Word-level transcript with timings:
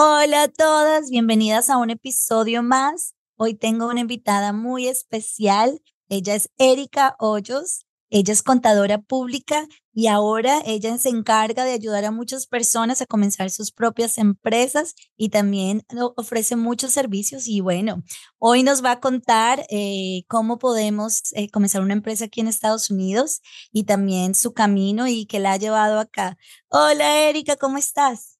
Hola 0.00 0.44
a 0.44 0.48
todas, 0.48 1.10
bienvenidas 1.10 1.68
a 1.70 1.76
un 1.76 1.90
episodio 1.90 2.62
más. 2.62 3.16
Hoy 3.34 3.54
tengo 3.54 3.88
una 3.88 3.98
invitada 3.98 4.52
muy 4.52 4.86
especial. 4.86 5.82
Ella 6.08 6.36
es 6.36 6.50
Erika 6.56 7.16
Hoyos. 7.18 7.84
Ella 8.08 8.32
es 8.32 8.44
contadora 8.44 8.98
pública 8.98 9.66
y 9.92 10.06
ahora 10.06 10.62
ella 10.64 10.96
se 10.98 11.08
encarga 11.08 11.64
de 11.64 11.72
ayudar 11.72 12.04
a 12.04 12.12
muchas 12.12 12.46
personas 12.46 13.02
a 13.02 13.06
comenzar 13.06 13.50
sus 13.50 13.72
propias 13.72 14.18
empresas 14.18 14.94
y 15.16 15.30
también 15.30 15.84
ofrece 16.14 16.54
muchos 16.54 16.92
servicios. 16.92 17.48
Y 17.48 17.60
bueno, 17.60 18.04
hoy 18.38 18.62
nos 18.62 18.84
va 18.84 18.92
a 18.92 19.00
contar 19.00 19.66
eh, 19.68 20.22
cómo 20.28 20.60
podemos 20.60 21.32
eh, 21.32 21.50
comenzar 21.50 21.82
una 21.82 21.94
empresa 21.94 22.26
aquí 22.26 22.40
en 22.40 22.46
Estados 22.46 22.88
Unidos 22.88 23.40
y 23.72 23.82
también 23.82 24.36
su 24.36 24.52
camino 24.54 25.08
y 25.08 25.26
que 25.26 25.40
la 25.40 25.54
ha 25.54 25.56
llevado 25.56 25.98
acá. 25.98 26.38
Hola 26.68 27.28
Erika, 27.28 27.56
¿cómo 27.56 27.78
estás? 27.78 28.37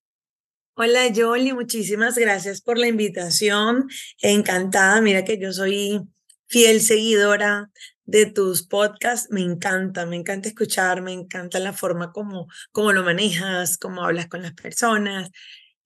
Hola 0.81 1.13
Jolie, 1.13 1.55
muchísimas 1.55 2.17
gracias 2.17 2.61
por 2.61 2.79
la 2.79 2.87
invitación. 2.87 3.89
Encantada, 4.23 5.01
mira 5.01 5.25
que 5.25 5.37
yo 5.37 5.53
soy 5.53 6.03
fiel 6.47 6.81
seguidora 6.81 7.73
de 8.05 8.27
tus 8.27 8.63
podcasts. 8.63 9.29
Me 9.33 9.41
encanta, 9.41 10.07
me 10.07 10.15
encanta 10.15 10.49
escuchar, 10.49 11.03
me 11.03 11.13
encanta 11.13 11.59
la 11.59 11.73
forma 11.73 12.13
como, 12.13 12.47
como 12.71 12.93
lo 12.93 13.03
manejas, 13.03 13.77
cómo 13.77 14.05
hablas 14.05 14.29
con 14.29 14.41
las 14.43 14.53
personas, 14.53 15.31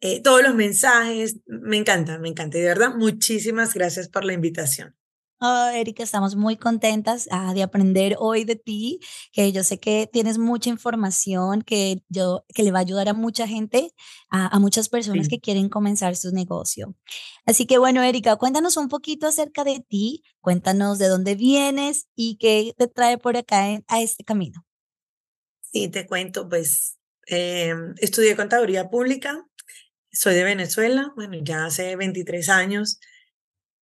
eh, 0.01 0.21
todos 0.23 0.43
los 0.43 0.55
mensajes. 0.55 1.39
Me 1.47 1.79
encanta, 1.79 2.19
me 2.19 2.29
encanta. 2.29 2.59
Y 2.59 2.61
de 2.61 2.69
verdad, 2.69 2.95
muchísimas 2.95 3.73
gracias 3.73 4.11
por 4.11 4.27
la 4.27 4.35
invitación. 4.35 4.95
Oh, 5.45 5.71
Erika, 5.75 6.05
estamos 6.05 6.37
muy 6.37 6.57
contentas 6.57 7.27
ah, 7.33 7.53
de 7.53 7.65
aprender 7.65 8.15
hoy 8.21 8.45
de 8.45 8.55
ti, 8.55 9.01
que 9.33 9.51
yo 9.51 9.65
sé 9.65 9.81
que 9.81 10.07
tienes 10.07 10.39
mucha 10.39 10.71
información 10.71 11.63
que, 11.63 12.01
yo, 12.09 12.45
que 12.55 12.63
le 12.63 12.71
va 12.71 12.79
a 12.79 12.83
ayudar 12.83 13.09
a 13.09 13.13
mucha 13.13 13.49
gente, 13.49 13.93
a, 14.31 14.57
muchas 14.61 14.89
personas 14.89 15.27
que 15.27 15.41
quieren 15.41 15.69
comenzar 15.69 16.15
su 16.15 16.31
negocio. 16.31 16.95
Así 17.45 17.67
que 17.67 17.79
bueno, 17.79 18.05
Erika, 18.05 18.37
cuéntanos 18.37 18.77
un 18.77 18.89
poquito 18.89 19.27
acerca 19.27 19.65
de 19.65 19.81
ti, 19.81 20.23
cuéntanos 20.41 21.01
de 21.01 21.09
dónde 21.09 21.35
vienes 21.35 22.07
y 22.15 22.37
qué 22.37 22.73
te 22.79 22.87
trae 22.87 23.19
por 23.19 23.37
acá 23.37 23.65
a 23.89 24.01
este 24.01 24.23
camino. 24.23 24.65
Sí, 25.61 25.89
te 25.89 26.07
cuento, 26.07 26.49
pues 26.49 27.01
em, 27.27 27.95
estudié 27.99 28.37
contaduría 28.37 28.89
pública, 28.91 29.45
soy 30.13 30.37
de 30.37 30.45
Venezuela, 30.45 31.13
bueno, 31.17 31.37
ya 31.43 31.65
hace 31.65 31.97
23 31.97 32.49
años 32.49 33.01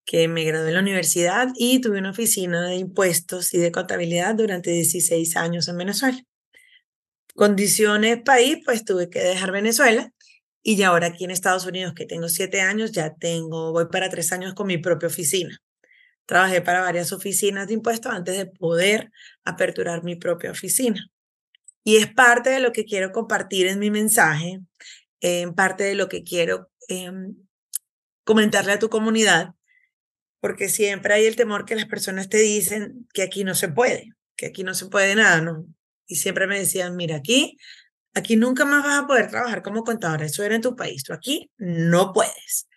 que 0.05 0.29
me 0.29 0.45
gradué 0.45 0.69
en 0.69 0.75
la 0.75 0.81
universidad 0.81 1.49
y 1.55 1.81
tuve 1.81 1.99
una 1.99 2.11
oficina 2.11 2.67
de 2.67 2.77
impuestos 2.77 3.55
y 3.55 3.59
de 3.59 3.73
contabilidad 3.73 4.35
durante 4.35 4.71
16 4.71 5.37
años 5.37 5.69
en 5.69 5.77
Venezuela. 5.77 6.19
Condiciones 7.35 8.21
país, 8.23 8.59
pues 8.65 8.85
tuve 8.85 9.09
que 9.09 9.21
dejar 9.21 9.53
Venezuela 9.53 10.13
y 10.63 10.77
ya 10.77 10.89
ahora 10.89 11.09
aquí 11.09 11.25
en 11.25 11.31
Estados 11.31 11.65
Unidos, 11.65 11.95
que 11.95 12.07
tengo 12.07 12.29
siete 12.29 12.61
años, 12.61 12.93
ya 12.93 13.15
tengo, 13.15 13.73
voy 13.73 13.87
para 13.87 14.11
tres 14.11 14.33
años 14.33 14.55
con 14.55 14.67
mi 14.67 14.79
propia 14.79 15.09
oficina. 15.09 15.59
Trabajé 16.27 16.61
para 16.61 16.83
varias 16.83 17.13
oficinas 17.13 17.67
de 17.67 17.75
impuestos 17.75 18.13
antes 18.13 18.37
de 18.37 18.47
poder 18.47 19.11
aperturar 19.45 20.05
mi 20.05 20.17
propia 20.17 20.51
oficina. 20.51 21.07
Y 21.83 21.97
es 21.97 22.13
parte 22.13 22.51
de 22.51 22.61
lo 22.61 22.73
que 22.73 22.85
quiero 22.85 23.11
compartir 23.11 23.67
en 23.67 23.79
mi 23.79 23.91
mensaje, 23.91 24.61
en 25.21 25.55
parte 25.55 25.85
de 25.85 25.95
lo 25.95 26.09
que 26.09 26.23
quiero 26.23 26.71
em, 26.89 27.35
comentarle 28.25 28.73
a 28.73 28.79
tu 28.79 28.91
comunidad 28.91 29.55
porque 30.41 30.69
siempre 30.69 31.15
hay 31.15 31.27
el 31.27 31.37
temor 31.37 31.65
que 31.65 31.77
las 31.77 31.87
personas 31.87 32.29
te 32.29 32.39
dicen 32.39 33.07
que 33.13 33.23
aquí 33.23 33.45
no 33.45 33.55
se 33.55 33.69
puede, 33.69 34.13
que 34.37 34.47
aquí 34.47 34.65
no 34.65 34.75
se 34.75 34.87
puede 34.87 35.15
nada, 35.15 35.41
¿no? 35.41 35.67
Y 36.07 36.17
siempre 36.17 36.47
me 36.47 36.59
decían, 36.59 36.97
mira, 36.97 37.17
aquí, 37.17 37.59
aquí 38.15 38.37
nunca 38.37 38.65
más 38.65 38.83
vas 38.83 39.01
a 39.01 39.07
poder 39.07 39.31
trabajar 39.31 39.63
como 39.63 39.85
contadora, 39.85 40.27
eso 40.27 40.43
era 40.43 40.55
en 40.55 40.63
tu 40.63 40.75
país, 40.75 41.05
tú 41.05 41.13
aquí 41.13 41.51
no 41.59 42.13
puedes. 42.13 42.69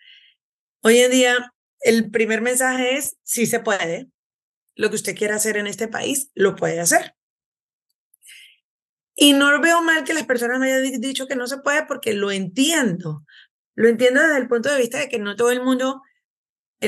Hoy 0.82 0.98
en 0.98 1.10
día, 1.10 1.52
el 1.80 2.10
primer 2.10 2.42
mensaje 2.42 2.96
es, 2.96 3.16
sí 3.22 3.46
se 3.46 3.60
puede, 3.60 4.08
lo 4.76 4.90
que 4.90 4.96
usted 4.96 5.16
quiera 5.16 5.36
hacer 5.36 5.56
en 5.56 5.66
este 5.66 5.88
país, 5.88 6.30
lo 6.34 6.56
puede 6.56 6.80
hacer. 6.80 7.14
Y 9.16 9.32
no 9.32 9.60
veo 9.60 9.82
mal 9.82 10.04
que 10.04 10.12
las 10.12 10.26
personas 10.26 10.58
me 10.58 10.72
hayan 10.72 11.00
dicho 11.00 11.26
que 11.26 11.36
no 11.36 11.46
se 11.46 11.58
puede 11.58 11.86
porque 11.86 12.14
lo 12.14 12.32
entiendo. 12.32 13.24
Lo 13.76 13.88
entiendo 13.88 14.20
desde 14.20 14.38
el 14.38 14.48
punto 14.48 14.70
de 14.70 14.78
vista 14.78 14.98
de 14.98 15.08
que 15.08 15.18
no 15.18 15.36
todo 15.36 15.52
el 15.52 15.62
mundo 15.62 16.02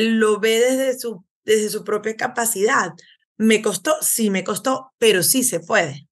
lo 0.01 0.41
ve 0.41 0.61
desde 0.61 0.99
su, 0.99 1.25
desde 1.45 1.69
su 1.71 1.85
propia 1.85 2.17
capacidad. 2.17 2.93
¿Me 3.37 3.63
costó? 3.63 3.95
Sí, 4.01 4.31
me 4.31 4.45
costó, 4.45 4.93
pero 4.99 5.23
sí 5.23 5.45
se 5.45 5.61
puede. 5.61 6.09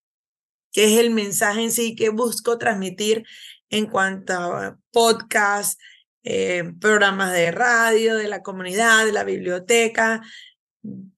Que 0.73 0.93
es 0.93 1.01
el 1.01 1.11
mensaje 1.11 1.63
en 1.63 1.73
sí 1.73 1.95
que 1.95 2.11
busco 2.11 2.59
transmitir 2.59 3.25
en 3.71 3.87
cuanto 3.87 4.33
a 4.35 4.79
podcast, 4.93 5.81
eh, 6.23 6.65
programas 6.81 7.33
de 7.33 7.51
radio, 7.51 8.17
de 8.17 8.29
la 8.29 8.43
comunidad, 8.43 9.05
de 9.05 9.13
la 9.13 9.25
biblioteca, 9.25 10.23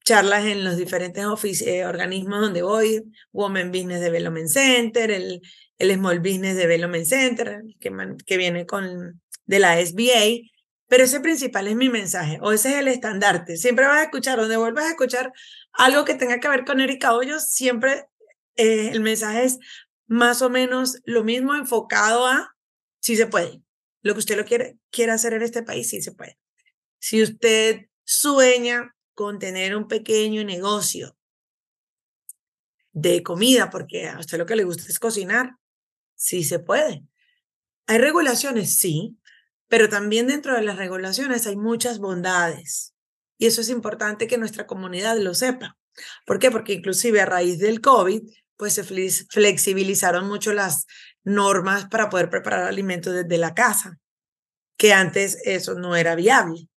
charlas 0.03 0.45
en 0.45 0.63
los 0.63 0.77
diferentes 0.77 1.25
eh, 1.61 1.85
organismos 1.85 2.41
donde 2.41 2.61
voy, 2.61 3.03
Women 3.31 3.71
Business 3.71 4.01
Development 4.01 4.47
Center, 4.47 5.11
el, 5.11 5.41
el 5.77 5.93
Small 5.93 6.19
Business 6.19 6.55
Development 6.55 7.05
Center, 7.05 7.61
que, 7.79 7.91
que 8.25 8.37
viene 8.37 8.65
con 8.65 9.21
de 9.45 9.59
la 9.59 9.83
SBA, 9.83 10.49
pero 10.87 11.03
ese 11.03 11.19
principal 11.19 11.67
es 11.67 11.75
mi 11.75 11.89
mensaje, 11.89 12.39
o 12.41 12.51
ese 12.51 12.69
es 12.69 12.75
el 12.77 12.87
estandarte. 12.87 13.57
Siempre 13.57 13.85
vas 13.85 13.99
a 13.99 14.03
escuchar, 14.03 14.39
donde 14.39 14.57
vuelvas 14.57 14.85
a 14.85 14.89
escuchar 14.89 15.33
algo 15.73 16.05
que 16.05 16.15
tenga 16.15 16.39
que 16.39 16.47
ver 16.47 16.65
con 16.65 16.81
Erika 16.81 17.13
Hoyos, 17.13 17.49
siempre 17.49 18.05
eh, 18.55 18.89
el 18.91 19.01
mensaje 19.01 19.43
es 19.43 19.59
más 20.07 20.41
o 20.41 20.49
menos 20.49 21.01
lo 21.05 21.23
mismo 21.23 21.53
enfocado 21.55 22.25
a 22.25 22.55
si 22.99 23.15
se 23.15 23.27
puede. 23.27 23.61
Lo 24.01 24.13
que 24.13 24.19
usted 24.19 24.37
lo 24.37 24.45
quiere, 24.45 24.77
quiere 24.89 25.11
hacer 25.11 25.33
en 25.33 25.41
este 25.41 25.63
país, 25.63 25.89
sí 25.89 26.01
se 26.01 26.13
puede. 26.13 26.39
Si 26.99 27.21
usted 27.21 27.87
sueña 28.03 28.95
con 29.13 29.39
tener 29.39 29.75
un 29.75 29.87
pequeño 29.87 30.43
negocio 30.43 31.17
de 32.93 33.21
comida, 33.21 33.69
porque 33.69 34.07
a 34.07 34.19
usted 34.19 34.37
lo 34.37 34.45
que 34.45 34.55
le 34.55 34.63
gusta 34.63 34.83
es 34.87 34.99
cocinar, 34.99 35.51
sí 36.15 36.43
se 36.43 36.59
puede. 36.59 37.03
¿Hay 37.85 37.99
regulaciones? 37.99 38.77
Sí, 38.77 39.17
pero 39.67 39.89
también 39.89 40.27
dentro 40.27 40.55
de 40.55 40.63
las 40.63 40.77
regulaciones 40.77 41.47
hay 41.47 41.55
muchas 41.55 41.99
bondades. 41.99 42.93
Y 43.37 43.45
eso 43.45 43.61
es 43.61 43.69
importante 43.69 44.27
que 44.27 44.37
nuestra 44.37 44.65
comunidad 44.65 45.17
lo 45.17 45.33
sepa. 45.33 45.77
¿Por 46.25 46.39
qué? 46.39 46.51
Porque 46.51 46.73
inclusive 46.73 47.21
a 47.21 47.25
raíz 47.25 47.59
del 47.59 47.81
COVID, 47.81 48.21
pues 48.55 48.73
se 48.73 48.83
flexibilizaron 48.83 50.27
mucho 50.27 50.53
las 50.53 50.85
normas 51.23 51.87
para 51.87 52.09
poder 52.09 52.29
preparar 52.29 52.67
alimentos 52.67 53.13
desde 53.13 53.37
la 53.37 53.53
casa, 53.53 53.99
que 54.77 54.93
antes 54.93 55.37
eso 55.43 55.75
no 55.75 55.95
era 55.95 56.15
viable. 56.15 56.67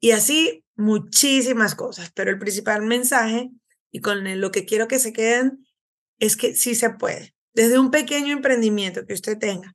Y 0.00 0.12
así 0.12 0.64
muchísimas 0.76 1.74
cosas, 1.74 2.12
pero 2.14 2.30
el 2.30 2.38
principal 2.38 2.82
mensaje 2.82 3.50
y 3.90 4.00
con 4.00 4.40
lo 4.40 4.50
que 4.50 4.66
quiero 4.66 4.88
que 4.88 4.98
se 4.98 5.12
queden 5.12 5.66
es 6.18 6.36
que 6.36 6.54
sí 6.54 6.74
se 6.74 6.90
puede. 6.90 7.34
Desde 7.54 7.78
un 7.78 7.90
pequeño 7.90 8.34
emprendimiento 8.34 9.06
que 9.06 9.14
usted 9.14 9.38
tenga, 9.38 9.74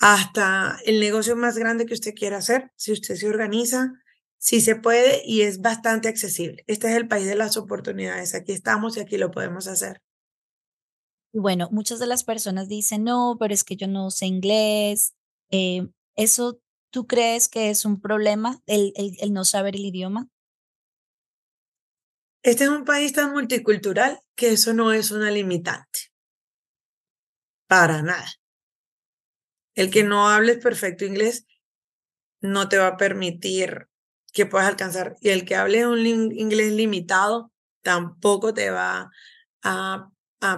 hasta 0.00 0.78
el 0.86 0.98
negocio 0.98 1.36
más 1.36 1.58
grande 1.58 1.84
que 1.86 1.94
usted 1.94 2.14
quiera 2.14 2.38
hacer, 2.38 2.72
si 2.74 2.92
usted 2.92 3.16
se 3.16 3.28
organiza, 3.28 3.92
sí 4.38 4.62
se 4.62 4.74
puede 4.74 5.22
y 5.24 5.42
es 5.42 5.60
bastante 5.60 6.08
accesible. 6.08 6.64
Este 6.66 6.88
es 6.88 6.96
el 6.96 7.06
país 7.06 7.26
de 7.26 7.36
las 7.36 7.58
oportunidades. 7.58 8.34
Aquí 8.34 8.52
estamos 8.52 8.96
y 8.96 9.00
aquí 9.00 9.18
lo 9.18 9.30
podemos 9.30 9.68
hacer. 9.68 10.00
Bueno, 11.32 11.68
muchas 11.70 12.00
de 12.00 12.06
las 12.06 12.24
personas 12.24 12.66
dicen, 12.66 13.04
no, 13.04 13.36
pero 13.38 13.54
es 13.54 13.62
que 13.62 13.76
yo 13.76 13.86
no 13.86 14.10
sé 14.10 14.26
inglés. 14.26 15.14
Eh, 15.50 15.86
¿Eso 16.16 16.60
tú 16.90 17.06
crees 17.06 17.48
que 17.48 17.70
es 17.70 17.84
un 17.84 18.00
problema, 18.00 18.58
el, 18.66 18.92
el, 18.96 19.16
el 19.20 19.32
no 19.32 19.44
saber 19.44 19.76
el 19.76 19.84
idioma? 19.84 20.28
Este 22.42 22.64
es 22.64 22.70
un 22.70 22.86
país 22.86 23.12
tan 23.12 23.32
multicultural 23.32 24.18
que 24.34 24.52
eso 24.52 24.72
no 24.72 24.92
es 24.92 25.10
una 25.10 25.30
limitante. 25.30 26.10
Para 27.68 28.02
nada. 28.02 28.39
El 29.80 29.90
que 29.90 30.04
no 30.04 30.28
hables 30.28 30.58
perfecto 30.58 31.06
inglés 31.06 31.46
no 32.42 32.68
te 32.68 32.76
va 32.76 32.88
a 32.88 32.96
permitir 32.98 33.88
que 34.30 34.44
puedas 34.44 34.68
alcanzar. 34.68 35.16
Y 35.22 35.30
el 35.30 35.46
que 35.46 35.56
hable 35.56 35.86
un 35.86 36.04
inglés 36.04 36.72
limitado 36.72 37.50
tampoco 37.80 38.52
te 38.52 38.68
va 38.68 39.10
a, 39.62 40.10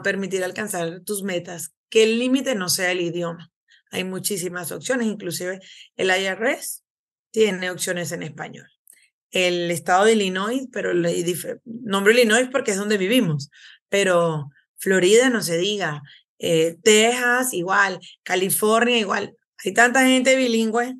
permitir 0.02 0.42
alcanzar 0.42 1.02
tus 1.04 1.22
metas. 1.22 1.72
Que 1.88 2.02
el 2.02 2.19
límite 2.19 2.56
no 2.56 2.69
sea 2.69 2.90
el 2.90 3.00
idioma. 3.00 3.52
Hay 3.92 4.02
muchísimas 4.02 4.72
opciones, 4.72 5.06
inclusive 5.06 5.60
el 5.94 6.10
IRS 6.10 6.82
tiene 7.30 7.70
opciones 7.70 8.10
en 8.10 8.25
español. 8.25 8.66
El 9.30 9.70
estado 9.70 10.04
de 10.04 10.14
Illinois, 10.14 10.66
pero 10.72 10.90
el 10.90 11.06
nombre 11.64 12.12
Illinois 12.12 12.48
porque 12.50 12.72
es 12.72 12.76
donde 12.76 12.98
vivimos, 12.98 13.52
pero 13.88 14.48
Florida 14.78 15.30
no 15.30 15.42
se 15.42 15.58
diga, 15.58 16.02
eh, 16.42 16.76
Texas 16.82 17.54
igual, 17.54 18.00
California 18.24 18.98
igual. 18.98 19.36
Hay 19.64 19.72
tanta 19.72 20.04
gente 20.04 20.34
bilingüe, 20.34 20.96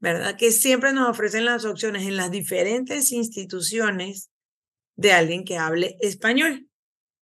¿verdad? 0.00 0.36
Que 0.36 0.52
siempre 0.52 0.92
nos 0.92 1.08
ofrecen 1.08 1.46
las 1.46 1.64
opciones 1.64 2.02
en 2.02 2.18
las 2.18 2.30
diferentes 2.30 3.10
instituciones 3.10 4.30
de 4.94 5.12
alguien 5.12 5.44
que 5.44 5.56
hable 5.56 5.96
español. 6.00 6.68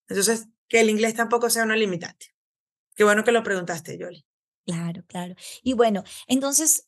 Entonces, 0.09 0.49
que 0.69 0.81
el 0.81 0.91
inglés 0.91 1.15
tampoco 1.15 1.49
sea 1.49 1.63
una 1.63 1.77
limitante. 1.77 2.35
Qué 2.97 3.05
bueno 3.05 3.23
que 3.23 3.31
lo 3.31 3.45
preguntaste, 3.45 3.97
Yoli. 3.97 4.27
Claro, 4.67 5.05
claro. 5.07 5.37
Y 5.63 5.75
bueno, 5.75 6.03
entonces, 6.27 6.87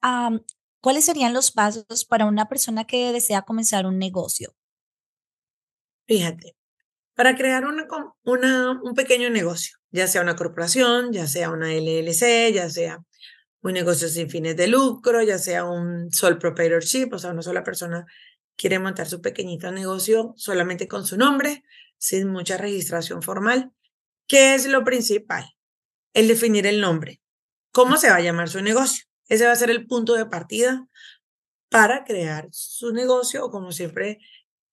¿cuáles 0.81 1.05
serían 1.05 1.33
los 1.33 1.53
pasos 1.53 2.05
para 2.05 2.27
una 2.27 2.49
persona 2.49 2.85
que 2.89 3.13
desea 3.13 3.43
comenzar 3.43 3.87
un 3.87 4.01
negocio? 4.01 4.57
Fíjate, 6.09 6.57
para 7.23 7.37
crear 7.37 7.65
una, 7.67 7.87
una, 8.25 8.81
un 8.83 8.95
pequeño 8.97 9.31
negocio, 9.31 9.79
ya 9.93 10.09
sea 10.09 10.23
una 10.23 10.35
corporación, 10.35 11.13
ya 11.13 11.29
sea 11.29 11.51
una 11.51 11.73
LLC, 11.73 12.53
ya 12.53 12.69
sea 12.69 12.99
un 13.61 13.75
negocio 13.75 14.09
sin 14.09 14.29
fines 14.29 14.57
de 14.57 14.67
lucro, 14.67 15.23
ya 15.23 15.39
sea 15.39 15.63
un 15.65 16.13
sole 16.13 16.35
proprietorship, 16.35 17.11
o 17.13 17.21
sea, 17.21 17.31
una 17.31 17.43
sola 17.43 17.63
persona 17.63 18.05
quiere 18.57 18.81
montar 18.81 19.07
su 19.07 19.21
pequeñito 19.21 19.71
negocio 19.71 20.35
solamente 20.37 20.89
con 20.89 21.07
su 21.07 21.17
nombre, 21.17 21.63
sin 21.97 22.27
mucha 22.27 22.57
registración 22.57 23.23
formal. 23.23 23.71
¿Qué 24.27 24.57
es 24.57 24.67
lo 24.67 24.83
principal? 24.83 25.45
El 26.15 26.27
definir 26.27 26.67
el 26.67 26.81
nombre. 26.81 27.21
¿Cómo 27.71 27.99
se 27.99 28.11
va 28.11 28.17
a 28.17 28.21
llamar 28.21 28.49
su 28.49 28.61
negocio? 28.63 29.05
Ese 29.29 29.47
va 29.47 29.53
a 29.53 29.57
ser 29.57 29.71
el 29.71 29.87
punto 29.87 30.15
de 30.15 30.27
partida 30.27 30.89
para 31.69 32.03
crear 32.03 32.49
su 32.51 32.93
negocio 32.93 33.45
o 33.45 33.51
como 33.53 33.71
siempre 33.71 34.19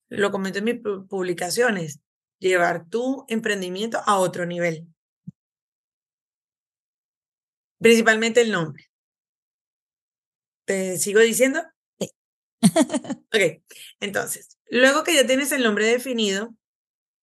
lo 0.07 0.31
comento 0.31 0.57
en 0.57 0.65
mis 0.65 0.79
publicaciones, 1.07 1.99
llevar 2.39 2.87
tu 2.89 3.25
emprendimiento 3.27 4.01
a 4.05 4.17
otro 4.17 4.45
nivel. 4.45 4.87
Principalmente 7.79 8.41
el 8.41 8.51
nombre. 8.51 8.89
¿Te 10.65 10.97
sigo 10.97 11.19
diciendo? 11.19 11.61
Sí. 11.99 12.11
ok, 13.33 13.63
entonces, 13.99 14.57
luego 14.69 15.03
que 15.03 15.15
ya 15.15 15.25
tienes 15.25 15.51
el 15.51 15.63
nombre 15.63 15.85
definido, 15.87 16.55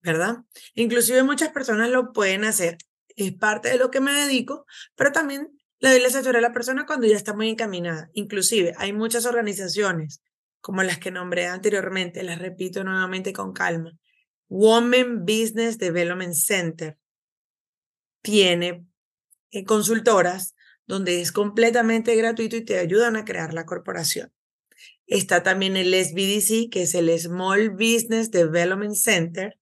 ¿verdad? 0.01 0.37
Inclusive 0.75 1.23
muchas 1.23 1.49
personas 1.49 1.89
lo 1.89 2.13
pueden 2.13 2.43
hacer. 2.45 2.77
Es 3.15 3.33
parte 3.33 3.69
de 3.69 3.77
lo 3.77 3.91
que 3.91 4.01
me 4.01 4.13
dedico, 4.13 4.65
pero 4.95 5.11
también 5.11 5.57
le 5.79 5.89
doy 5.89 6.01
la 6.01 6.07
asesoría 6.07 6.39
a 6.39 6.41
la 6.41 6.53
persona 6.53 6.85
cuando 6.85 7.07
ya 7.07 7.15
está 7.15 7.33
muy 7.33 7.49
encaminada. 7.49 8.09
Inclusive 8.13 8.73
hay 8.77 8.93
muchas 8.93 9.25
organizaciones 9.25 10.21
como 10.61 10.83
las 10.83 10.97
que 10.97 11.11
nombré 11.11 11.47
anteriormente, 11.47 12.23
las 12.23 12.39
repito 12.39 12.83
nuevamente 12.83 13.31
con 13.33 13.53
calma, 13.53 13.91
Women 14.49 15.25
Business 15.25 15.77
Development 15.77 16.33
Center 16.33 16.97
tiene 18.21 18.85
eh, 19.51 19.63
consultoras 19.63 20.55
donde 20.85 21.21
es 21.21 21.31
completamente 21.31 22.15
gratuito 22.15 22.55
y 22.55 22.63
te 22.63 22.79
ayudan 22.79 23.15
a 23.17 23.25
crear 23.25 23.53
la 23.53 23.65
corporación. 23.65 24.31
Está 25.05 25.43
también 25.43 25.77
el 25.77 25.93
SBDC, 25.93 26.69
que 26.69 26.83
es 26.83 26.95
el 26.95 27.17
Small 27.19 27.71
Business 27.71 28.31
Development 28.31 28.95
Center. 28.95 29.57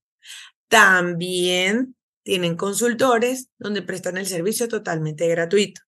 También 0.68 1.96
tienen 2.24 2.56
consultores 2.56 3.50
donde 3.58 3.82
prestan 3.82 4.18
el 4.18 4.26
servicio 4.26 4.68
totalmente 4.68 5.28
gratuito. 5.28 5.82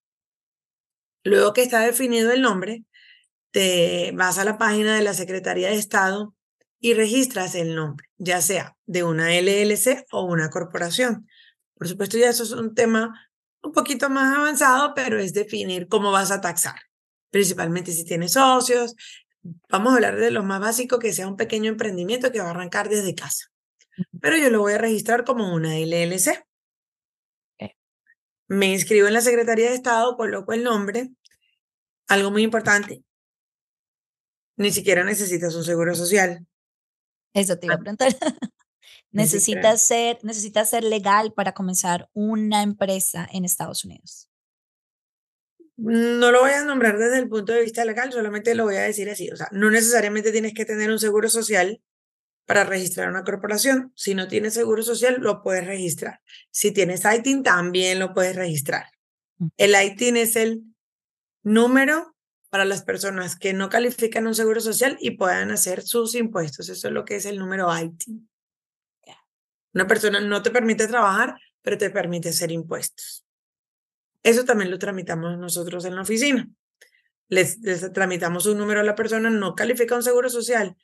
Luego 1.24 1.52
que 1.52 1.62
está 1.62 1.80
definido 1.80 2.32
el 2.32 2.42
nombre, 2.42 2.84
te 3.50 4.12
vas 4.14 4.38
a 4.38 4.44
la 4.44 4.58
página 4.58 4.96
de 4.96 5.02
la 5.02 5.14
Secretaría 5.14 5.68
de 5.68 5.76
Estado 5.76 6.34
y 6.80 6.94
registras 6.94 7.54
el 7.54 7.74
nombre, 7.74 8.08
ya 8.18 8.40
sea 8.40 8.76
de 8.86 9.02
una 9.02 9.34
LLC 9.34 10.06
o 10.12 10.22
una 10.22 10.50
corporación. 10.50 11.28
Por 11.74 11.88
supuesto, 11.88 12.18
ya 12.18 12.30
eso 12.30 12.44
es 12.44 12.52
un 12.52 12.74
tema 12.74 13.28
un 13.62 13.72
poquito 13.72 14.08
más 14.10 14.36
avanzado, 14.36 14.94
pero 14.94 15.18
es 15.18 15.32
definir 15.32 15.88
cómo 15.88 16.12
vas 16.12 16.30
a 16.30 16.40
taxar, 16.40 16.76
principalmente 17.30 17.92
si 17.92 18.04
tienes 18.04 18.32
socios. 18.32 18.94
Vamos 19.68 19.92
a 19.92 19.96
hablar 19.96 20.18
de 20.18 20.30
lo 20.30 20.42
más 20.42 20.60
básico, 20.60 20.98
que 20.98 21.12
sea 21.12 21.28
un 21.28 21.36
pequeño 21.36 21.70
emprendimiento 21.70 22.30
que 22.30 22.40
va 22.40 22.48
a 22.48 22.50
arrancar 22.50 22.88
desde 22.88 23.14
casa. 23.14 23.46
Pero 24.20 24.36
yo 24.36 24.50
lo 24.50 24.60
voy 24.60 24.74
a 24.74 24.78
registrar 24.78 25.24
como 25.24 25.52
una 25.54 25.76
LLC. 25.76 26.44
Me 28.48 28.72
inscribo 28.72 29.08
en 29.08 29.14
la 29.14 29.20
Secretaría 29.20 29.68
de 29.68 29.74
Estado, 29.74 30.16
coloco 30.16 30.52
el 30.52 30.62
nombre. 30.62 31.10
Algo 32.06 32.30
muy 32.30 32.42
importante, 32.42 33.02
ni 34.56 34.72
siquiera 34.72 35.04
necesitas 35.04 35.54
un 35.54 35.64
seguro 35.64 35.94
social. 35.94 36.46
Eso 37.38 37.58
te 37.58 37.66
iba 37.66 37.74
a 37.74 37.78
preguntar. 37.78 38.14
necesitas 39.10 39.82
ser, 39.82 40.18
necesitas 40.22 40.70
ser 40.70 40.84
legal 40.84 41.32
para 41.32 41.52
comenzar 41.52 42.08
una 42.12 42.62
empresa 42.62 43.28
en 43.32 43.44
Estados 43.44 43.84
Unidos. 43.84 44.28
No 45.76 46.32
lo 46.32 46.40
voy 46.40 46.50
a 46.50 46.64
nombrar 46.64 46.98
desde 46.98 47.18
el 47.18 47.28
punto 47.28 47.52
de 47.52 47.62
vista 47.62 47.84
legal, 47.84 48.12
solamente 48.12 48.54
lo 48.56 48.64
voy 48.64 48.76
a 48.76 48.82
decir 48.82 49.08
así. 49.08 49.30
O 49.30 49.36
sea, 49.36 49.48
no 49.52 49.70
necesariamente 49.70 50.32
tienes 50.32 50.52
que 50.52 50.64
tener 50.64 50.90
un 50.90 50.98
seguro 50.98 51.28
social 51.28 51.80
para 52.46 52.64
registrar 52.64 53.08
una 53.08 53.22
corporación. 53.22 53.92
Si 53.94 54.14
no 54.14 54.26
tienes 54.26 54.54
seguro 54.54 54.82
social, 54.82 55.18
lo 55.20 55.42
puedes 55.42 55.66
registrar. 55.66 56.20
Si 56.50 56.72
tienes 56.72 57.02
ITIN, 57.04 57.44
también 57.44 58.00
lo 58.00 58.12
puedes 58.12 58.34
registrar. 58.34 58.86
Mm. 59.36 59.48
El 59.56 59.74
ITIN 59.84 60.16
es 60.16 60.34
el 60.34 60.64
número 61.44 62.16
para 62.50 62.64
las 62.64 62.82
personas 62.82 63.36
que 63.36 63.52
no 63.52 63.68
califican 63.68 64.26
un 64.26 64.34
seguro 64.34 64.60
social 64.60 64.96
y 65.00 65.12
puedan 65.12 65.50
hacer 65.50 65.82
sus 65.82 66.14
impuestos. 66.14 66.68
Eso 66.68 66.88
es 66.88 66.94
lo 66.94 67.04
que 67.04 67.16
es 67.16 67.26
el 67.26 67.38
número 67.38 67.68
ITIN. 67.76 68.28
Una 69.74 69.86
persona 69.86 70.20
no 70.20 70.42
te 70.42 70.50
permite 70.50 70.88
trabajar, 70.88 71.38
pero 71.62 71.76
te 71.76 71.90
permite 71.90 72.30
hacer 72.30 72.50
impuestos. 72.50 73.24
Eso 74.22 74.44
también 74.44 74.70
lo 74.70 74.78
tramitamos 74.78 75.38
nosotros 75.38 75.84
en 75.84 75.94
la 75.94 76.02
oficina. 76.02 76.48
Les, 77.28 77.60
tramitamos 77.92 78.46
un 78.46 78.58
número 78.58 78.80
a 78.80 78.84
la 78.84 78.94
persona, 78.94 79.28
no 79.28 79.54
califica 79.54 79.94
un 79.94 80.02
seguro 80.02 80.30
social. 80.30 80.74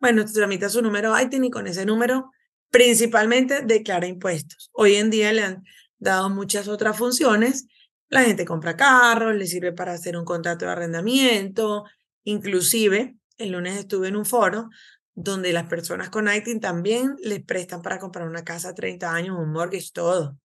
Bueno, 0.00 0.24
te 0.24 0.32
tramita 0.32 0.68
su 0.68 0.82
número 0.82 1.18
ITIN 1.20 1.44
y 1.44 1.50
con 1.50 1.66
ese 1.66 1.84
número 1.84 2.32
principalmente 2.70 3.60
declara 3.60 4.06
impuestos. 4.06 4.70
Hoy 4.72 4.96
en 4.96 5.10
día 5.10 5.32
le 5.32 5.42
han 5.42 5.64
dado 5.98 6.30
muchas 6.30 6.68
otras 6.68 6.96
funciones 6.96 7.66
la 8.12 8.24
gente 8.24 8.44
compra 8.44 8.76
carros, 8.76 9.34
le 9.34 9.46
sirve 9.46 9.72
para 9.72 9.92
hacer 9.92 10.18
un 10.18 10.26
contrato 10.26 10.66
de 10.66 10.72
arrendamiento. 10.72 11.84
Inclusive, 12.24 13.16
el 13.38 13.52
lunes 13.52 13.78
estuve 13.78 14.08
en 14.08 14.16
un 14.16 14.26
foro 14.26 14.68
donde 15.14 15.50
las 15.54 15.66
personas 15.66 16.10
con 16.10 16.28
ITIN 16.28 16.60
también 16.60 17.16
les 17.22 17.42
prestan 17.42 17.80
para 17.80 17.98
comprar 17.98 18.28
una 18.28 18.44
casa 18.44 18.68
a 18.68 18.74
30 18.74 19.10
años, 19.10 19.38
un 19.38 19.50
mortgage, 19.50 19.92
todo. 19.94 20.38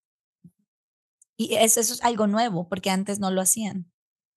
Y 1.35 1.55
eso, 1.55 1.81
es 1.81 2.01
algo 2.03 2.25
nuevo, 2.25 2.69
porque 2.69 2.89
antes 2.89 3.19
no 3.19 3.31
lo 3.31 3.41
hacían. 3.41 3.91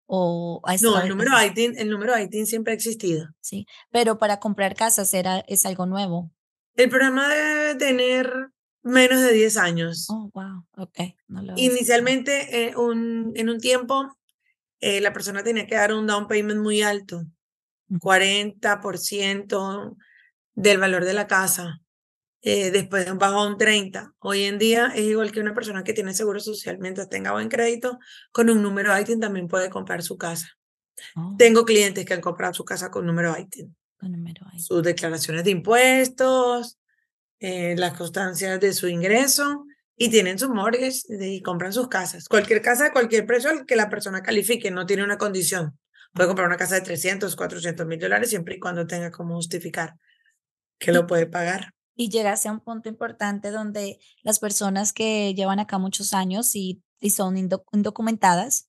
O 0.06 0.60
no, 0.82 1.00
el 1.00 1.08
número, 1.08 1.30
ITIN, 1.40 1.78
el 1.78 1.88
número 1.88 2.18
ITIN 2.18 2.48
siempre 2.48 2.72
ha 2.72 2.76
existido. 2.76 3.28
Sí, 3.40 3.64
pero 3.92 4.18
para 4.18 4.40
comprar 4.40 4.74
casas 4.74 5.14
era, 5.14 5.38
es 5.46 5.64
algo 5.66 5.86
nuevo. 5.86 6.32
El 6.74 6.90
programa 6.90 7.28
debe 7.28 7.76
tener 7.76 8.50
menos 8.82 9.22
de 9.22 9.32
10 9.32 9.56
años. 9.56 10.06
Oh, 10.10 10.30
wow, 10.32 10.64
ok. 10.76 11.00
Inicialmente, 11.56 12.66
eh, 12.66 12.76
un, 12.76 13.32
en 13.34 13.48
un 13.48 13.58
tiempo, 13.58 14.16
eh, 14.80 15.00
la 15.00 15.12
persona 15.12 15.42
tenía 15.42 15.66
que 15.66 15.74
dar 15.74 15.92
un 15.92 16.06
down 16.06 16.26
payment 16.26 16.60
muy 16.60 16.82
alto, 16.82 17.24
40% 17.88 19.96
del 20.54 20.78
valor 20.78 21.04
de 21.04 21.14
la 21.14 21.26
casa. 21.26 21.80
Eh, 22.42 22.70
después 22.70 23.06
bajó 23.18 23.40
a 23.40 23.46
un 23.46 23.58
30. 23.58 24.14
Hoy 24.18 24.44
en 24.44 24.58
día 24.58 24.92
es 24.94 25.02
igual 25.02 25.30
que 25.30 25.40
una 25.40 25.54
persona 25.54 25.84
que 25.84 25.92
tiene 25.92 26.14
seguro 26.14 26.40
social, 26.40 26.78
mientras 26.78 27.10
tenga 27.10 27.32
buen 27.32 27.50
crédito, 27.50 27.98
con 28.32 28.48
un 28.48 28.62
número 28.62 28.98
ITIN 28.98 29.20
también 29.20 29.46
puede 29.46 29.68
comprar 29.68 30.02
su 30.02 30.16
casa. 30.16 30.48
Oh. 31.16 31.34
Tengo 31.38 31.64
clientes 31.64 32.04
que 32.06 32.14
han 32.14 32.22
comprado 32.22 32.54
su 32.54 32.64
casa 32.64 32.90
con 32.90 33.04
número 33.04 33.38
ITIN. 33.38 33.76
Con 33.98 34.12
número 34.12 34.46
ITIN. 34.48 34.62
Sus 34.62 34.82
declaraciones 34.82 35.44
de 35.44 35.50
impuestos, 35.50 36.78
eh, 37.40 37.74
las 37.76 37.94
constancias 37.94 38.60
de 38.60 38.72
su 38.72 38.86
ingreso 38.86 39.64
y 39.96 40.08
tienen 40.10 40.38
su 40.38 40.48
mortgage 40.48 41.02
y 41.08 41.42
compran 41.42 41.72
sus 41.72 41.88
casas. 41.88 42.28
Cualquier 42.28 42.62
casa 42.62 42.84
de 42.84 42.92
cualquier 42.92 43.26
precio 43.26 43.50
al 43.50 43.66
que 43.66 43.76
la 43.76 43.90
persona 43.90 44.22
califique, 44.22 44.70
no 44.70 44.86
tiene 44.86 45.04
una 45.04 45.18
condición. 45.18 45.78
Puede 46.12 46.28
comprar 46.28 46.48
una 46.48 46.56
casa 46.56 46.76
de 46.76 46.80
300, 46.80 47.36
400 47.36 47.86
mil 47.86 47.98
dólares 47.98 48.30
siempre 48.30 48.56
y 48.56 48.60
cuando 48.60 48.86
tenga 48.86 49.10
como 49.10 49.34
justificar 49.34 49.96
que 50.78 50.92
lo 50.92 51.06
puede 51.06 51.26
pagar. 51.26 51.74
Y 51.94 52.08
llegase 52.08 52.48
a 52.48 52.52
un 52.52 52.60
punto 52.60 52.88
importante 52.88 53.50
donde 53.50 53.98
las 54.22 54.38
personas 54.38 54.92
que 54.92 55.34
llevan 55.34 55.60
acá 55.60 55.78
muchos 55.78 56.14
años 56.14 56.56
y, 56.56 56.82
y 56.98 57.10
son 57.10 57.36
indocumentadas, 57.36 58.68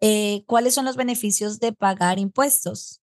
eh, 0.00 0.44
¿cuáles 0.46 0.74
son 0.74 0.84
los 0.84 0.96
beneficios 0.96 1.60
de 1.60 1.72
pagar 1.72 2.18
impuestos? 2.18 3.00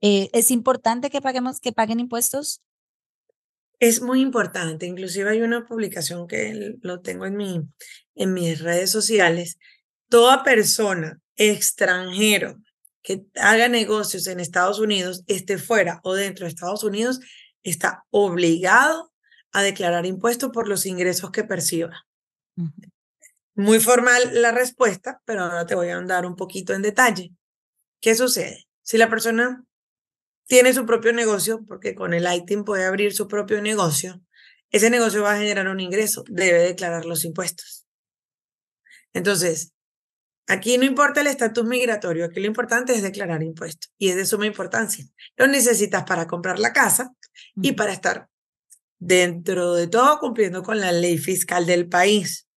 Eh, 0.00 0.30
¿Es 0.32 0.50
importante 0.50 1.10
que, 1.10 1.20
paguemos, 1.20 1.60
que 1.60 1.72
paguen 1.72 2.00
impuestos? 2.00 2.62
Es 3.80 4.02
muy 4.02 4.20
importante, 4.20 4.86
inclusive 4.86 5.30
hay 5.30 5.42
una 5.42 5.64
publicación 5.64 6.26
que 6.26 6.74
lo 6.82 7.00
tengo 7.00 7.26
en, 7.26 7.36
mi, 7.36 7.62
en 8.16 8.34
mis 8.34 8.60
redes 8.60 8.90
sociales. 8.90 9.58
Toda 10.08 10.42
persona 10.42 11.20
extranjero 11.36 12.60
que 13.02 13.24
haga 13.36 13.68
negocios 13.68 14.26
en 14.26 14.40
Estados 14.40 14.80
Unidos, 14.80 15.22
esté 15.28 15.58
fuera 15.58 16.00
o 16.02 16.14
dentro 16.14 16.44
de 16.44 16.50
Estados 16.50 16.82
Unidos, 16.82 17.20
está 17.62 18.04
obligado 18.10 19.12
a 19.52 19.62
declarar 19.62 20.06
impuestos 20.06 20.50
por 20.50 20.68
los 20.68 20.84
ingresos 20.84 21.30
que 21.30 21.44
perciba. 21.44 22.06
Muy 23.54 23.80
formal 23.80 24.42
la 24.42 24.52
respuesta, 24.52 25.22
pero 25.24 25.44
ahora 25.44 25.66
te 25.66 25.74
voy 25.74 25.88
a 25.88 26.00
dar 26.02 26.26
un 26.26 26.36
poquito 26.36 26.74
en 26.74 26.82
detalle. 26.82 27.32
¿Qué 28.00 28.14
sucede? 28.14 28.66
Si 28.82 28.98
la 28.98 29.08
persona 29.08 29.64
tiene 30.48 30.72
su 30.72 30.86
propio 30.86 31.12
negocio, 31.12 31.64
porque 31.68 31.94
con 31.94 32.14
el 32.14 32.26
ITIN 32.26 32.64
puede 32.64 32.86
abrir 32.86 33.12
su 33.12 33.28
propio 33.28 33.62
negocio, 33.62 34.20
ese 34.70 34.90
negocio 34.90 35.22
va 35.22 35.34
a 35.34 35.38
generar 35.38 35.68
un 35.68 35.78
ingreso, 35.78 36.24
debe 36.26 36.58
declarar 36.60 37.04
los 37.04 37.24
impuestos. 37.24 37.86
Entonces, 39.12 39.72
aquí 40.46 40.78
no 40.78 40.84
importa 40.84 41.20
el 41.20 41.26
estatus 41.26 41.64
migratorio, 41.64 42.24
aquí 42.24 42.40
lo 42.40 42.46
importante 42.46 42.94
es 42.94 43.02
declarar 43.02 43.42
impuestos 43.42 43.92
y 43.98 44.08
es 44.08 44.16
de 44.16 44.26
suma 44.26 44.46
importancia. 44.46 45.04
Lo 45.36 45.46
necesitas 45.46 46.04
para 46.04 46.26
comprar 46.26 46.58
la 46.58 46.72
casa 46.72 47.12
y 47.56 47.72
para 47.72 47.92
estar 47.92 48.28
dentro 48.98 49.74
de 49.74 49.86
todo 49.86 50.18
cumpliendo 50.18 50.62
con 50.62 50.80
la 50.80 50.92
ley 50.92 51.18
fiscal 51.18 51.66
del 51.66 51.88
país. 51.88 52.48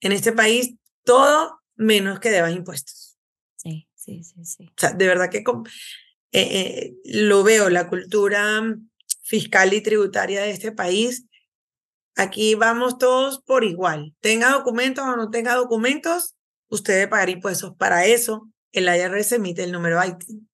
En 0.00 0.12
este 0.12 0.32
país, 0.32 0.74
todo 1.04 1.60
menos 1.76 2.20
que 2.20 2.30
debas 2.30 2.54
impuestos. 2.54 3.16
Sí, 3.56 3.88
sí, 3.94 4.24
sí, 4.24 4.44
sí. 4.44 4.66
O 4.68 4.80
sea, 4.80 4.92
de 4.92 5.06
verdad 5.06 5.30
que 5.30 5.44
eh, 6.32 6.60
eh, 6.60 6.94
lo 7.04 7.42
veo, 7.44 7.68
la 7.68 7.88
cultura 7.88 8.62
fiscal 9.22 9.72
y 9.74 9.82
tributaria 9.82 10.42
de 10.42 10.50
este 10.50 10.72
país. 10.72 11.26
Aquí 12.16 12.54
vamos 12.54 12.98
todos 12.98 13.42
por 13.42 13.64
igual. 13.64 14.14
Tenga 14.20 14.50
documentos 14.50 15.04
o 15.04 15.16
no 15.16 15.30
tenga 15.30 15.54
documentos, 15.54 16.34
usted 16.68 16.94
debe 16.94 17.08
pagar 17.08 17.30
impuestos. 17.30 17.74
Para 17.76 18.06
eso, 18.06 18.50
el 18.72 18.84
IRS 18.84 19.32
emite 19.32 19.64
el 19.64 19.72
número 19.72 20.02
ITIN. 20.04 20.48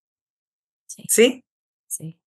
Sí. 0.86 1.04
¿Sí? 1.08 1.44
Sí. 1.86 2.20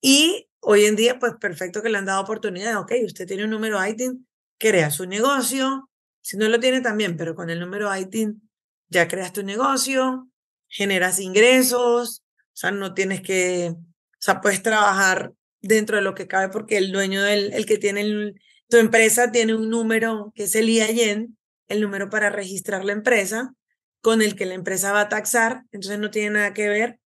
Y 0.00 0.48
hoy 0.60 0.84
en 0.84 0.96
día, 0.96 1.18
pues 1.18 1.34
perfecto 1.40 1.82
que 1.82 1.88
le 1.88 1.98
han 1.98 2.06
dado 2.06 2.22
oportunidad. 2.22 2.78
Ok, 2.80 2.92
usted 3.04 3.26
tiene 3.26 3.44
un 3.44 3.50
número 3.50 3.84
ITIN, 3.86 4.26
crea 4.58 4.90
su 4.90 5.06
negocio. 5.06 5.90
Si 6.22 6.36
no 6.36 6.48
lo 6.48 6.60
tiene 6.60 6.80
también, 6.80 7.16
pero 7.16 7.34
con 7.34 7.50
el 7.50 7.60
número 7.60 7.94
ITIN 7.94 8.48
ya 8.88 9.08
creas 9.08 9.32
tu 9.32 9.42
negocio, 9.42 10.29
generas 10.70 11.18
ingresos, 11.18 12.22
o 12.38 12.56
sea, 12.56 12.70
no 12.70 12.94
tienes 12.94 13.20
que, 13.20 13.74
o 13.74 13.82
sea, 14.18 14.40
puedes 14.40 14.62
trabajar 14.62 15.32
dentro 15.60 15.96
de 15.96 16.02
lo 16.02 16.14
que 16.14 16.26
cabe 16.26 16.48
porque 16.48 16.78
el 16.78 16.92
dueño 16.92 17.22
del, 17.22 17.52
el 17.52 17.66
que 17.66 17.76
tiene 17.76 18.34
tu 18.68 18.76
empresa 18.76 19.30
tiene 19.32 19.54
un 19.54 19.68
número 19.68 20.32
que 20.34 20.44
es 20.44 20.54
el 20.54 20.70
IAN, 20.70 21.36
el 21.68 21.80
número 21.80 22.08
para 22.08 22.30
registrar 22.30 22.84
la 22.84 22.92
empresa, 22.92 23.52
con 24.00 24.22
el 24.22 24.36
que 24.36 24.46
la 24.46 24.54
empresa 24.54 24.92
va 24.92 25.02
a 25.02 25.08
taxar, 25.08 25.64
entonces 25.72 25.98
no 25.98 26.10
tiene 26.10 26.30
nada 26.30 26.54
que 26.54 26.68
ver 26.68 27.00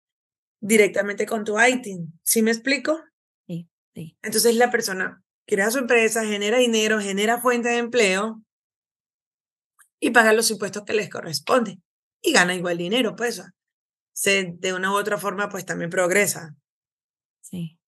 directamente 0.61 1.26
con 1.26 1.44
tu 1.44 1.59
ITIN. 1.61 2.18
¿Sí 2.23 2.42
me 2.42 2.50
explico? 2.50 3.02
Sí, 3.47 3.68
sí. 3.94 4.16
Entonces 4.23 4.54
la 4.56 4.71
persona 4.71 5.23
crea 5.47 5.71
su 5.71 5.78
empresa, 5.78 6.25
genera 6.25 6.59
dinero, 6.59 7.00
genera 7.00 7.40
fuente 7.40 7.71
de 7.71 7.78
empleo 7.78 8.42
y 9.99 10.11
paga 10.11 10.33
los 10.33 10.50
impuestos 10.50 10.85
que 10.85 10.92
les 10.92 11.09
corresponde 11.09 11.78
y 12.23 12.33
gana 12.33 12.54
igual 12.54 12.78
dinero, 12.78 13.16
pues 13.16 13.42
se, 14.14 14.54
de 14.59 14.73
una 14.73 14.92
u 14.92 14.94
otra 14.94 15.18
forma 15.18 15.50
pues 15.50 15.66
también 15.66 15.90
progresa. 15.90 16.56
Sí. 17.42 17.78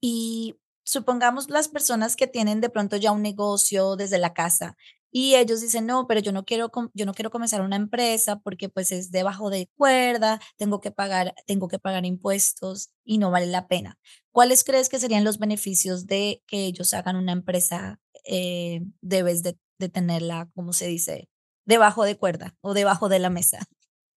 Y 0.00 0.56
supongamos 0.82 1.48
las 1.50 1.68
personas 1.68 2.16
que 2.16 2.26
tienen 2.26 2.60
de 2.60 2.70
pronto 2.70 2.96
ya 2.96 3.12
un 3.12 3.22
negocio 3.22 3.94
desde 3.94 4.18
la 4.18 4.34
casa 4.34 4.76
y 5.12 5.36
ellos 5.36 5.60
dicen, 5.60 5.86
no, 5.86 6.06
pero 6.06 6.20
yo 6.20 6.32
no 6.32 6.44
quiero, 6.44 6.70
yo 6.94 7.06
no 7.06 7.14
quiero 7.14 7.30
comenzar 7.30 7.60
una 7.62 7.76
empresa 7.76 8.40
porque 8.40 8.68
pues 8.68 8.90
es 8.90 9.10
debajo 9.10 9.50
de 9.50 9.68
cuerda, 9.76 10.40
tengo 10.56 10.80
que 10.80 10.90
pagar, 10.90 11.34
tengo 11.46 11.68
que 11.68 11.78
pagar 11.78 12.04
impuestos 12.06 12.90
y 13.04 13.18
no 13.18 13.30
vale 13.30 13.46
la 13.46 13.68
pena. 13.68 13.98
¿Cuáles 14.32 14.64
crees 14.64 14.88
que 14.88 14.98
serían 14.98 15.24
los 15.24 15.38
beneficios 15.38 16.06
de 16.06 16.42
que 16.46 16.66
ellos 16.66 16.94
hagan 16.94 17.16
una 17.16 17.32
empresa? 17.32 18.00
Eh, 18.24 18.82
debes 19.00 19.42
de, 19.42 19.58
de 19.78 19.88
tenerla, 19.88 20.48
¿cómo 20.54 20.72
se 20.72 20.86
dice? 20.86 21.28
debajo 21.70 22.04
de 22.04 22.16
cuerda 22.16 22.56
o 22.60 22.74
debajo 22.74 23.08
de 23.08 23.20
la 23.20 23.30
mesa. 23.30 23.64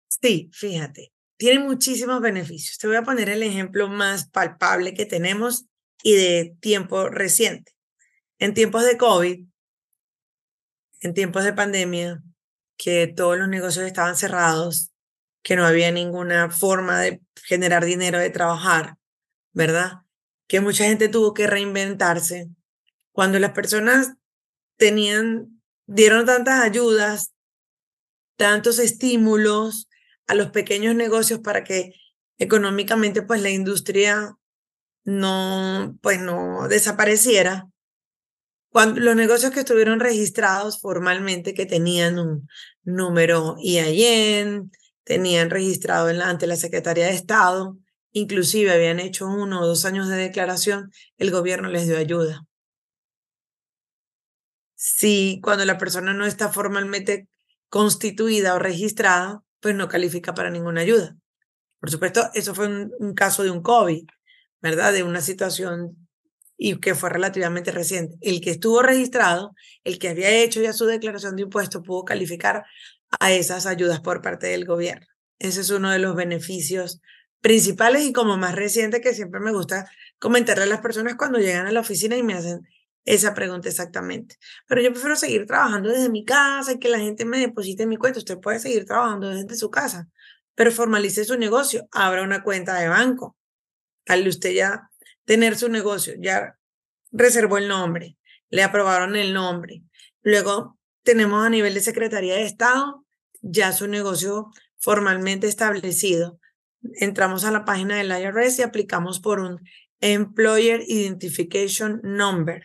Sí, 0.09 0.51
fíjate, 0.53 1.13
tiene 1.37 1.65
muchísimos 1.65 2.21
beneficios. 2.21 2.79
Te 2.79 2.87
voy 2.87 2.97
a 2.97 3.03
poner 3.03 3.29
el 3.29 3.43
ejemplo 3.43 3.89
más 3.89 4.29
palpable 4.29 4.95
que 4.95 5.07
tenemos 5.07 5.67
y 6.03 6.15
de 6.15 6.57
tiempo 6.61 7.09
reciente. 7.09 7.73
En 8.39 8.55
tiempos 8.55 8.85
de 8.85 8.97
COVID, 8.97 9.47
en 11.01 11.15
tiempos 11.15 11.45
de 11.45 11.53
pandemia, 11.53 12.23
que 12.77 13.07
todos 13.07 13.39
los 13.39 13.49
negocios 13.49 13.87
estaban 13.87 14.17
cerrados, 14.17 14.93
que 15.43 15.57
no 15.57 15.67
había 15.67 15.91
ninguna 15.91 16.51
forma 16.51 17.01
de 17.01 17.21
generar 17.45 17.85
dinero, 17.85 18.19
de 18.19 18.31
trabajar, 18.31 18.97
¿verdad? 19.53 20.03
Que 20.49 20.61
mucha 20.61 20.85
gente 20.85 21.09
tuvo 21.09 21.35
que 21.35 21.47
reinventarse. 21.47 22.49
Cuando 23.13 23.39
las 23.39 23.53
personas 23.53 24.15
tenían, 24.77 25.61
dieron 25.87 26.27
tantas 26.27 26.63
ayudas, 26.63 27.33
tantos 28.37 28.79
estímulos 28.79 29.89
a 30.27 30.35
los 30.35 30.51
pequeños 30.51 30.95
negocios 30.95 31.41
para 31.41 31.65
que 31.65 31.95
económicamente 32.39 33.23
pues 33.23 33.43
la 33.43 33.51
industria 33.51 34.37
no 35.05 35.97
pues 36.01 36.21
no 36.21 36.69
desapareciera. 36.69 37.69
Cuando 38.71 39.01
los 39.01 39.17
negocios 39.17 39.53
que 39.53 39.61
estuvieron 39.61 40.01
registrados 40.01 40.81
formalmente 40.81 41.55
que 41.55 41.67
tenían 41.67 42.19
un 42.19 42.49
número 42.85 43.57
IAN, 43.59 44.71
tenían 45.05 45.51
registrado 45.51 46.09
en 46.09 46.19
la, 46.19 46.31
ante 46.31 46.47
la 46.47 46.57
Secretaría 46.57 47.07
de 47.07 47.13
Estado, 47.13 47.77
inclusive 48.13 48.73
habían 48.73 49.01
hecho 49.01 49.27
uno 49.27 49.61
o 49.61 49.67
dos 49.67 49.85
años 49.85 50.09
de 50.09 50.17
declaración, 50.17 50.91
el 51.19 51.31
gobierno 51.31 51.69
les 51.69 51.87
dio 51.87 51.99
ayuda. 51.99 52.47
Si 54.75 55.41
cuando 55.43 55.65
la 55.65 55.79
persona 55.79 56.15
no 56.15 56.25
está 56.25 56.49
formalmente 56.49 57.29
constituida 57.69 58.55
o 58.55 58.59
registrada, 58.59 59.43
pues 59.63 59.75
no 59.77 59.89
califica 59.89 60.35
para 60.35 60.51
ninguna 60.51 60.83
ayuda. 60.83 61.17
Por 61.81 61.91
supuesto, 61.91 62.29
eso 62.35 62.55
fue 62.55 62.67
un, 62.69 63.15
caso 63.15 63.45
de 63.45 63.51
un 63.51 63.63
COVID, 63.63 64.05
¿verdad? 64.61 64.93
De 64.93 65.05
una 65.05 65.21
situación 65.21 66.09
y 66.59 66.79
que 66.79 66.95
fue 66.95 67.11
relativamente 67.11 67.71
reciente. 67.71 68.17
El 68.21 68.41
que 68.41 68.51
estuvo 68.51 68.83
registrado, 68.83 69.55
el 69.85 69.99
que 69.99 70.09
había 70.11 70.31
hecho 70.31 70.61
ya 70.61 70.73
su 70.73 70.85
declaración 70.87 71.37
de 71.37 71.43
impuestos, 71.43 71.83
pudo 71.85 72.05
calificar 72.05 72.65
a 73.21 73.33
esas 73.33 73.67
ayudas 73.67 74.01
por 74.01 74.21
parte 74.21 74.49
del 74.49 74.65
gobierno. 74.65 75.07
Ese 75.39 75.61
es 75.61 75.71
uno 75.71 75.91
de 75.91 75.99
los 75.99 76.15
beneficios 76.15 77.01
principales 77.41 78.05
y 78.05 78.13
como 78.13 78.37
más 78.37 78.55
reciente 78.55 79.01
que 79.01 79.15
siempre 79.15 79.41
me 79.41 79.53
gusta 79.53 79.91
comentarle 80.19 80.65
a 80.65 80.69
las 80.69 80.81
personas 80.81 81.17
cuando 81.17 81.39
llegan 81.39 81.67
a 81.67 81.73
la 81.73 81.81
oficina 81.81 82.17
y 82.17 82.23
me 82.23 82.35
hacen, 82.35 82.61
esa 83.05 83.35
pregunta 83.35 83.69
exactamente. 83.69 84.37
Pero 84.69 84.81
yo 84.83 84.93
prefiero 84.93 85.17
seguir 85.17 85.47
trabajando 85.47 85.91
desde 85.91 86.09
mi 86.09 86.25
casa 86.25 86.73
y 86.73 86.79
que 86.79 86.89
la 86.89 86.99
gente 86.99 87.25
me 87.25 87.39
deposite 87.39 87.83
en 87.83 87.89
mi 87.89 87.97
cuenta. 87.97 88.19
Usted 88.19 88.39
puede 88.39 88.61
seguir 88.61 88.85
trabajando 88.85 89.29
desde 89.31 89.57
su 89.57 89.71
casa, 89.71 90.09
pero 90.55 90.71
formalice 90.71 91.25
su 91.25 91.37
negocio, 91.37 91.89
abra 91.91 92.23
una 92.23 92.43
cuenta 92.43 92.79
de 92.79 92.89
banco. 92.89 93.37
Al 94.07 94.27
usted 94.27 94.53
ya 94.53 94.91
tener 95.25 95.57
su 95.57 95.69
negocio, 95.69 96.15
ya 96.19 96.59
reservó 97.11 97.59
el 97.59 97.69
nombre, 97.69 98.17
le 98.51 98.63
aprobaron 98.63 99.17
el 99.17 99.33
nombre. 99.33 99.83
Luego 100.23 100.79
tenemos 101.03 101.45
a 101.45 101.51
nivel 101.51 101.75
de 101.75 101.81
Secretaría 101.81 102.35
de 102.35 102.45
Estado 102.45 103.05
ya 103.43 103.73
su 103.73 103.89
negocio 103.89 104.51
formalmente 104.79 105.49
establecido. 105.49 106.39
Entramos 106.95 107.45
a 107.45 107.51
la 107.51 107.65
página 107.65 107.97
del 107.97 108.11
IRS 108.11 108.61
y 108.61 108.63
aplicamos 108.63 109.21
por 109.21 109.41
un 109.41 109.61
Employer 110.01 110.83
Identification 110.87 112.01
Number 112.03 112.63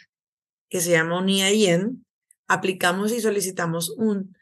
que 0.70 0.82
se 0.82 0.92
llama 0.92 1.20
un 1.20 1.30
IAN, 1.30 2.06
aplicamos 2.48 3.12
y 3.12 3.22
solicitamos 3.22 3.90
un, 3.92 4.36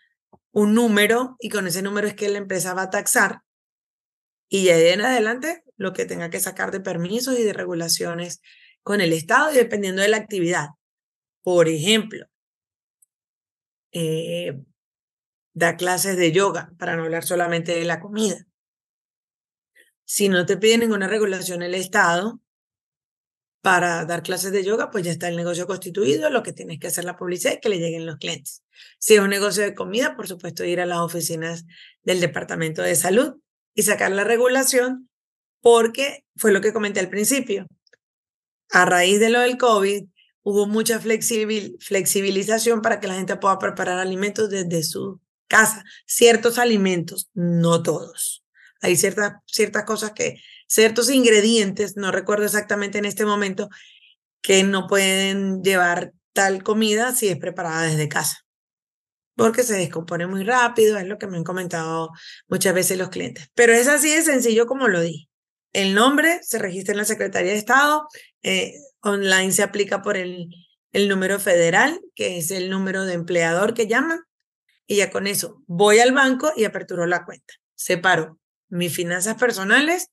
un 0.51 0.74
número 0.74 1.36
y 1.39 1.50
con 1.50 1.67
ese 1.67 1.82
número 1.82 2.08
es 2.08 2.15
que 2.15 2.29
la 2.29 2.38
empresa 2.38 2.74
va 2.74 2.84
a 2.84 2.89
taxar 2.89 3.41
y 4.50 4.65
de 4.65 4.74
ahí 4.74 4.88
en 4.94 5.01
adelante 5.01 5.63
lo 5.75 5.94
que 5.94 6.05
tenga 6.05 6.29
que 6.29 6.39
sacar 6.39 6.72
de 6.72 6.79
permisos 6.79 7.38
y 7.38 7.44
de 7.44 7.53
regulaciones 7.53 8.41
con 8.84 9.01
el 9.01 9.13
Estado 9.13 9.51
y 9.51 9.55
dependiendo 9.55 10.01
de 10.01 10.08
la 10.08 10.17
actividad. 10.17 10.70
Por 11.44 11.67
ejemplo, 11.67 12.27
eh, 13.91 14.58
da 15.53 15.75
clases 15.75 16.17
de 16.17 16.32
yoga, 16.32 16.72
para 16.77 16.96
no 16.96 17.03
hablar 17.03 17.24
solamente 17.24 17.75
de 17.75 17.86
la 17.86 18.00
comida. 18.00 18.46
Si 20.05 20.29
no 20.29 20.46
te 20.46 20.58
pide 20.58 20.77
ninguna 20.77 21.08
regulación 21.08 21.63
el 21.63 21.74
Estado, 21.74 22.39
para 23.65 24.05
dar 24.05 24.22
clases 24.22 24.51
de 24.51 24.63
yoga, 24.63 24.91
pues 24.91 25.03
ya 25.03 25.12
está 25.12 25.27
el 25.27 25.36
negocio 25.36 25.65
constituido, 25.65 26.29
lo 26.29 26.43
que 26.43 26.53
tienes 26.53 26.77
que 26.77 26.86
hacer 26.86 27.03
la 27.03 27.17
publicidad 27.17 27.53
es 27.53 27.60
que 27.60 27.69
le 27.69 27.79
lleguen 27.79 28.05
los 28.05 28.17
clientes. 28.17 28.62
Si 29.00 29.15
es 29.15 29.19
un 29.19 29.31
negocio 29.31 29.63
de 29.63 29.74
comida, 29.74 30.15
por 30.15 30.27
supuesto, 30.27 30.63
ir 30.63 30.79
a 30.79 30.86
las 30.86 31.00
oficinas 31.00 31.65
del 32.03 32.19
Departamento 32.19 32.84
de 32.84 32.95
Salud 32.95 33.38
y 33.74 33.81
sacar 33.81 34.12
la 34.12 34.24
regulación, 34.24 35.10
porque 35.62 36.25
fue 36.36 36.51
lo 36.51 36.62
que 36.62 36.74
comenté 36.74 37.00
al 37.00 37.10
principio. 37.10 37.65
A 38.69 38.86
raíz 38.86 39.19
de 39.19 39.31
lo 39.31 39.39
del 39.39 39.57
COVID, 39.57 40.10
hubo 40.43 40.67
mucha 40.67 41.00
flexibilización 41.00 42.84
para 42.84 43.00
que 43.00 43.07
la 43.07 43.15
gente 43.15 43.36
pueda 43.38 43.57
preparar 43.57 43.98
alimentos 43.98 44.48
desde 44.51 44.84
su 44.84 45.19
casa. 45.48 45.84
Ciertos 46.05 46.60
alimentos, 46.60 47.31
no 47.34 47.81
todos. 47.81 48.45
Hay 48.81 48.95
ciertas, 48.95 49.38
ciertas 49.48 49.86
cosas 49.86 50.12
que, 50.12 50.39
ciertos 50.67 51.10
ingredientes, 51.10 51.95
no 51.98 52.12
recuerdo 52.12 52.45
exactamente 52.45 52.98
en 52.98 53.05
este 53.05 53.25
momento, 53.25 53.69
que 54.41 54.63
no 54.63 54.88
pueden 54.88 55.63
llevar 55.63 56.13
tal 56.34 56.63
comida 56.63 57.13
si 57.13 57.29
es 57.29 57.38
preparada 57.38 57.84
desde 57.84 58.10
casa. 58.10 58.38
Porque 59.36 59.63
se 59.63 59.74
descompone 59.74 60.27
muy 60.27 60.43
rápido, 60.43 60.98
es 60.98 61.07
lo 61.07 61.17
que 61.17 61.27
me 61.27 61.38
han 61.38 61.43
comentado 61.43 62.12
muchas 62.48 62.74
veces 62.74 62.98
los 62.98 63.10
clientes. 63.10 63.50
Pero 63.53 63.74
es 63.74 63.88
así 63.88 64.13
de 64.13 64.22
sencillo 64.22 64.65
como 64.65 64.88
lo 64.88 65.01
di. 65.01 65.29
El 65.74 65.93
nombre 65.93 66.39
se 66.43 66.60
registra 66.60 66.93
en 66.93 67.00
la 67.00 67.05
Secretaría 67.05 67.51
de 67.51 67.57
Estado, 67.57 68.07
eh, 68.43 68.75
online 69.01 69.51
se 69.51 69.63
aplica 69.63 70.01
por 70.01 70.15
el, 70.15 70.48
el 70.93 71.10
número 71.10 71.39
federal, 71.39 72.00
que 72.15 72.38
es 72.38 72.51
el 72.51 72.69
número 72.69 73.03
de 73.03 73.13
empleador 73.13 73.74
que 73.74 73.88
llaman, 73.88 74.22
y 74.88 74.98
ya 74.98 75.12
con 75.12 75.27
eso 75.27 75.62
voy 75.67 76.00
al 76.00 76.13
banco 76.13 76.53
y 76.55 76.63
aperturo 76.63 77.05
la 77.05 77.25
cuenta. 77.25 77.53
Separo 77.75 78.39
mis 78.69 78.95
finanzas 78.95 79.36
personales 79.36 80.07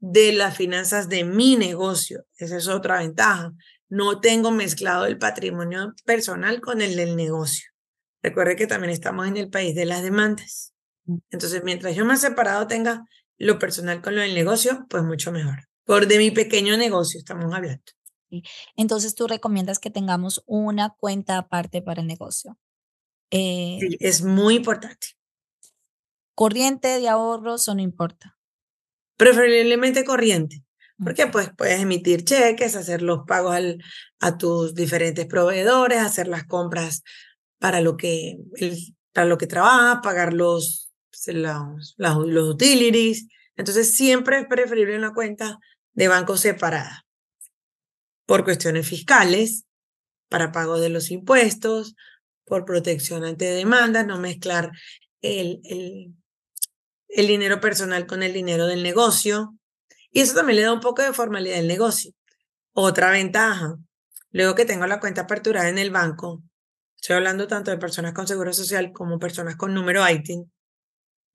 de 0.00 0.32
las 0.32 0.56
finanzas 0.56 1.08
de 1.08 1.24
mi 1.24 1.56
negocio. 1.56 2.24
Esa 2.36 2.56
es 2.56 2.68
otra 2.68 2.98
ventaja. 2.98 3.52
No 3.88 4.20
tengo 4.20 4.50
mezclado 4.50 5.06
el 5.06 5.18
patrimonio 5.18 5.94
personal 6.04 6.60
con 6.60 6.82
el 6.82 6.96
del 6.96 7.16
negocio. 7.16 7.70
Recuerde 8.22 8.56
que 8.56 8.66
también 8.66 8.92
estamos 8.92 9.26
en 9.26 9.36
el 9.36 9.50
país 9.50 9.74
de 9.74 9.86
las 9.86 10.02
demandas. 10.02 10.74
Entonces, 11.30 11.62
mientras 11.64 11.94
yo 11.94 12.04
más 12.04 12.20
separado 12.20 12.66
tenga 12.66 13.06
lo 13.38 13.58
personal 13.58 14.02
con 14.02 14.14
lo 14.14 14.20
del 14.20 14.34
negocio, 14.34 14.86
pues 14.90 15.02
mucho 15.02 15.32
mejor. 15.32 15.68
Por 15.84 16.06
de 16.06 16.18
mi 16.18 16.30
pequeño 16.30 16.76
negocio 16.76 17.18
estamos 17.18 17.52
hablando. 17.54 17.82
Entonces, 18.76 19.14
tú 19.14 19.26
recomiendas 19.26 19.78
que 19.78 19.90
tengamos 19.90 20.42
una 20.46 20.90
cuenta 20.90 21.38
aparte 21.38 21.80
para 21.80 22.02
el 22.02 22.06
negocio. 22.06 22.58
Eh, 23.30 23.78
sí, 23.80 23.96
es 24.00 24.22
muy 24.22 24.56
importante. 24.56 25.08
Corriente 26.34 27.00
de 27.00 27.08
ahorros 27.08 27.68
o 27.68 27.74
no 27.74 27.80
importa. 27.80 28.37
Preferiblemente 29.18 30.04
corriente, 30.04 30.64
porque 30.96 31.26
pues 31.26 31.50
puedes 31.54 31.80
emitir 31.80 32.24
cheques, 32.24 32.74
hacer 32.74 33.02
los 33.02 33.26
pagos 33.26 33.54
al, 33.54 33.84
a 34.20 34.38
tus 34.38 34.74
diferentes 34.74 35.26
proveedores, 35.26 35.98
hacer 35.98 36.26
las 36.26 36.44
compras 36.44 37.02
para 37.58 37.82
lo 37.82 37.98
que, 37.98 38.38
para 39.12 39.26
lo 39.26 39.36
que 39.36 39.46
trabajas, 39.46 39.98
pagar 40.02 40.32
los, 40.32 40.90
los, 41.26 41.94
los 41.98 42.54
utilities. 42.54 43.28
Entonces 43.56 43.92
siempre 43.94 44.38
es 44.38 44.46
preferible 44.46 44.96
una 44.96 45.12
cuenta 45.12 45.58
de 45.92 46.08
banco 46.08 46.38
separada 46.38 47.04
por 48.24 48.44
cuestiones 48.44 48.86
fiscales, 48.86 49.64
para 50.28 50.52
pago 50.52 50.78
de 50.78 50.90
los 50.90 51.10
impuestos, 51.10 51.96
por 52.44 52.64
protección 52.64 53.24
ante 53.24 53.46
demandas, 53.46 54.06
no 54.06 54.18
mezclar 54.18 54.70
el, 55.22 55.60
el, 55.64 56.14
el 57.08 57.26
dinero 57.26 57.60
personal 57.60 58.06
con 58.06 58.22
el 58.22 58.32
dinero 58.32 58.66
del 58.66 58.82
negocio. 58.82 59.56
Y 60.10 60.20
eso 60.20 60.34
también 60.34 60.56
le 60.56 60.62
da 60.62 60.72
un 60.72 60.80
poco 60.80 61.02
de 61.02 61.12
formalidad 61.12 61.58
al 61.58 61.66
negocio. 61.66 62.12
Otra 62.72 63.10
ventaja, 63.10 63.76
luego 64.30 64.54
que 64.54 64.64
tengo 64.64 64.86
la 64.86 65.00
cuenta 65.00 65.22
aperturada 65.22 65.68
en 65.68 65.78
el 65.78 65.90
banco, 65.90 66.42
estoy 66.96 67.16
hablando 67.16 67.46
tanto 67.46 67.70
de 67.70 67.78
personas 67.78 68.12
con 68.14 68.26
seguro 68.26 68.52
social 68.52 68.92
como 68.92 69.18
personas 69.18 69.56
con 69.56 69.74
número 69.74 70.08
ITIN, 70.08 70.50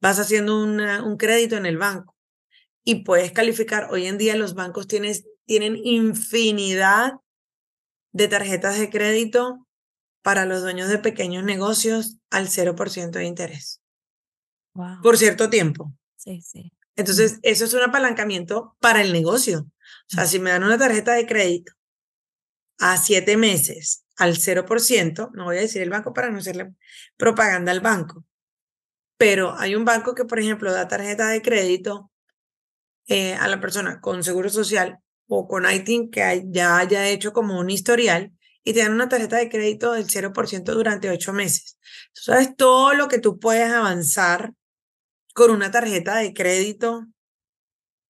vas 0.02 0.20
haciendo 0.20 0.62
un 0.62 1.18
crédito 1.18 1.56
en 1.56 1.66
el 1.66 1.78
banco 1.78 2.16
y 2.84 3.04
puedes 3.04 3.32
calificar. 3.32 3.88
Hoy 3.92 4.08
en 4.08 4.18
día 4.18 4.36
los 4.36 4.54
bancos 4.54 4.88
tienen 4.88 5.78
infinidad 5.84 7.14
de 8.12 8.28
tarjetas 8.28 8.80
de 8.80 8.90
crédito 8.90 9.68
para 10.22 10.46
los 10.46 10.62
dueños 10.62 10.90
de 10.90 11.00
pequeños 11.00 11.44
negocios 11.44 12.18
al 12.30 12.48
0% 12.48 13.12
de 13.12 13.26
interés. 13.26 13.83
Por 15.02 15.18
cierto 15.18 15.50
tiempo. 15.50 15.94
Sí, 16.16 16.42
sí. 16.42 16.72
Entonces, 16.96 17.40
eso 17.42 17.66
es 17.66 17.74
un 17.74 17.82
apalancamiento 17.82 18.76
para 18.80 19.02
el 19.02 19.14
negocio. 19.14 19.68
O 20.12 20.16
sea, 20.16 20.26
si 20.26 20.40
me 20.40 20.52
dan 20.52 20.64
una 20.64 20.78
tarjeta 20.78 21.14
de 21.14 21.26
crédito 21.26 21.74
a 22.80 22.98
siete 22.98 23.38
meses 23.38 24.06
al 24.18 24.36
0%, 24.36 25.32
no 25.34 25.46
voy 25.46 25.58
a 25.58 25.62
decir 25.62 25.82
el 25.82 25.90
banco 25.90 26.14
para 26.14 26.30
no 26.30 26.38
hacerle 26.38 26.74
propaganda 27.18 27.72
al 27.72 27.82
banco, 27.82 28.26
pero 29.18 29.58
hay 29.58 29.76
un 29.76 29.86
banco 29.86 30.14
que, 30.14 30.26
por 30.26 30.40
ejemplo, 30.40 30.72
da 30.72 30.88
tarjeta 30.88 31.30
de 31.30 31.42
crédito 31.42 32.12
eh, 33.08 33.34
a 33.36 33.48
la 33.48 33.60
persona 33.60 34.00
con 34.02 34.24
seguro 34.24 34.50
social 34.50 35.00
o 35.28 35.48
con 35.48 35.70
ITIN 35.70 36.12
que 36.12 36.44
ya 36.48 36.78
haya 36.78 37.08
hecho 37.08 37.34
como 37.34 37.60
un 37.60 37.70
historial 37.70 38.32
y 38.64 38.74
te 38.74 38.80
dan 38.80 38.94
una 38.94 39.10
tarjeta 39.10 39.38
de 39.38 39.50
crédito 39.50 39.94
del 39.94 40.08
0% 40.08 40.74
durante 40.74 41.10
ocho 41.10 41.34
meses. 41.34 41.78
Tú 42.14 42.22
sabes 42.24 42.56
todo 42.56 42.94
lo 42.94 43.08
que 43.08 43.20
tú 43.20 43.40
puedes 43.40 43.72
avanzar 43.72 44.54
con 45.34 45.52
una 45.52 45.72
tarjeta 45.72 46.18
de 46.18 46.34
crédito, 46.34 47.08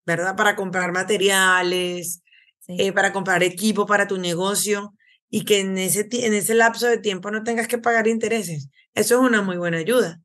¿verdad? 0.06 0.36
Para 0.36 0.56
comprar 0.56 0.92
materiales, 0.92 2.22
eh, 2.68 2.92
para 2.92 3.14
comprar 3.14 3.44
equipo 3.44 3.86
para 3.86 4.08
tu 4.08 4.18
negocio 4.18 4.94
y 5.30 5.46
que 5.46 5.62
en 5.62 5.78
ese, 5.78 6.08
en 6.12 6.34
ese 6.34 6.54
lapso 6.54 6.88
de 6.88 6.98
tiempo 6.98 7.32
no 7.32 7.44
tengas 7.44 7.68
que 7.68 7.78
pagar 7.78 8.08
intereses. 8.08 8.70
Eso 8.94 9.16
es 9.16 9.22
una 9.22 9.42
muy 9.42 9.58
buena 9.58 9.78
ayuda. 9.78 10.22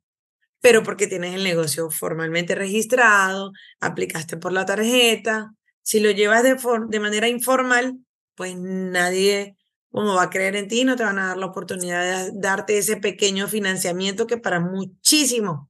Pero 0.61 0.83
porque 0.83 1.07
tienes 1.07 1.35
el 1.35 1.43
negocio 1.43 1.89
formalmente 1.89 2.55
registrado, 2.55 3.51
aplicaste 3.79 4.37
por 4.37 4.51
la 4.51 4.65
tarjeta. 4.65 5.51
Si 5.81 5.99
lo 6.01 6.11
llevas 6.11 6.43
de, 6.43 6.57
de 6.89 6.99
manera 6.99 7.29
informal, 7.29 7.97
pues 8.35 8.55
nadie 8.57 9.55
como 9.91 10.15
va 10.15 10.23
a 10.23 10.29
creer 10.29 10.55
en 10.55 10.67
ti, 10.67 10.83
no 10.83 10.95
te 10.95 11.03
van 11.03 11.19
a 11.19 11.29
dar 11.29 11.37
la 11.37 11.47
oportunidad 11.47 12.27
de 12.27 12.31
darte 12.35 12.77
ese 12.77 12.97
pequeño 12.97 13.47
financiamiento 13.47 14.27
que 14.27 14.37
para 14.37 14.59
muchísimo 14.59 15.68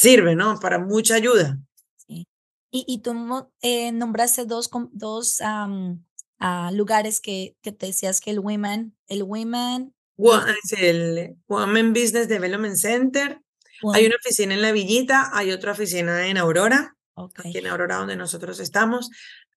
sirve, 0.00 0.34
¿no? 0.34 0.58
Para 0.58 0.78
mucha 0.78 1.14
ayuda. 1.14 1.58
Sí. 1.96 2.26
Y, 2.70 2.84
y 2.88 3.02
tú 3.02 3.12
eh, 3.60 3.92
nombraste 3.92 4.46
dos, 4.46 4.70
dos 4.92 5.38
lugares 6.72 7.20
que, 7.20 7.56
que 7.60 7.72
te 7.72 7.86
decías 7.86 8.20
que 8.20 8.30
el 8.30 8.38
Women, 8.38 8.96
el 9.08 9.22
Women... 9.24 9.94
Es 10.16 10.72
el 10.78 11.36
Women 11.48 11.92
Business 11.92 12.28
Development 12.28 12.76
Center. 12.76 13.40
Hay 13.94 14.06
una 14.06 14.16
oficina 14.16 14.54
en 14.54 14.62
La 14.62 14.72
Villita, 14.72 15.30
hay 15.32 15.52
otra 15.52 15.72
oficina 15.72 16.26
en 16.26 16.36
Aurora, 16.36 16.96
aquí 17.16 17.58
en 17.58 17.66
Aurora 17.66 17.96
donde 17.96 18.16
nosotros 18.16 18.60
estamos. 18.60 19.10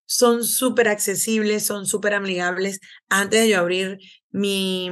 Son 0.05 0.43
súper 0.43 0.87
accesibles, 0.87 1.65
son 1.65 1.85
súper 1.85 2.13
amigables. 2.13 2.79
Antes 3.09 3.41
de 3.41 3.49
yo 3.49 3.59
abrir 3.59 3.97
mi, 4.31 4.89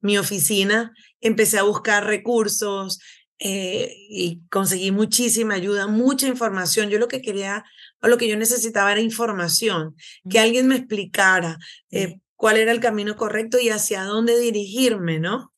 mi 0.00 0.16
oficina, 0.16 0.92
empecé 1.20 1.58
a 1.58 1.64
buscar 1.64 2.06
recursos, 2.06 2.98
eh, 3.38 3.94
y 4.08 4.42
conseguí 4.48 4.90
muchísima 4.90 5.54
ayuda, 5.54 5.86
mucha 5.86 6.26
información. 6.26 6.88
Yo 6.88 6.98
lo 6.98 7.08
que 7.08 7.20
quería 7.20 7.64
o 8.00 8.08
lo 8.08 8.16
que 8.16 8.28
yo 8.28 8.36
necesitaba 8.36 8.92
era 8.92 9.00
información, 9.00 9.94
que 10.28 10.38
alguien 10.38 10.68
me 10.68 10.76
explicara 10.76 11.58
eh, 11.90 12.20
cuál 12.34 12.56
era 12.56 12.72
el 12.72 12.80
camino 12.80 13.16
correcto 13.16 13.58
y 13.58 13.70
hacia 13.70 14.04
dónde 14.04 14.38
dirigirme, 14.38 15.18
¿no? 15.18 15.52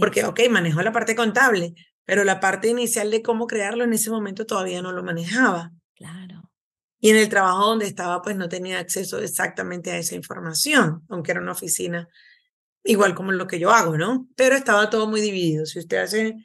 Porque, 0.00 0.24
ok, 0.24 0.40
manejo 0.50 0.80
la 0.82 0.92
parte 0.92 1.14
contable, 1.14 1.74
pero 2.04 2.24
la 2.24 2.40
parte 2.40 2.68
inicial 2.68 3.10
de 3.10 3.22
cómo 3.22 3.46
crearlo 3.46 3.84
en 3.84 3.92
ese 3.92 4.10
momento 4.10 4.46
todavía 4.46 4.82
no 4.82 4.92
lo 4.92 5.02
manejaba. 5.02 5.72
Claro. 5.94 6.50
Y 7.00 7.10
en 7.10 7.16
el 7.16 7.28
trabajo 7.28 7.66
donde 7.66 7.86
estaba, 7.86 8.22
pues 8.22 8.36
no 8.36 8.48
tenía 8.48 8.78
acceso 8.78 9.18
exactamente 9.18 9.90
a 9.90 9.98
esa 9.98 10.14
información, 10.14 11.02
aunque 11.08 11.32
era 11.32 11.40
una 11.40 11.52
oficina 11.52 12.08
igual 12.84 13.14
como 13.14 13.32
lo 13.32 13.46
que 13.46 13.58
yo 13.58 13.70
hago, 13.70 13.96
¿no? 13.96 14.28
Pero 14.36 14.56
estaba 14.56 14.90
todo 14.90 15.08
muy 15.08 15.20
dividido. 15.20 15.66
Si 15.66 15.78
usted 15.78 15.98
hace 15.98 16.36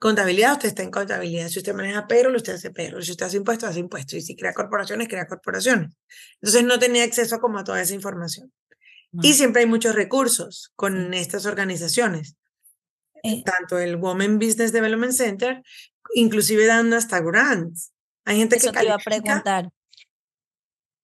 Contabilidad, 0.00 0.52
usted 0.52 0.68
está 0.68 0.82
en 0.82 0.90
contabilidad. 0.90 1.48
Si 1.48 1.58
usted 1.58 1.74
maneja 1.74 2.08
payroll, 2.08 2.34
usted 2.34 2.54
hace 2.54 2.70
payroll. 2.70 3.04
Si 3.04 3.10
usted 3.10 3.26
hace 3.26 3.36
impuestos, 3.36 3.68
hace 3.68 3.80
impuestos. 3.80 4.14
Y 4.14 4.22
si 4.22 4.34
crea 4.34 4.54
corporaciones, 4.54 5.08
crea 5.08 5.26
corporaciones. 5.26 5.94
Entonces 6.40 6.64
no 6.64 6.78
tenía 6.78 7.04
acceso 7.04 7.34
a 7.34 7.38
como 7.38 7.58
a 7.58 7.64
toda 7.64 7.82
esa 7.82 7.92
información. 7.92 8.50
Y 9.12 9.34
siempre 9.34 9.60
hay 9.60 9.68
muchos 9.68 9.94
recursos 9.94 10.72
con 10.74 11.12
estas 11.12 11.44
organizaciones. 11.44 12.36
Eh. 13.22 13.42
Tanto 13.44 13.78
el 13.78 13.96
Women 13.96 14.38
Business 14.38 14.72
Development 14.72 15.12
Center, 15.12 15.62
inclusive 16.14 16.64
dando 16.64 16.96
hasta 16.96 17.20
grants. 17.20 17.92
Hay 18.24 18.38
gente 18.38 18.56
que 18.56 18.72
califica. 18.72 18.94
a 18.94 18.98
preguntar. 18.98 19.70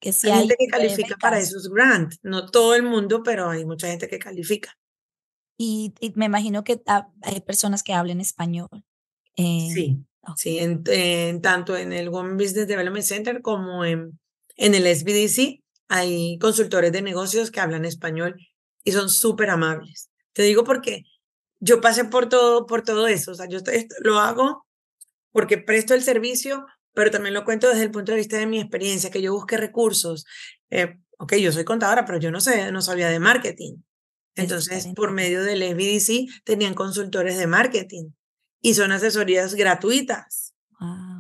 Que 0.00 0.12
si 0.14 0.30
hay 0.30 0.38
gente 0.38 0.56
que 0.59 0.68
califica 0.68 1.16
para 1.20 1.38
esos 1.38 1.68
grants. 1.68 2.18
No 2.22 2.50
todo 2.50 2.74
el 2.74 2.82
mundo, 2.82 3.22
pero 3.22 3.50
hay 3.50 3.66
mucha 3.66 3.88
gente 3.88 4.09
que 4.09 4.18
califica. 4.18 4.74
Y, 5.57 5.95
me 6.14 6.27
imagino 6.27 6.64
que 6.64 6.83
hay 7.23 7.40
personas 7.40 7.83
que 7.83 7.95
hablen 7.95 8.21
español. 8.21 8.69
sí, 9.37 10.05
sí, 10.37 10.59
en, 10.59 11.40
tanto 11.40 11.77
en 11.77 11.92
el 11.92 12.09
Women 12.09 12.37
Business 12.37 12.66
Development 12.66 13.05
Center 13.05 13.42
como 13.42 13.85
en, 13.85 14.19
en 14.57 14.75
el 14.75 14.87
SBDC 14.95 15.62
hay 15.88 16.38
consultores 16.38 16.92
de 16.92 17.03
negocios 17.03 17.51
que 17.51 17.61
hablan 17.61 17.85
español 17.85 18.37
y 18.85 18.92
son 18.92 19.09
súper 19.09 19.51
amables. 19.51 20.11
Te 20.33 20.42
digo 20.42 20.64
porque 20.64 21.05
yo 21.61 21.81
pasé 21.81 22.05
por 22.05 22.29
todo, 22.29 22.66
por 22.66 22.83
todo 22.83 23.07
eso. 23.07 23.33
O 23.33 23.35
sea, 23.35 23.47
yo 23.49 23.59
lo 24.01 24.19
hago 24.19 24.66
porque 25.33 25.59
presto 25.59 25.95
el 25.95 26.03
servicio, 26.03 26.66
pero 26.92 27.11
también 27.11 27.35
lo 27.35 27.45
cuento 27.45 27.69
desde 27.69 27.85
el 27.85 27.90
punto 27.90 28.12
de 28.12 28.19
vista 28.19 28.37
de 28.38 28.47
mi 28.47 28.61
experiencia, 28.61 29.11
que 29.11 29.23
yo 29.23 29.33
busqué 29.33 29.57
recursos. 29.57 30.25
Eh, 30.71 30.99
ok, 31.19 31.35
yo 31.37 31.53
soy 31.53 31.64
contadora, 31.64 32.05
pero 32.05 32.19
yo 32.19 32.31
no 32.31 32.40
sé, 32.40 32.71
no 32.73 32.83
sabía 32.83 33.09
de 33.09 33.21
marketing. 33.21 33.77
Entonces, 34.37 34.87
por 34.94 35.12
medio 35.12 35.42
del 35.42 35.62
SBDC 35.62 36.44
tenían 36.44 36.75
consultores 36.75 37.38
de 37.38 37.46
marketing 37.46 38.11
y 38.61 38.75
son 38.75 38.92
asesorías 38.92 39.55
gratuitas, 39.55 40.55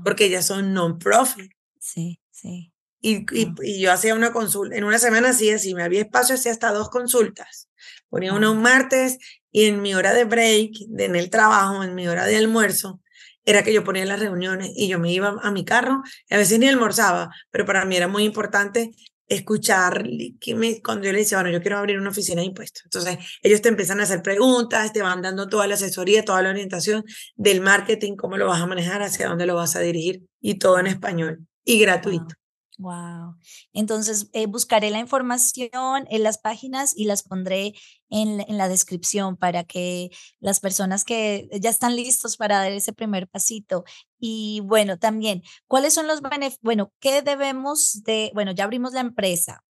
porque 0.04 0.26
ellas 0.26 0.46
son 0.46 0.74
non-profit. 0.74 1.50
Sí, 1.80 2.20
sí. 2.30 2.72
Y, 3.00 3.24
y, 3.32 3.80
yo 3.80 3.92
hacía 3.92 4.14
una 4.14 4.32
consulta, 4.32 4.76
en 4.76 4.84
una 4.84 4.98
semana 4.98 5.30
hacía, 5.30 5.58
si 5.58 5.74
me 5.74 5.82
había 5.82 6.00
espacio, 6.00 6.34
hacía 6.34 6.52
hasta 6.52 6.72
dos 6.72 6.90
consultas. 6.90 7.68
Ponía 8.08 8.32
una 8.32 8.50
un 8.50 8.62
martes 8.62 9.18
y 9.52 9.64
en 9.64 9.80
mi 9.80 9.94
hora 9.94 10.12
de 10.12 10.24
break, 10.24 10.72
en 10.98 11.16
el 11.16 11.30
trabajo, 11.30 11.82
en 11.82 11.94
mi 11.94 12.08
hora 12.08 12.26
de 12.26 12.36
almuerzo, 12.36 13.00
era 13.44 13.62
que 13.62 13.72
yo 13.72 13.84
ponía 13.84 14.04
las 14.04 14.20
reuniones 14.20 14.72
y 14.74 14.88
yo 14.88 14.98
me 14.98 15.12
iba 15.12 15.36
a 15.40 15.50
mi 15.52 15.64
carro, 15.64 16.02
y 16.28 16.34
a 16.34 16.38
veces 16.38 16.58
ni 16.58 16.68
almorzaba, 16.68 17.30
pero 17.50 17.64
para 17.64 17.84
mí 17.84 17.96
era 17.96 18.08
muy 18.08 18.24
importante 18.24 18.90
escuchar 19.28 20.04
que 20.40 20.54
me, 20.54 20.80
cuando 20.82 21.06
yo 21.06 21.12
le 21.12 21.18
decía, 21.18 21.38
bueno, 21.38 21.52
yo 21.52 21.60
quiero 21.60 21.78
abrir 21.78 21.98
una 21.98 22.10
oficina 22.10 22.40
de 22.40 22.46
impuestos. 22.46 22.84
Entonces, 22.84 23.18
ellos 23.42 23.60
te 23.60 23.68
empiezan 23.68 24.00
a 24.00 24.04
hacer 24.04 24.22
preguntas, 24.22 24.92
te 24.92 25.02
van 25.02 25.22
dando 25.22 25.48
toda 25.48 25.66
la 25.66 25.74
asesoría, 25.74 26.24
toda 26.24 26.42
la 26.42 26.50
orientación 26.50 27.04
del 27.34 27.60
marketing, 27.60 28.16
cómo 28.16 28.36
lo 28.36 28.46
vas 28.46 28.60
a 28.60 28.66
manejar, 28.66 29.02
hacia 29.02 29.28
dónde 29.28 29.46
lo 29.46 29.56
vas 29.56 29.76
a 29.76 29.80
dirigir 29.80 30.22
y 30.40 30.58
todo 30.58 30.78
en 30.78 30.86
español 30.86 31.46
y 31.64 31.80
gratuito. 31.80 32.34
Wow. 32.78 33.36
Entonces, 33.72 34.28
eh, 34.34 34.46
buscaré 34.46 34.90
la 34.90 34.98
información 34.98 36.06
en 36.10 36.22
las 36.22 36.36
páginas 36.36 36.92
y 36.94 37.06
las 37.06 37.22
pondré 37.22 37.72
en, 38.10 38.42
en, 38.46 38.58
la 38.58 38.68
descripción 38.68 39.38
para 39.38 39.64
que 39.64 40.10
las 40.40 40.60
personas 40.60 41.02
que 41.02 41.48
ya 41.58 41.70
están 41.70 41.96
listos 41.96 42.36
para 42.36 42.58
dar 42.58 42.72
ese 42.72 42.92
primer 42.92 43.28
pasito. 43.28 43.84
Y 44.18 44.60
bueno, 44.64 44.98
también, 44.98 45.42
¿cuáles 45.66 45.94
son 45.94 46.06
los 46.06 46.22
beneficios? 46.22 46.60
Bueno, 46.62 46.92
¿qué 47.00 47.22
debemos 47.22 48.02
de, 48.04 48.30
bueno, 48.34 48.52
ya 48.52 48.64
abrimos 48.64 48.92
la 48.92 49.00
empresa, 49.00 49.62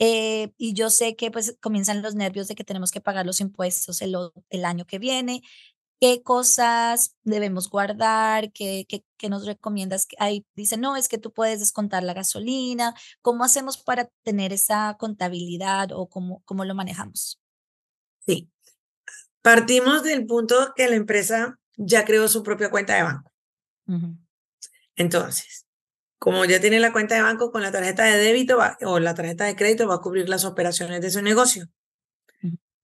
eh, 0.00 0.52
y 0.56 0.74
yo 0.74 0.90
sé 0.90 1.16
que 1.16 1.30
pues 1.32 1.56
comienzan 1.60 2.02
los 2.02 2.14
nervios 2.14 2.46
de 2.46 2.54
que 2.54 2.62
tenemos 2.62 2.92
que 2.92 3.00
pagar 3.00 3.26
los 3.26 3.40
impuestos 3.40 4.00
el, 4.00 4.14
el 4.48 4.64
año 4.64 4.86
que 4.86 5.00
viene 5.00 5.42
qué 6.00 6.22
cosas 6.22 7.16
debemos 7.24 7.68
guardar, 7.70 8.52
qué, 8.52 8.86
qué, 8.88 9.28
nos 9.28 9.46
recomiendas. 9.46 10.06
Ahí 10.18 10.46
dice, 10.54 10.76
no, 10.76 10.96
es 10.96 11.08
que 11.08 11.18
tú 11.18 11.32
puedes 11.32 11.60
descontar 11.60 12.02
la 12.02 12.14
gasolina. 12.14 12.94
¿Cómo 13.22 13.44
hacemos 13.44 13.78
para 13.78 14.08
tener 14.22 14.52
esa 14.52 14.96
contabilidad 14.98 15.90
o 15.92 16.08
cómo, 16.08 16.42
cómo 16.44 16.64
lo 16.64 16.74
manejamos? 16.74 17.40
Sí. 18.26 18.48
Partimos 19.42 20.02
del 20.02 20.26
punto 20.26 20.72
que 20.76 20.88
la 20.88 20.96
empresa 20.96 21.58
ya 21.76 22.04
creó 22.04 22.28
su 22.28 22.42
propia 22.42 22.70
cuenta 22.70 22.94
de 22.96 23.02
banco. 23.02 23.30
Entonces, 24.96 25.66
como 26.18 26.44
ya 26.44 26.60
tiene 26.60 26.80
la 26.80 26.92
cuenta 26.92 27.14
de 27.14 27.22
banco 27.22 27.50
con 27.50 27.62
la 27.62 27.72
tarjeta 27.72 28.04
de 28.04 28.18
débito 28.18 28.58
o 28.82 28.98
la 28.98 29.14
tarjeta 29.14 29.44
de 29.44 29.56
crédito, 29.56 29.88
va 29.88 29.96
a 29.96 30.00
cubrir 30.00 30.28
las 30.28 30.44
operaciones 30.44 31.00
de 31.00 31.10
su 31.10 31.22
negocio 31.22 31.68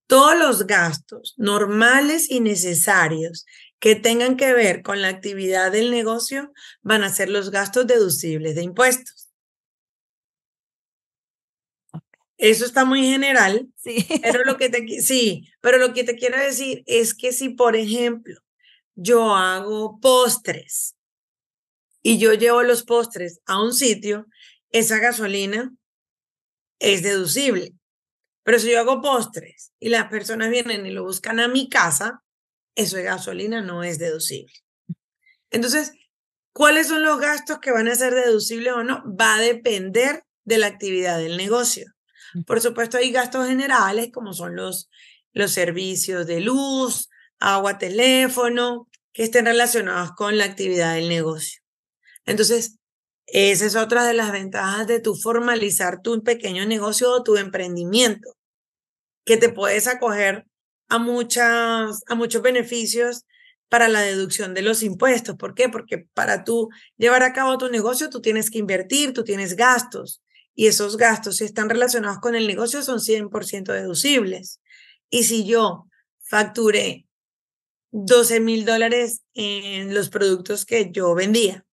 todos 0.06 0.38
los 0.38 0.66
gastos 0.66 1.34
normales 1.36 2.30
y 2.30 2.40
necesarios 2.40 3.46
que 3.78 3.94
tengan 3.94 4.36
que 4.36 4.52
ver 4.52 4.82
con 4.82 5.02
la 5.02 5.08
actividad 5.08 5.72
del 5.72 5.90
negocio 5.90 6.52
van 6.82 7.04
a 7.04 7.12
ser 7.12 7.28
los 7.28 7.50
gastos 7.50 7.86
deducibles 7.86 8.54
de 8.54 8.62
impuestos. 8.62 9.30
Eso 12.36 12.64
está 12.64 12.84
muy 12.84 13.06
general, 13.08 13.68
sí. 13.76 14.06
pero 14.22 14.44
lo 14.44 14.56
que 14.56 14.68
te 14.68 15.00
sí, 15.00 15.48
pero 15.60 15.78
lo 15.78 15.92
que 15.92 16.04
te 16.04 16.16
quiero 16.16 16.38
decir 16.38 16.82
es 16.86 17.14
que 17.14 17.32
si 17.32 17.50
por 17.50 17.76
ejemplo 17.76 18.40
yo 18.94 19.34
hago 19.34 19.98
postres 20.00 20.93
y 22.06 22.18
yo 22.18 22.34
llevo 22.34 22.62
los 22.62 22.84
postres 22.84 23.40
a 23.46 23.60
un 23.60 23.72
sitio, 23.72 24.26
esa 24.70 24.98
gasolina 24.98 25.72
es 26.78 27.02
deducible. 27.02 27.72
Pero 28.42 28.58
si 28.58 28.70
yo 28.70 28.78
hago 28.78 29.00
postres 29.00 29.72
y 29.80 29.88
las 29.88 30.10
personas 30.10 30.50
vienen 30.50 30.84
y 30.84 30.90
lo 30.90 31.02
buscan 31.02 31.40
a 31.40 31.48
mi 31.48 31.70
casa, 31.70 32.22
eso 32.74 32.98
de 32.98 33.04
gasolina 33.04 33.62
no 33.62 33.82
es 33.82 33.98
deducible. 33.98 34.52
Entonces, 35.50 35.92
¿cuáles 36.52 36.88
son 36.88 37.02
los 37.02 37.18
gastos 37.18 37.58
que 37.58 37.72
van 37.72 37.88
a 37.88 37.94
ser 37.94 38.14
deducibles 38.14 38.74
o 38.74 38.84
no? 38.84 39.02
Va 39.18 39.36
a 39.36 39.40
depender 39.40 40.24
de 40.44 40.58
la 40.58 40.66
actividad 40.66 41.18
del 41.18 41.38
negocio. 41.38 41.90
Por 42.46 42.60
supuesto, 42.60 42.98
hay 42.98 43.12
gastos 43.12 43.48
generales 43.48 44.10
como 44.12 44.34
son 44.34 44.56
los, 44.56 44.90
los 45.32 45.52
servicios 45.52 46.26
de 46.26 46.40
luz, 46.40 47.08
agua, 47.38 47.78
teléfono, 47.78 48.90
que 49.14 49.22
estén 49.22 49.46
relacionados 49.46 50.12
con 50.12 50.36
la 50.36 50.44
actividad 50.44 50.96
del 50.96 51.08
negocio. 51.08 51.63
Entonces, 52.26 52.78
esa 53.26 53.66
es 53.66 53.76
otra 53.76 54.04
de 54.04 54.14
las 54.14 54.32
ventajas 54.32 54.86
de 54.86 55.00
tu 55.00 55.14
formalizar 55.14 56.02
tu 56.02 56.22
pequeño 56.22 56.66
negocio 56.66 57.10
o 57.10 57.22
tu 57.22 57.36
emprendimiento, 57.36 58.36
que 59.24 59.36
te 59.36 59.48
puedes 59.48 59.86
acoger 59.86 60.46
a, 60.88 60.98
muchas, 60.98 62.02
a 62.06 62.14
muchos 62.14 62.42
beneficios 62.42 63.24
para 63.68 63.88
la 63.88 64.02
deducción 64.02 64.54
de 64.54 64.62
los 64.62 64.82
impuestos. 64.82 65.36
¿Por 65.36 65.54
qué? 65.54 65.68
Porque 65.68 66.06
para 66.14 66.44
tú 66.44 66.68
llevar 66.96 67.22
a 67.22 67.32
cabo 67.32 67.58
tu 67.58 67.70
negocio, 67.70 68.10
tú 68.10 68.20
tienes 68.20 68.50
que 68.50 68.58
invertir, 68.58 69.12
tú 69.12 69.24
tienes 69.24 69.56
gastos 69.56 70.22
y 70.54 70.66
esos 70.68 70.96
gastos, 70.96 71.38
si 71.38 71.44
están 71.44 71.68
relacionados 71.68 72.18
con 72.20 72.34
el 72.36 72.46
negocio, 72.46 72.82
son 72.82 73.00
100% 73.00 73.72
deducibles. 73.72 74.60
Y 75.10 75.24
si 75.24 75.44
yo 75.44 75.86
facturé 76.20 77.06
12 77.90 78.40
mil 78.40 78.64
dólares 78.64 79.22
en 79.34 79.94
los 79.94 80.10
productos 80.10 80.64
que 80.64 80.90
yo 80.92 81.14
vendía 81.14 81.63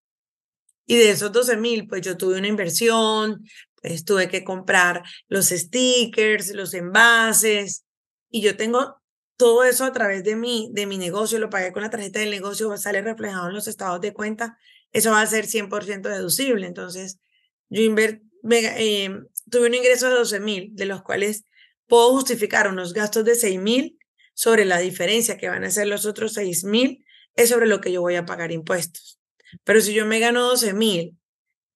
y 0.91 0.97
de 0.97 1.11
esos 1.11 1.31
12 1.31 1.55
mil, 1.55 1.87
pues 1.87 2.01
yo 2.01 2.17
tuve 2.17 2.37
una 2.37 2.49
inversión, 2.49 3.45
pues 3.81 4.03
tuve 4.03 4.27
que 4.27 4.43
comprar 4.43 5.03
los 5.29 5.45
stickers, 5.47 6.53
los 6.53 6.73
envases, 6.73 7.85
y 8.29 8.41
yo 8.41 8.57
tengo 8.57 8.97
todo 9.37 9.63
eso 9.63 9.85
a 9.85 9.93
través 9.93 10.25
de 10.25 10.35
mi, 10.35 10.69
de 10.73 10.87
mi 10.87 10.97
negocio, 10.97 11.39
lo 11.39 11.49
pagué 11.49 11.71
con 11.71 11.81
la 11.81 11.89
tarjeta 11.89 12.19
del 12.19 12.29
negocio, 12.29 12.75
sale 12.75 13.01
reflejado 13.01 13.47
en 13.47 13.53
los 13.53 13.69
estados 13.69 14.01
de 14.01 14.11
cuenta, 14.11 14.57
eso 14.91 15.11
va 15.11 15.21
a 15.21 15.27
ser 15.27 15.45
100% 15.45 16.09
deducible. 16.09 16.67
Entonces, 16.67 17.21
yo 17.69 17.79
eh, 17.79 19.09
tuve 19.49 19.67
un 19.67 19.73
ingreso 19.73 20.09
de 20.09 20.15
12 20.15 20.41
mil, 20.41 20.75
de 20.75 20.87
los 20.87 21.03
cuales 21.03 21.45
puedo 21.87 22.11
justificar 22.11 22.67
unos 22.67 22.91
gastos 22.91 23.23
de 23.23 23.35
6 23.35 23.61
mil 23.61 23.97
sobre 24.33 24.65
la 24.65 24.79
diferencia 24.79 25.37
que 25.37 25.47
van 25.47 25.63
a 25.63 25.71
ser 25.71 25.87
los 25.87 26.05
otros 26.05 26.33
6 26.33 26.65
mil, 26.65 27.05
es 27.37 27.47
sobre 27.47 27.67
lo 27.67 27.79
que 27.79 27.93
yo 27.93 28.01
voy 28.01 28.15
a 28.15 28.25
pagar 28.25 28.51
impuestos. 28.51 29.20
Pero 29.63 29.81
si 29.81 29.93
yo 29.93 30.05
me 30.05 30.19
gano 30.19 30.43
12 30.43 30.73
mil 30.73 31.17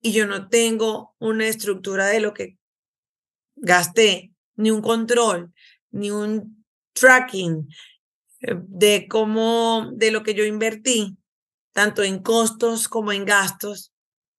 y 0.01 0.11
yo 0.13 0.27
no 0.27 0.49
tengo 0.49 1.15
una 1.19 1.47
estructura 1.47 2.07
de 2.07 2.19
lo 2.19 2.33
que 2.33 2.57
gasté, 3.55 4.31
ni 4.55 4.71
un 4.71 4.81
control, 4.81 5.53
ni 5.91 6.11
un 6.11 6.65
tracking 6.93 7.67
eh, 8.41 8.55
de 8.67 9.07
cómo, 9.07 9.91
de 9.93 10.11
lo 10.11 10.23
que 10.23 10.33
yo 10.33 10.45
invertí, 10.45 11.17
tanto 11.73 12.03
en 12.03 12.19
costos 12.21 12.87
como 12.87 13.11
en 13.11 13.25
gastos, 13.25 13.91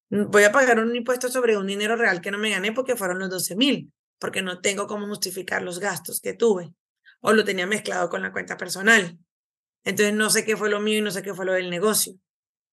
voy 0.08 0.44
a 0.44 0.52
pagar 0.52 0.78
un 0.78 0.94
impuesto 0.94 1.28
sobre 1.28 1.56
un 1.56 1.66
dinero 1.66 1.96
real 1.96 2.20
que 2.20 2.30
no 2.30 2.38
me 2.38 2.50
gané 2.50 2.72
porque 2.72 2.96
fueron 2.96 3.18
los 3.18 3.30
12 3.30 3.56
mil, 3.56 3.92
porque 4.18 4.42
no 4.42 4.60
tengo 4.60 4.86
cómo 4.86 5.06
justificar 5.06 5.62
los 5.62 5.78
gastos 5.78 6.20
que 6.20 6.34
tuve 6.34 6.72
o 7.20 7.32
lo 7.32 7.44
tenía 7.44 7.66
mezclado 7.66 8.08
con 8.08 8.22
la 8.22 8.32
cuenta 8.32 8.56
personal. 8.56 9.18
Entonces 9.84 10.14
no 10.14 10.30
sé 10.30 10.44
qué 10.44 10.56
fue 10.56 10.70
lo 10.70 10.80
mío 10.80 10.98
y 10.98 11.02
no 11.02 11.10
sé 11.10 11.22
qué 11.22 11.34
fue 11.34 11.44
lo 11.44 11.52
del 11.52 11.70
negocio. 11.70 12.14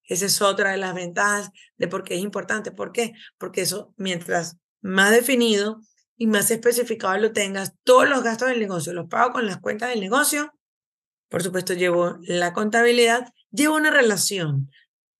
Esa 0.08 0.26
es 0.26 0.42
otra 0.42 0.72
de 0.72 0.78
las 0.78 0.94
ventajas 0.94 1.50
de 1.78 1.88
por 1.88 2.04
qué 2.04 2.16
es 2.16 2.22
importante. 2.22 2.72
¿Por 2.72 2.92
qué? 2.92 3.14
Porque 3.38 3.62
eso, 3.62 3.94
mientras 3.98 4.58
más 4.82 5.12
definido 5.12 5.80
y 6.18 6.28
más 6.28 6.52
especificado 6.52 7.18
lo 7.18 7.32
tengas, 7.32 7.74
todos 7.84 8.08
los 8.08 8.24
gastos 8.24 8.50
del 8.50 8.60
negocio 8.60 8.94
los 8.94 9.08
pago 9.08 9.34
con 9.34 9.46
las 9.46 9.60
cuentas 9.60 9.90
del 9.90 10.02
negocio. 10.02 10.54
Por 11.30 11.42
supuesto, 11.42 11.74
llevo 11.74 12.18
la 12.22 12.54
contabilidad, 12.54 13.34
llevo 13.50 13.76
una 13.76 13.90
relación, 13.90 14.70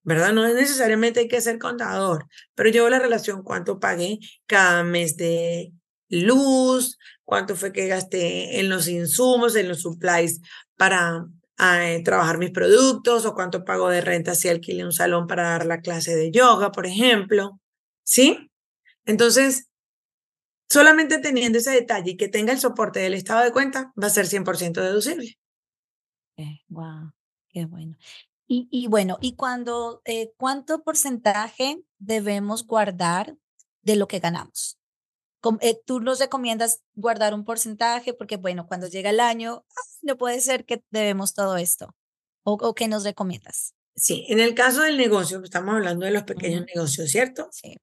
¿verdad? 0.02 0.32
No 0.32 0.46
es 0.46 0.54
necesariamente 0.54 1.20
hay 1.20 1.28
que 1.28 1.40
ser 1.40 1.58
contador, 1.58 2.26
pero 2.54 2.70
llevo 2.70 2.88
la 2.88 3.00
relación 3.00 3.42
cuánto 3.42 3.80
pagué 3.80 4.18
cada 4.46 4.84
mes 4.84 5.16
de 5.16 5.72
luz, 6.08 6.98
cuánto 7.24 7.56
fue 7.56 7.72
que 7.72 7.88
gasté 7.88 8.60
en 8.60 8.68
los 8.68 8.86
insumos, 8.86 9.56
en 9.56 9.68
los 9.68 9.80
supplies 9.80 10.40
para 10.76 11.26
a 11.56 11.90
eh, 11.90 12.02
trabajar 12.02 12.38
mis 12.38 12.50
productos 12.50 13.24
o 13.26 13.34
cuánto 13.34 13.64
pago 13.64 13.88
de 13.88 14.00
renta 14.00 14.34
si 14.34 14.48
alquile 14.48 14.84
un 14.84 14.92
salón 14.92 15.26
para 15.26 15.50
dar 15.50 15.66
la 15.66 15.80
clase 15.80 16.14
de 16.16 16.30
yoga, 16.30 16.72
por 16.72 16.86
ejemplo. 16.86 17.60
¿Sí? 18.02 18.50
Entonces, 19.04 19.68
solamente 20.68 21.18
teniendo 21.18 21.58
ese 21.58 21.70
detalle 21.70 22.12
y 22.12 22.16
que 22.16 22.28
tenga 22.28 22.52
el 22.52 22.58
soporte 22.58 23.00
del 23.00 23.14
estado 23.14 23.44
de 23.44 23.52
cuenta, 23.52 23.92
va 24.00 24.08
a 24.08 24.10
ser 24.10 24.26
100% 24.26 24.72
deducible. 24.82 25.38
wow, 26.68 27.12
qué 27.48 27.66
bueno. 27.66 27.96
Y, 28.46 28.68
y 28.70 28.88
bueno, 28.88 29.18
¿y 29.20 29.36
cuando, 29.36 30.02
eh, 30.04 30.32
cuánto 30.36 30.82
porcentaje 30.82 31.82
debemos 31.98 32.66
guardar 32.66 33.36
de 33.82 33.96
lo 33.96 34.06
que 34.06 34.18
ganamos? 34.18 34.78
Eh, 35.60 35.80
tú 35.84 36.00
nos 36.00 36.20
recomiendas 36.20 36.82
guardar 36.94 37.34
un 37.34 37.44
porcentaje 37.44 38.14
porque, 38.14 38.36
bueno, 38.36 38.66
cuando 38.66 38.88
llega 38.88 39.10
el 39.10 39.20
año, 39.20 39.64
no 40.02 40.16
puede 40.16 40.40
ser 40.40 40.64
que 40.64 40.82
debemos 40.90 41.34
todo 41.34 41.56
esto. 41.56 41.94
¿O, 42.42 42.74
qué 42.74 42.88
nos 42.88 43.04
recomiendas? 43.04 43.74
Sí, 43.96 44.26
en 44.28 44.40
el 44.40 44.54
caso 44.54 44.82
del 44.82 44.96
negocio, 44.96 45.42
estamos 45.42 45.74
hablando 45.74 46.04
de 46.04 46.12
los 46.12 46.24
pequeños 46.24 46.64
negocios, 46.66 47.10
¿cierto? 47.10 47.48
Sí. 47.52 47.76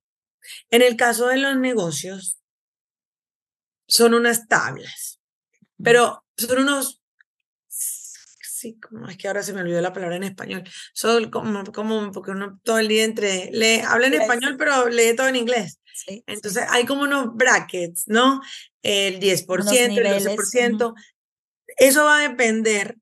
En 0.69 0.81
el 0.81 0.95
caso 0.95 1.27
de 1.27 1.37
los 1.37 1.57
negocios, 1.57 2.39
son 3.87 4.13
unas 4.13 4.47
tablas, 4.47 5.19
pero 5.81 6.23
son 6.37 6.59
unos 6.59 7.00
sí, 8.61 8.79
como 8.79 9.07
es 9.07 9.17
que 9.17 9.27
ahora 9.27 9.41
se 9.41 9.53
me 9.53 9.61
olvidó 9.61 9.81
la 9.81 9.93
palabra 9.93 10.15
en 10.15 10.23
español. 10.23 10.63
Soy 10.93 11.29
como, 11.31 11.63
como 11.65 12.11
porque 12.11 12.31
uno 12.31 12.59
todo 12.63 12.77
el 12.77 12.87
día 12.87 13.03
entre, 13.03 13.49
lee, 13.51 13.81
habla 13.85 14.07
en 14.07 14.13
español, 14.13 14.55
pero 14.57 14.87
lee 14.87 15.15
todo 15.15 15.27
en 15.27 15.35
inglés. 15.35 15.79
Entonces 16.27 16.63
hay 16.69 16.85
como 16.85 17.03
unos 17.03 17.35
brackets, 17.35 18.07
¿no? 18.07 18.41
El 18.83 19.19
10%, 19.19 19.97
el 19.97 20.05
12%. 20.05 20.93
Eso 21.77 22.03
va 22.03 22.19
a 22.19 22.29
depender, 22.29 22.97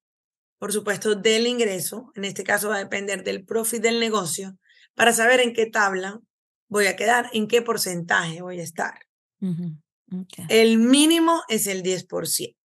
por 0.58 0.72
supuesto, 0.72 1.16
del 1.16 1.48
ingreso. 1.48 2.12
En 2.16 2.24
este 2.24 2.44
caso 2.44 2.70
va 2.70 2.78
a 2.78 2.80
depender 2.80 3.24
del 3.24 3.44
profit 3.44 3.82
del 3.82 4.00
negocio 4.00 4.58
para 4.96 5.14
saber 5.14 5.42
en 5.42 5.54
qué 5.54 5.66
tabla 5.66 6.20
voy 6.68 6.88
a 6.88 6.96
quedar, 6.96 7.30
en 7.34 7.48
qué 7.48 7.62
porcentaje 7.62 8.42
voy 8.42 8.60
a 8.60 8.64
estar. 8.64 9.00
El 10.48 10.78
mínimo 10.78 11.44
es 11.50 11.68
el 11.68 11.84
10%. 11.84 12.56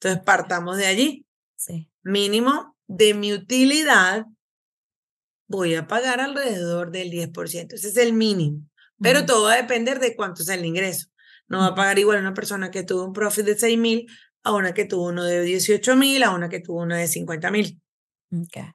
Entonces 0.00 0.22
partamos 0.24 0.76
de 0.76 0.86
allí. 0.86 1.26
Sí. 1.56 1.87
Mínimo 2.08 2.74
de 2.86 3.12
mi 3.12 3.34
utilidad 3.34 4.24
voy 5.46 5.74
a 5.74 5.86
pagar 5.86 6.20
alrededor 6.20 6.90
del 6.90 7.10
10%. 7.10 7.74
Ese 7.74 7.88
es 7.88 7.96
el 7.98 8.14
mínimo. 8.14 8.62
Pero 8.98 9.26
todo 9.26 9.44
va 9.44 9.52
a 9.52 9.56
depender 9.56 10.00
de 10.00 10.16
cuánto 10.16 10.42
es 10.42 10.48
el 10.48 10.64
ingreso. 10.64 11.08
No 11.48 11.58
va 11.58 11.66
a 11.66 11.74
pagar 11.74 11.98
igual 11.98 12.18
una 12.20 12.32
persona 12.32 12.70
que 12.70 12.82
tuvo 12.82 13.04
un 13.04 13.12
profit 13.12 13.44
de 13.44 13.58
6 13.58 13.78
mil 13.78 14.10
a 14.42 14.52
una 14.52 14.72
que 14.72 14.86
tuvo 14.86 15.08
uno 15.08 15.22
de 15.22 15.42
18 15.42 15.96
mil 15.96 16.22
a 16.22 16.30
una 16.30 16.48
que 16.48 16.60
tuvo 16.60 16.80
uno 16.80 16.96
de 16.96 17.06
50 17.06 17.50
mil. 17.50 17.78
Okay. 18.32 18.70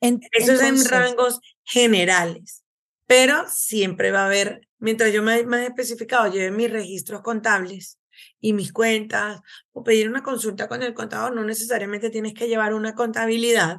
Eso 0.00 0.52
es 0.52 0.60
en 0.60 0.84
rangos 0.84 1.40
generales. 1.64 2.62
Pero 3.06 3.46
siempre 3.48 4.10
va 4.10 4.24
a 4.24 4.26
haber, 4.26 4.68
mientras 4.78 5.14
yo 5.14 5.22
me 5.22 5.42
más 5.44 5.62
especificado, 5.62 6.30
lleve 6.30 6.50
mis 6.50 6.70
registros 6.70 7.22
contables 7.22 7.97
y 8.40 8.52
mis 8.52 8.72
cuentas 8.72 9.40
o 9.72 9.82
pedir 9.82 10.08
una 10.08 10.22
consulta 10.22 10.68
con 10.68 10.82
el 10.82 10.94
contador, 10.94 11.34
no 11.34 11.44
necesariamente 11.44 12.10
tienes 12.10 12.34
que 12.34 12.48
llevar 12.48 12.74
una 12.74 12.94
contabilidad, 12.94 13.78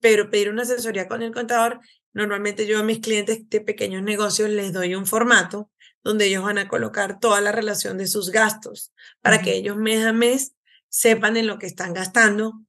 pero 0.00 0.30
pedir 0.30 0.50
una 0.50 0.62
asesoría 0.62 1.06
con 1.06 1.22
el 1.22 1.32
contador, 1.32 1.80
normalmente 2.12 2.66
yo 2.66 2.78
a 2.78 2.82
mis 2.82 3.00
clientes 3.00 3.48
de 3.48 3.60
pequeños 3.60 4.02
negocios 4.02 4.48
les 4.48 4.72
doy 4.72 4.94
un 4.94 5.06
formato 5.06 5.70
donde 6.02 6.26
ellos 6.26 6.44
van 6.44 6.58
a 6.58 6.68
colocar 6.68 7.18
toda 7.18 7.40
la 7.40 7.52
relación 7.52 7.98
de 7.98 8.06
sus 8.06 8.30
gastos 8.30 8.92
para 9.20 9.40
que 9.40 9.54
ellos 9.54 9.76
mes 9.76 10.04
a 10.04 10.12
mes 10.12 10.54
sepan 10.88 11.36
en 11.36 11.46
lo 11.46 11.58
que 11.58 11.66
están 11.66 11.92
gastando, 11.92 12.60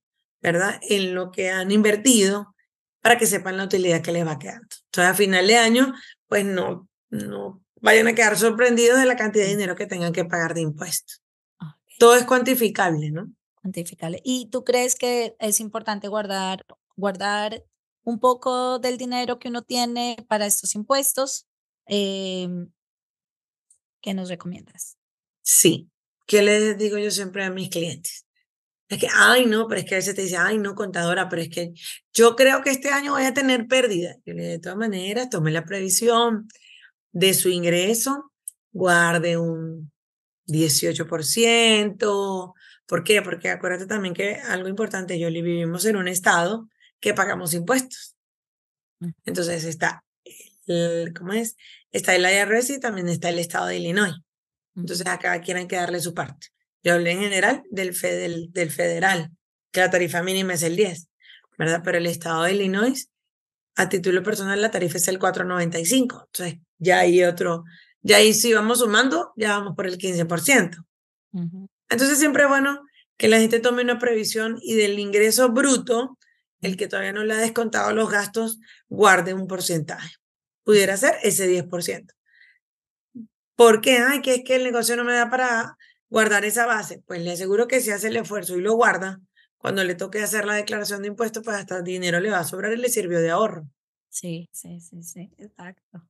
¿verdad? 0.41 0.80
En 0.82 1.13
lo 1.13 1.32
que 1.32 1.51
han 1.51 1.71
invertido, 1.71 2.56
para 3.01 3.17
que 3.17 3.28
sepan 3.28 3.58
la 3.58 3.65
utilidad 3.65 4.01
que 4.01 4.12
les 4.12 4.25
va 4.25 4.39
quedando. 4.39 4.67
Entonces, 4.86 5.12
a 5.12 5.13
final 5.13 5.45
de 5.45 5.58
año, 5.58 5.93
pues 6.28 6.43
no, 6.43 6.89
no 7.10 7.64
vayan 7.86 8.08
a 8.08 8.15
quedar 8.15 8.36
sorprendidos 8.36 8.98
de 8.98 9.06
la 9.06 9.15
cantidad 9.15 9.45
de 9.45 9.52
dinero 9.52 9.76
que 9.76 9.86
tengan 9.86 10.12
que 10.12 10.26
pagar 10.26 10.56
de 10.56 10.62
impuestos. 10.62 11.21
Todo 12.00 12.15
es 12.15 12.24
cuantificable, 12.24 13.12
¿no? 13.12 13.32
Cuantificable. 13.62 14.21
¿Y 14.24 14.50
tú 14.50 14.63
crees 14.63 14.95
que 14.95 15.36
es 15.39 15.60
importante 15.60 16.08
guardar, 16.08 16.65
guardar 16.95 17.63
un 18.04 18.19
poco 18.19 18.80
del 18.80 18.98
dinero 18.98 19.38
que 19.38 19.50
uno 19.50 19.62
tiene 19.62 20.17
para 20.28 20.48
estos 20.48 20.74
impuestos? 20.74 21.45
Em, 21.86 22.71
¿Qué 24.02 24.15
nos 24.15 24.30
recomiendas? 24.30 24.98
Sí. 25.43 25.88
¿Qué 26.26 26.41
les 26.41 26.80
digo 26.80 26.98
yo 26.98 27.12
siempre 27.12 27.45
a 27.45 27.52
mis 27.52 27.69
clientes? 27.69 28.26
Es 28.89 28.98
que, 28.98 29.08
ay, 29.13 29.45
no, 29.45 29.67
pero 29.67 29.82
es 29.82 29.86
que 29.86 29.93
a 29.93 30.00
veces 30.00 30.15
te 30.15 30.24
dice, 30.24 30.38
ay, 30.38 30.58
no, 30.58 30.74
contadora, 30.74 31.30
pero 31.30 31.43
es 31.43 31.50
que 31.50 31.74
yo 32.13 32.36
creo 32.36 32.63
que 32.63 32.71
este 32.71 32.89
año 32.89 33.12
voy 33.12 33.26
a 33.26 33.34
tener 33.34 33.67
pérdida. 33.67 34.15
Yo 34.26 34.34
le 34.34 34.43
de 34.43 34.60
todas 34.60 34.78
maneras, 34.78 35.30
tome 35.30 35.52
la 35.52 35.65
previsión 35.65 36.48
de 37.15 37.34
su 37.34 37.49
ingreso, 37.49 38.32
guarde 38.73 39.38
un 39.38 39.91
18%. 40.47 42.54
¿Por 42.86 43.04
qué? 43.04 43.21
Porque 43.21 43.49
acuérdate 43.49 43.88
también 43.88 44.13
que 44.13 44.36
algo 44.36 44.67
importante, 44.67 45.17
yo 45.17 45.30
vivimos 45.30 45.86
en 45.86 45.95
un 45.95 46.10
estado 46.10 46.67
que 46.99 47.13
pagamos 47.13 47.54
impuestos. 47.54 48.17
Mm. 48.99 49.12
Entonces 49.23 49.63
está, 49.63 50.04
el, 50.67 51.13
¿cómo 51.17 51.32
es? 51.32 51.56
Está 51.89 52.15
el 52.15 52.25
IRS 52.25 52.71
y 52.71 52.80
también 52.82 53.08
está 53.08 53.30
el 53.30 53.39
estado 53.39 53.67
de 53.67 53.78
Illinois. 53.78 54.15
Entonces 54.75 55.08
acá 55.08 55.39
quieren 55.39 55.69
que 55.69 55.78
darle 55.78 56.01
su 56.01 56.13
parte. 56.13 56.47
Yo 56.84 56.95
hablé 56.95 57.12
en 57.12 57.21
general 57.21 57.63
del, 57.71 57.95
del, 58.51 58.71
federal, 58.71 59.32
que 59.71 59.80
la 59.80 59.89
tarifa 59.89 60.21
mínima 60.21 60.54
es 60.54 60.63
el 60.63 60.75
10, 60.75 61.08
¿verdad? 61.58 61.82
Pero 61.82 61.97
el 61.97 62.08
estado 62.08 62.43
de 62.43 62.56
Illinois, 62.56 63.10
a 63.78 63.88
título 63.88 64.21
personal, 64.21 64.62
la 64.62 64.69
tarifa 64.69 64.97
es 64.97 65.08
el 65.08 65.17
4.95. 65.17 66.25
Entonces, 66.28 66.60
ya 66.78 67.00
hay 67.00 67.24
otro, 67.24 67.64
ya 68.02 68.18
ahí 68.18 68.34
si 68.34 68.54
vamos 68.54 68.80
sumando, 68.80 69.34
ya 69.36 69.58
vamos 69.58 69.76
por 69.76 69.88
el 69.88 69.98
15%. 69.98 70.86
Entonces, 71.90 72.18
siempre 72.18 72.44
es 72.44 72.50
bueno 72.50 72.82
que 73.18 73.28
la 73.28 73.40
gente 73.40 73.60
tome 73.60 73.82
una 73.82 74.00
previsión 74.00 74.58
y 74.62 74.76
del 74.76 75.00
ingreso 75.00 75.50
bruto, 75.50 76.18
el 76.62 76.78
que 76.78 76.88
todavía 76.88 77.14
no 77.14 77.24
le 77.24 77.34
ha 77.34 77.38
descontado 77.38 77.94
los 77.94 78.10
gastos, 78.10 78.60
guarde 78.88 79.34
un 79.34 79.48
porcentaje. 79.48 80.16
Pudiera 80.64 80.98
ser 80.98 81.16
ese 81.24 81.48
10%. 81.48 82.14
¿Por 83.56 83.82
qué? 83.82 84.00
Ay, 84.00 84.22
que 84.22 84.36
es 84.36 84.44
que 84.44 84.56
el 84.56 84.64
negocio 84.64 84.96
no 84.96 85.04
me 85.04 85.14
da 85.14 85.30
para 85.30 85.78
guardar 86.10 86.46
esa 86.46 86.66
base, 86.66 87.02
pues 87.06 87.22
le 87.22 87.32
aseguro 87.32 87.68
que 87.68 87.82
si 87.82 87.92
hace 87.92 88.08
el 88.08 88.18
esfuerzo 88.18 88.56
y 88.56 88.62
lo 88.62 88.74
guarda, 88.74 89.20
cuando 89.58 89.84
le 89.84 89.96
toque 89.96 90.22
hacer 90.22 90.46
la 90.46 90.54
declaración 90.54 91.02
de 91.02 91.08
impuestos, 91.08 91.44
pues 91.44 91.58
hasta 91.58 91.82
dinero 91.82 92.20
le 92.20 92.30
va 92.30 92.40
a 92.40 92.44
sobrar 92.44 92.72
y 92.74 92.78
le 92.78 92.90
sirvió 92.90 93.20
de 93.20 93.32
ahorro. 93.32 93.68
Sí, 94.10 94.48
sí, 94.52 94.80
sí, 94.80 95.02
sí, 95.04 95.32
exacto. 95.38 96.08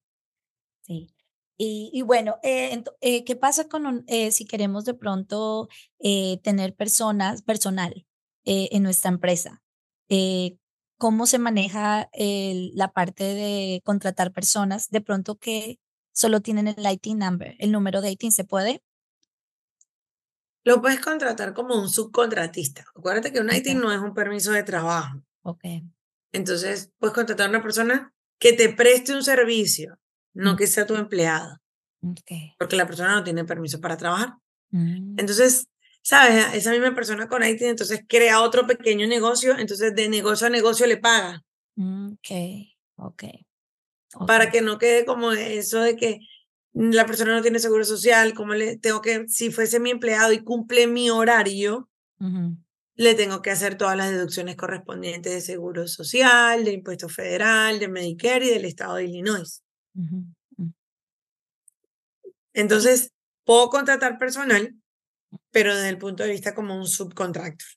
Sí. 0.85 1.07
Y, 1.57 1.89
y 1.93 2.01
bueno, 2.01 2.37
eh, 2.43 2.83
eh, 3.01 3.23
¿qué 3.23 3.35
pasa 3.35 3.67
con 3.67 4.03
eh, 4.07 4.31
si 4.31 4.45
queremos 4.45 4.83
de 4.85 4.93
pronto 4.93 5.69
tener 6.43 6.75
personas, 6.75 7.41
personal 7.41 8.05
en 8.43 8.83
nuestra 8.83 9.09
empresa? 9.09 9.63
¿Cómo 10.97 11.25
se 11.25 11.39
maneja 11.39 12.09
la 12.13 12.91
parte 12.93 13.23
de 13.23 13.81
contratar 13.83 14.31
personas? 14.31 14.89
De 14.89 15.01
pronto 15.01 15.37
que 15.37 15.79
solo 16.11 16.41
tienen 16.41 16.67
el 16.67 16.85
IT 16.91 17.07
number, 17.15 17.55
el 17.59 17.71
número 17.71 18.01
de 18.01 18.11
IT, 18.11 18.31
¿se 18.31 18.43
puede? 18.43 18.83
Lo 20.63 20.81
puedes 20.81 20.99
contratar 20.99 21.53
como 21.53 21.79
un 21.79 21.89
subcontratista. 21.89 22.85
Acuérdate 22.95 23.31
que 23.31 23.39
un 23.39 23.53
IT 23.53 23.67
no 23.75 23.91
es 23.91 23.99
un 23.99 24.13
permiso 24.13 24.51
de 24.51 24.63
trabajo. 24.63 25.21
Ok. 25.43 25.63
Entonces, 26.31 26.91
puedes 26.97 27.13
contratar 27.13 27.47
a 27.47 27.49
una 27.49 27.61
persona 27.61 28.13
que 28.39 28.53
te 28.53 28.69
preste 28.69 29.13
un 29.13 29.23
servicio, 29.23 29.97
no 30.35 30.53
mm. 30.53 30.55
que 30.57 30.67
sea 30.67 30.85
tu 30.85 30.95
empleado. 30.95 31.57
Okay. 32.01 32.53
Porque 32.59 32.75
la 32.75 32.85
persona 32.85 33.15
no 33.15 33.23
tiene 33.23 33.45
permiso 33.45 33.81
para 33.81 33.97
trabajar. 33.97 34.35
Mm. 34.69 35.19
Entonces, 35.19 35.67
¿sabes? 36.03 36.53
Esa 36.53 36.71
misma 36.71 36.93
persona 36.93 37.27
con 37.27 37.43
IT, 37.43 37.63
entonces 37.63 38.01
crea 38.07 38.41
otro 38.41 38.67
pequeño 38.67 39.07
negocio, 39.07 39.57
entonces 39.57 39.95
de 39.95 40.07
negocio 40.07 40.45
a 40.45 40.51
negocio 40.51 40.85
le 40.85 40.97
paga. 40.97 41.43
Mm, 41.75 42.13
ok, 42.13 42.29
ok. 42.97 43.23
Para 44.27 44.51
que 44.51 44.61
no 44.61 44.77
quede 44.77 45.03
como 45.03 45.31
eso 45.31 45.81
de 45.81 45.95
que 45.95 46.19
la 46.73 47.05
persona 47.05 47.33
no 47.33 47.41
tiene 47.41 47.59
seguro 47.59 47.83
social, 47.85 48.33
como 48.33 48.53
le 48.53 48.77
tengo 48.77 49.01
que, 49.01 49.27
si 49.27 49.51
fuese 49.51 49.79
mi 49.79 49.89
empleado 49.89 50.31
y 50.31 50.43
cumple 50.43 50.87
mi 50.87 51.09
horario, 51.09 51.89
le 52.95 53.13
tengo 53.15 53.41
que 53.41 53.51
hacer 53.51 53.75
todas 53.75 53.97
las 53.97 54.11
deducciones 54.11 54.55
correspondientes 54.55 55.33
de 55.33 55.41
seguro 55.41 55.87
social, 55.87 56.63
de 56.63 56.71
impuesto 56.71 57.09
federal, 57.09 57.79
de 57.79 57.87
Medicare 57.87 58.45
y 58.45 58.49
del 58.49 58.65
estado 58.65 58.95
de 58.95 59.05
Illinois. 59.05 59.64
Mm. 59.95 60.71
Entonces, 62.53 63.12
puedo 63.43 63.69
contratar 63.69 64.17
personal, 64.17 64.75
pero 65.51 65.75
desde 65.75 65.89
el 65.89 65.97
punto 65.97 66.23
de 66.23 66.29
vista 66.29 66.55
como 66.55 66.77
un 66.77 66.88
subcontractor. 66.88 67.67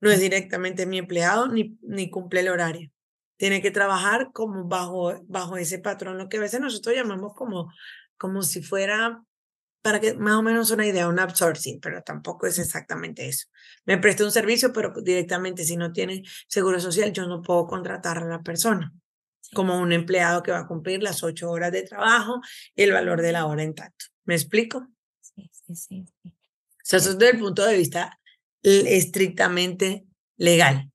No 0.00 0.10
es 0.10 0.20
directamente 0.20 0.86
mi 0.86 0.98
empleado 0.98 1.48
ni, 1.48 1.78
ni 1.82 2.10
cumple 2.10 2.40
el 2.40 2.48
horario. 2.48 2.90
Tiene 3.36 3.62
que 3.62 3.70
trabajar 3.70 4.30
como 4.32 4.68
bajo, 4.68 5.14
bajo 5.26 5.56
ese 5.56 5.78
patrón, 5.78 6.18
lo 6.18 6.28
que 6.28 6.36
a 6.36 6.40
veces 6.40 6.60
nosotros 6.60 6.94
llamamos 6.94 7.32
como 7.34 7.70
como 8.16 8.42
si 8.42 8.62
fuera, 8.62 9.22
para 9.82 10.00
que 10.00 10.14
más 10.14 10.36
o 10.36 10.42
menos 10.42 10.70
una 10.70 10.86
idea, 10.86 11.08
un 11.08 11.18
outsourcing, 11.18 11.80
pero 11.80 12.02
tampoco 12.02 12.46
es 12.46 12.58
exactamente 12.58 13.28
eso. 13.28 13.48
Me 13.84 13.98
presta 13.98 14.24
un 14.24 14.30
servicio, 14.32 14.72
pero 14.72 14.94
directamente 15.02 15.64
si 15.64 15.76
no 15.76 15.92
tiene 15.92 16.22
seguro 16.48 16.80
social, 16.80 17.12
yo 17.12 17.26
no 17.26 17.42
puedo 17.42 17.66
contratar 17.66 18.18
a 18.18 18.24
la 18.24 18.42
persona 18.42 18.92
como 19.54 19.78
un 19.78 19.92
empleado 19.92 20.42
que 20.42 20.52
va 20.52 20.60
a 20.60 20.66
cumplir 20.66 21.02
las 21.02 21.22
ocho 21.22 21.50
horas 21.50 21.72
de 21.72 21.82
trabajo 21.82 22.40
y 22.74 22.82
el 22.82 22.92
valor 22.92 23.22
de 23.22 23.32
la 23.32 23.46
hora 23.46 23.62
en 23.62 23.74
tanto. 23.74 24.06
¿Me 24.24 24.34
explico? 24.34 24.86
Sí, 25.20 25.50
sí, 25.52 25.74
sí. 25.74 26.04
O 26.24 26.30
sea, 26.82 26.98
eso 26.98 27.10
es 27.10 27.18
desde 27.18 27.34
el 27.34 27.40
punto 27.40 27.64
de 27.64 27.78
vista 27.78 28.18
estrictamente 28.62 30.04
legal. 30.36 30.90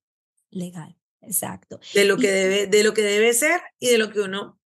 Legal, 0.50 0.96
exacto. 1.20 1.80
De 1.94 2.04
lo 2.04 2.16
que 2.16 2.30
debe, 2.30 2.66
de 2.66 2.84
lo 2.84 2.94
que 2.94 3.02
debe 3.02 3.32
ser 3.32 3.60
y 3.78 3.88
de 3.88 3.98
lo 3.98 4.10
que 4.10 4.20
uno 4.20 4.60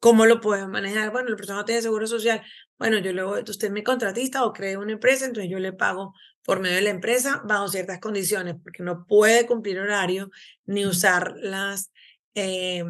¿Cómo 0.00 0.26
lo 0.26 0.40
puedo 0.40 0.68
manejar? 0.68 1.10
Bueno, 1.10 1.28
la 1.30 1.36
persona 1.36 1.58
no 1.58 1.64
tiene 1.64 1.82
seguro 1.82 2.06
social. 2.06 2.42
Bueno, 2.78 2.98
yo 2.98 3.12
luego, 3.12 3.32
usted 3.32 3.66
es 3.66 3.72
mi 3.72 3.82
contratista 3.82 4.44
o 4.44 4.52
cree 4.52 4.76
una 4.76 4.92
empresa, 4.92 5.26
entonces 5.26 5.50
yo 5.50 5.58
le 5.58 5.72
pago 5.72 6.14
por 6.44 6.60
medio 6.60 6.76
de 6.76 6.82
la 6.82 6.90
empresa 6.90 7.42
bajo 7.44 7.68
ciertas 7.68 7.98
condiciones, 7.98 8.54
porque 8.62 8.84
no 8.84 9.06
puede 9.06 9.46
cumplir 9.46 9.78
horario 9.80 10.30
ni 10.66 10.86
usar 10.86 11.34
las... 11.36 11.90
Eh, 12.38 12.84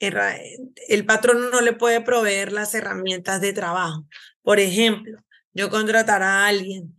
el 0.00 1.06
patrón 1.06 1.50
no 1.50 1.60
le 1.60 1.72
puede 1.72 2.00
proveer 2.00 2.52
las 2.52 2.74
herramientas 2.74 3.40
de 3.40 3.52
trabajo. 3.52 4.06
Por 4.42 4.60
ejemplo, 4.60 5.18
yo 5.52 5.70
contratar 5.70 6.22
a 6.22 6.46
alguien 6.46 6.98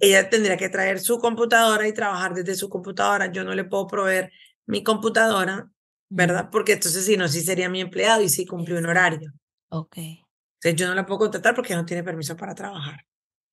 ella 0.00 0.30
tendría 0.30 0.56
que 0.56 0.70
traer 0.70 0.98
su 0.98 1.18
computadora 1.18 1.86
y 1.86 1.92
trabajar 1.92 2.32
desde 2.32 2.54
su 2.54 2.68
computadora. 2.68 3.30
Yo 3.30 3.44
no 3.44 3.54
le 3.54 3.64
puedo 3.64 3.86
proveer 3.86 4.32
mi 4.66 4.82
computadora, 4.82 5.70
¿verdad? 6.08 6.48
Porque 6.50 6.72
entonces 6.72 7.04
si 7.04 7.16
no, 7.16 7.28
sí 7.28 7.42
sería 7.42 7.68
mi 7.68 7.80
empleado 7.80 8.22
y 8.22 8.30
sí 8.30 8.46
cumplió 8.46 8.78
un 8.78 8.86
horario. 8.86 9.32
Ok. 9.68 9.96
Entonces 9.96 10.76
yo 10.76 10.88
no 10.88 10.94
la 10.94 11.04
puedo 11.04 11.20
contratar 11.20 11.54
porque 11.54 11.74
no 11.74 11.84
tiene 11.84 12.02
permiso 12.02 12.34
para 12.36 12.54
trabajar. 12.54 13.06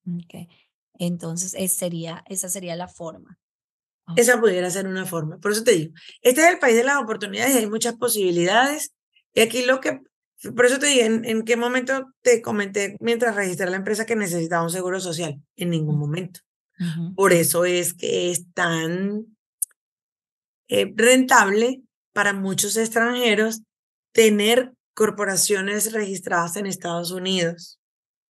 Ok. 0.06 0.48
Entonces 0.98 1.54
esa 1.54 1.78
sería, 1.78 2.24
esa 2.26 2.48
sería 2.48 2.76
la 2.76 2.88
forma. 2.88 3.38
Esa 4.14 4.40
pudiera 4.40 4.70
ser 4.70 4.86
una 4.86 5.04
forma. 5.04 5.38
Por 5.38 5.52
eso 5.52 5.64
te 5.64 5.72
digo, 5.72 5.94
este 6.22 6.42
es 6.42 6.48
el 6.48 6.58
país 6.58 6.76
de 6.76 6.84
las 6.84 7.02
oportunidades 7.02 7.54
y 7.54 7.58
hay 7.58 7.66
muchas 7.66 7.96
posibilidades. 7.96 8.92
Y 9.34 9.40
aquí 9.40 9.64
lo 9.64 9.80
que, 9.80 10.00
por 10.54 10.66
eso 10.66 10.78
te 10.78 10.86
digo, 10.86 11.04
¿en, 11.04 11.42
qué 11.42 11.56
momento 11.56 12.12
te 12.22 12.40
comenté 12.40 12.96
mientras 13.00 13.34
registré 13.34 13.68
la 13.68 13.76
empresa 13.76 14.06
que 14.06 14.14
necesitaba 14.14 14.62
un 14.62 14.70
seguro 14.70 15.00
social? 15.00 15.40
En 15.56 15.70
ningún 15.70 15.98
momento. 15.98 16.40
Por 17.14 17.32
eso 17.32 17.64
es 17.64 17.94
que 17.94 18.30
es 18.30 18.52
tan 18.52 19.24
eh, 20.68 20.92
rentable 20.94 21.82
para 22.12 22.34
muchos 22.34 22.76
extranjeros 22.76 23.62
tener 24.12 24.72
corporaciones 24.94 25.92
registradas 25.92 26.56
en 26.56 26.66
Estados 26.66 27.10
Unidos. 27.10 27.78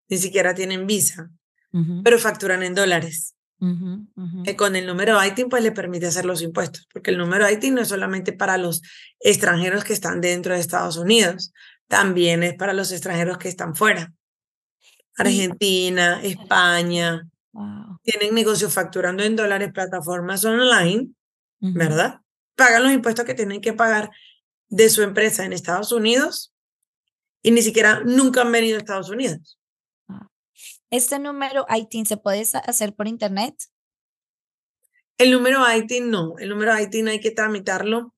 Ni 0.09 0.19
siquiera 0.19 0.55
tienen 0.55 0.87
visa, 0.87 1.31
pero 2.05 2.19
facturan 2.19 2.63
en 2.63 2.75
dólares. 2.75 3.36
Que 4.45 4.55
con 4.55 4.77
el 4.77 4.87
número 4.87 5.25
ITIN 5.25 5.49
pues 5.49 5.63
le 5.63 5.73
permite 5.73 6.07
hacer 6.07 6.27
los 6.27 6.43
impuestos, 6.43 6.87
porque 6.93 7.11
el 7.11 7.19
número 7.19 7.51
ITIN 7.51 7.75
no 7.75 7.81
es 7.81 7.89
solamente 7.89 8.33
para 8.33 8.59
los 8.59 8.83
extranjeros 9.21 9.83
que 9.83 9.95
están 9.95 10.21
dentro 10.21 10.53
de 10.55 10.61
Estados 10.61 10.99
Unidos, 10.99 11.53
también 11.89 12.43
es 12.43 12.55
para 12.55 12.75
los 12.75 12.93
extranjeros 12.93 13.39
que 13.39 13.49
están 13.49 13.75
fuera. 13.75 14.13
Argentina, 15.17 16.21
España, 16.23 17.27
tienen 18.03 18.35
negocios 18.35 18.73
facturando 18.73 19.23
en 19.23 19.37
dólares, 19.37 19.73
plataformas 19.73 20.45
online, 20.45 21.09
¿verdad? 21.61 22.21
Pagan 22.55 22.83
los 22.83 22.93
impuestos 22.93 23.25
que 23.25 23.35
tienen 23.35 23.61
que 23.61 23.73
pagar 23.73 24.11
de 24.69 24.91
su 24.91 25.03
empresa 25.03 25.45
en 25.45 25.53
Estados 25.53 25.93
Unidos 25.93 26.53
y 27.43 27.53
ni 27.53 27.63
siquiera 27.63 28.03
nunca 28.05 28.43
han 28.43 28.53
venido 28.53 28.77
a 28.77 28.81
Estados 28.81 29.09
Unidos. 29.09 29.59
¿Este 30.97 31.19
número 31.19 31.67
ITIN 31.69 32.07
se 32.07 32.17
puede 32.17 32.41
hacer 32.41 32.95
por 32.95 33.07
internet? 33.07 33.55
El 35.19 35.31
número 35.31 35.61
ITIN 35.71 36.11
no. 36.11 36.39
El 36.39 36.49
número 36.49 36.73
ITIN 36.81 37.09
hay 37.09 37.21
que 37.21 37.33
tramitarlo 37.33 38.15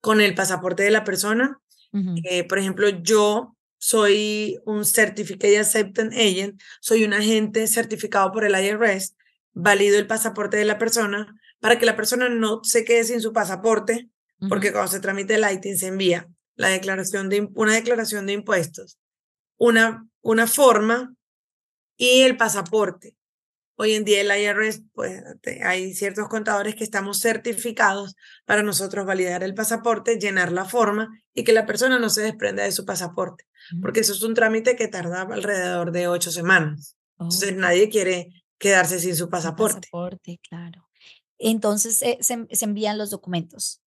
con 0.00 0.20
el 0.20 0.34
pasaporte 0.34 0.82
de 0.82 0.90
la 0.90 1.04
persona. 1.04 1.60
Eh, 2.24 2.42
por 2.42 2.58
ejemplo, 2.58 2.88
yo 2.88 3.56
soy 3.78 4.58
un 4.66 4.84
Certificate 4.84 5.56
Acceptance 5.56 6.20
Agent, 6.20 6.60
soy 6.80 7.04
un 7.04 7.14
agente 7.14 7.68
certificado 7.68 8.32
por 8.32 8.44
el 8.44 8.56
IRS, 8.60 9.14
valido 9.52 9.96
el 9.96 10.08
pasaporte 10.08 10.56
de 10.56 10.64
la 10.64 10.78
persona 10.78 11.32
para 11.60 11.78
que 11.78 11.86
la 11.86 11.94
persona 11.94 12.28
no 12.28 12.64
se 12.64 12.84
quede 12.84 13.04
sin 13.04 13.20
su 13.20 13.32
pasaporte, 13.32 14.10
porque 14.48 14.72
cuando 14.72 14.90
se 14.90 14.98
tramite 14.98 15.36
el 15.36 15.46
ITIN 15.48 15.78
se 15.78 15.86
envía 15.86 16.28
la 16.56 16.68
declaración 16.68 17.28
de, 17.28 17.48
una 17.54 17.74
declaración 17.74 18.26
de 18.26 18.32
impuestos, 18.32 18.98
una, 19.58 20.08
una 20.22 20.48
forma 20.48 21.15
y 21.96 22.22
el 22.22 22.36
pasaporte. 22.36 23.16
Hoy 23.78 23.92
en 23.92 24.04
día 24.04 24.22
el 24.22 24.30
IRS, 24.30 24.84
pues 24.94 25.22
hay 25.62 25.94
ciertos 25.94 26.28
contadores 26.28 26.74
que 26.74 26.84
estamos 26.84 27.20
certificados 27.20 28.16
para 28.46 28.62
nosotros 28.62 29.04
validar 29.04 29.42
el 29.42 29.54
pasaporte, 29.54 30.18
llenar 30.18 30.50
la 30.50 30.64
forma 30.64 31.10
y 31.34 31.44
que 31.44 31.52
la 31.52 31.66
persona 31.66 31.98
no 31.98 32.08
se 32.08 32.22
desprenda 32.22 32.62
de 32.62 32.72
su 32.72 32.86
pasaporte, 32.86 33.44
porque 33.82 34.00
eso 34.00 34.14
es 34.14 34.22
un 34.22 34.32
trámite 34.32 34.76
que 34.76 34.88
tarda 34.88 35.22
alrededor 35.22 35.92
de 35.92 36.08
ocho 36.08 36.30
semanas. 36.30 36.96
Entonces 37.18 37.54
nadie 37.54 37.90
quiere 37.90 38.28
quedarse 38.58 38.98
sin 38.98 39.14
su 39.14 39.28
pasaporte. 39.28 39.88
pasaporte, 39.90 40.40
claro. 40.48 40.88
Entonces 41.38 42.00
eh, 42.00 42.16
se, 42.22 42.46
se, 42.50 42.64
envían 42.64 42.96
los 42.96 43.10
documentos. 43.10 43.82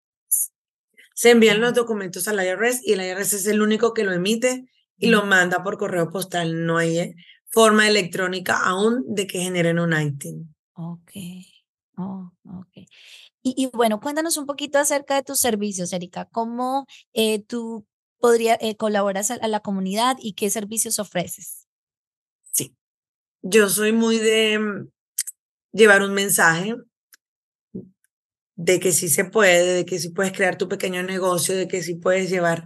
Se 1.14 1.32
envían 1.32 1.62
los 1.62 1.74
documentos 1.74 2.28
al 2.28 2.46
IRS 2.46 2.82
y 2.86 2.94
el 2.94 3.02
IRS 3.02 3.34
es 3.34 3.48
el 3.48 3.62
único 3.62 3.94
que 3.94 4.04
lo 4.04 4.12
emite 4.12 4.70
y 4.98 5.08
lo 5.08 5.26
manda 5.26 5.64
por 5.64 5.78
correo 5.78 6.10
postal. 6.10 6.66
No 6.66 6.78
hay 6.78 7.00
eh, 7.00 7.16
forma 7.58 7.88
electrónica 7.88 8.56
aún 8.56 9.04
de 9.08 9.26
que 9.26 9.40
generen 9.40 9.80
un 9.80 9.92
ITIN. 9.92 10.56
Ok, 10.74 11.12
oh, 11.98 12.32
ok. 12.44 12.88
Y, 13.42 13.68
bueno, 13.74 14.00
cuéntanos 14.00 14.38
un 14.38 14.46
poquito 14.46 14.78
acerca 14.78 15.16
de 15.16 15.24
tus 15.24 15.40
servicios, 15.40 15.92
Erika. 15.92 16.26
¿Cómo 16.26 16.86
eh, 17.14 17.44
tú 17.44 17.88
podrías 18.20 18.60
eh, 18.62 18.78
colaboras 18.78 19.32
a, 19.32 19.48
la 19.48 19.62
comunidad 19.62 20.18
y 20.22 20.34
qué 20.34 20.52
servicios 20.52 21.00
ofreces? 21.00 21.66
Sí, 22.52 22.76
yo 23.42 23.70
soy 23.70 23.92
muy 23.92 24.20
de 24.20 24.60
mm, 24.60 24.90
llevar 25.72 26.04
un 26.04 26.14
mensaje 26.14 26.76
de 28.54 28.80
que 28.80 28.92
sí 28.92 29.10
se 29.10 29.26
puede, 29.26 29.78
de 29.78 29.86
que 29.86 29.98
sí 29.98 30.10
puedes 30.10 30.32
crear 30.32 30.60
tu 30.60 30.68
pequeño 30.68 31.02
negocio, 31.02 31.56
de 31.56 31.68
que 31.68 31.82
sí 31.82 31.96
puedes 31.96 32.30
llevar 32.30 32.66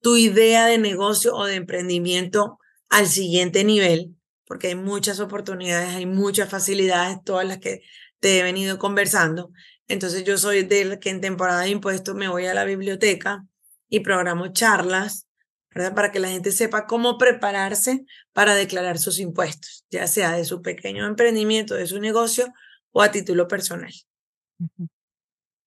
tu 0.00 0.16
idea 0.16 0.64
de 0.64 0.78
negocio 0.78 1.36
o 1.36 1.44
de 1.44 1.56
emprendimiento 1.56 2.58
al 2.88 3.06
siguiente 3.06 3.64
nivel 3.64 4.16
porque 4.50 4.66
hay 4.66 4.74
muchas 4.74 5.20
oportunidades, 5.20 5.94
hay 5.94 6.06
muchas 6.06 6.48
facilidades, 6.48 7.18
todas 7.24 7.46
las 7.46 7.58
que 7.58 7.82
te 8.18 8.40
he 8.40 8.42
venido 8.42 8.80
conversando. 8.80 9.52
Entonces 9.86 10.24
yo 10.24 10.38
soy 10.38 10.64
de 10.64 10.98
que 10.98 11.10
en 11.10 11.20
temporada 11.20 11.60
de 11.60 11.68
impuestos 11.68 12.16
me 12.16 12.26
voy 12.26 12.46
a 12.46 12.52
la 12.52 12.64
biblioteca 12.64 13.46
y 13.88 14.00
programo 14.00 14.48
charlas, 14.48 15.28
¿verdad? 15.72 15.94
Para 15.94 16.10
que 16.10 16.18
la 16.18 16.30
gente 16.30 16.50
sepa 16.50 16.88
cómo 16.88 17.16
prepararse 17.16 18.04
para 18.32 18.56
declarar 18.56 18.98
sus 18.98 19.20
impuestos, 19.20 19.84
ya 19.88 20.08
sea 20.08 20.32
de 20.32 20.44
su 20.44 20.62
pequeño 20.62 21.06
emprendimiento, 21.06 21.76
de 21.76 21.86
su 21.86 22.00
negocio 22.00 22.52
o 22.90 23.02
a 23.02 23.12
título 23.12 23.46
personal. 23.46 23.92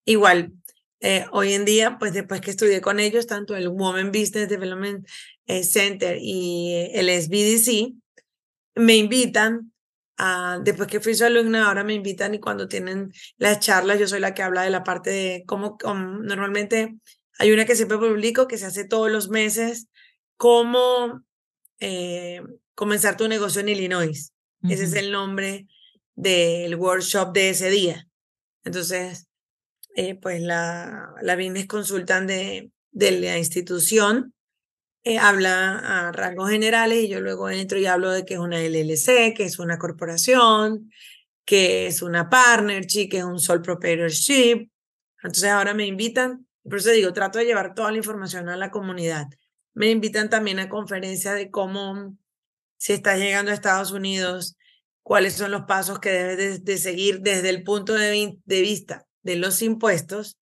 Igual, 0.04 0.52
eh, 1.00 1.26
hoy 1.32 1.54
en 1.54 1.64
día, 1.64 1.98
pues 2.00 2.12
después 2.12 2.42
que 2.42 2.52
estudié 2.52 2.82
con 2.82 3.00
ellos, 3.00 3.28
tanto 3.28 3.56
el 3.56 3.70
Women 3.70 4.08
Business 4.08 4.50
Development 4.50 5.08
eh, 5.46 5.64
Center 5.64 6.18
y 6.20 6.90
el 6.92 7.08
SBDC, 7.08 8.03
me 8.76 8.96
invitan, 8.96 9.72
a, 10.18 10.60
después 10.64 10.88
que 10.88 11.00
fui 11.00 11.16
su 11.16 11.26
alumna, 11.26 11.68
ahora 11.68 11.84
me 11.84 11.94
invitan 11.94 12.34
y 12.34 12.40
cuando 12.40 12.68
tienen 12.68 13.12
las 13.38 13.60
charlas, 13.60 14.00
yo 14.00 14.08
soy 14.08 14.20
la 14.20 14.34
que 14.34 14.44
habla 14.44 14.64
de 14.64 14.70
la 14.70 14.84
parte 14.84 15.10
de 15.10 15.44
cómo, 15.46 15.78
normalmente 15.84 16.96
hay 17.40 17.52
una 17.52 17.66
que 17.66 17.76
siempre 17.76 17.98
publico 17.98 18.48
que 18.48 18.58
se 18.58 18.66
hace 18.66 18.86
todos 18.86 19.12
los 19.12 19.30
meses, 19.30 19.88
cómo 20.38 21.24
eh, 21.80 22.42
comenzar 22.76 23.18
tu 23.18 23.28
negocio 23.28 23.62
en 23.62 23.70
Illinois. 23.70 24.32
Ese 24.70 24.86
es 24.86 24.94
el 24.94 25.12
nombre 25.12 25.68
del 26.16 26.76
workshop 26.76 27.34
de 27.34 27.50
ese 27.50 27.70
día. 27.70 28.08
Entonces, 28.64 29.28
eh, 29.96 30.16
pues 30.16 30.42
la, 30.42 31.14
la 31.22 31.36
business 31.36 31.68
consultan 31.68 32.28
de, 32.28 32.72
de 32.92 33.12
la 33.12 33.38
institución 33.38 34.34
eh, 35.06 35.18
habla 35.18 35.80
a 35.80 36.12
rasgos 36.14 36.50
generales 36.50 37.04
y 37.04 37.10
yo 37.10 37.20
luego 37.20 37.50
entro 37.50 37.78
y 37.78 37.86
hablo 37.86 38.12
de 38.12 38.24
que 38.24 38.36
es 38.36 38.40
una 38.40 38.62
LLC, 38.62 39.34
que 39.36 39.44
es 39.44 39.60
una 39.60 39.78
corporación, 39.78 40.92
que 41.44 41.88
es 41.88 42.02
una 42.02 42.30
partnership, 42.30 43.10
que 43.10 43.18
es 43.18 43.24
un 43.26 43.40
sole 43.40 43.62
proprietorship. 43.62 44.70
Entonces 45.18 45.50
ahora 45.50 45.74
me 45.74 45.86
invitan, 45.86 46.48
por 46.64 46.78
eso 46.78 46.92
digo, 46.92 47.12
trato 47.12 47.40
de 47.40 47.46
llevar 47.46 47.74
toda 47.76 47.92
la 47.92 47.98
información 47.98 48.48
a 48.48 48.56
la 48.56 48.72
comunidad. 48.72 49.28
Me 49.74 49.90
invitan 49.90 50.30
también 50.30 50.60
a 50.60 50.70
conferencias 50.70 51.36
de 51.36 51.52
cómo, 51.52 52.16
si 52.78 52.94
estás 52.94 53.20
llegando 53.20 53.52
a 53.52 53.56
Estados 53.56 53.92
Unidos, 53.92 54.56
cuáles 55.02 55.34
son 55.34 55.52
los 55.52 55.64
pasos 55.64 56.00
que 56.00 56.12
debes 56.12 56.64
de, 56.64 56.78
seguir 56.78 57.20
desde 57.20 57.50
el 57.50 57.64
punto 57.64 57.94
de, 57.94 58.38
de 58.46 58.62
vista 58.62 59.06
de 59.22 59.36
los 59.36 59.62
impuestos, 59.62 60.38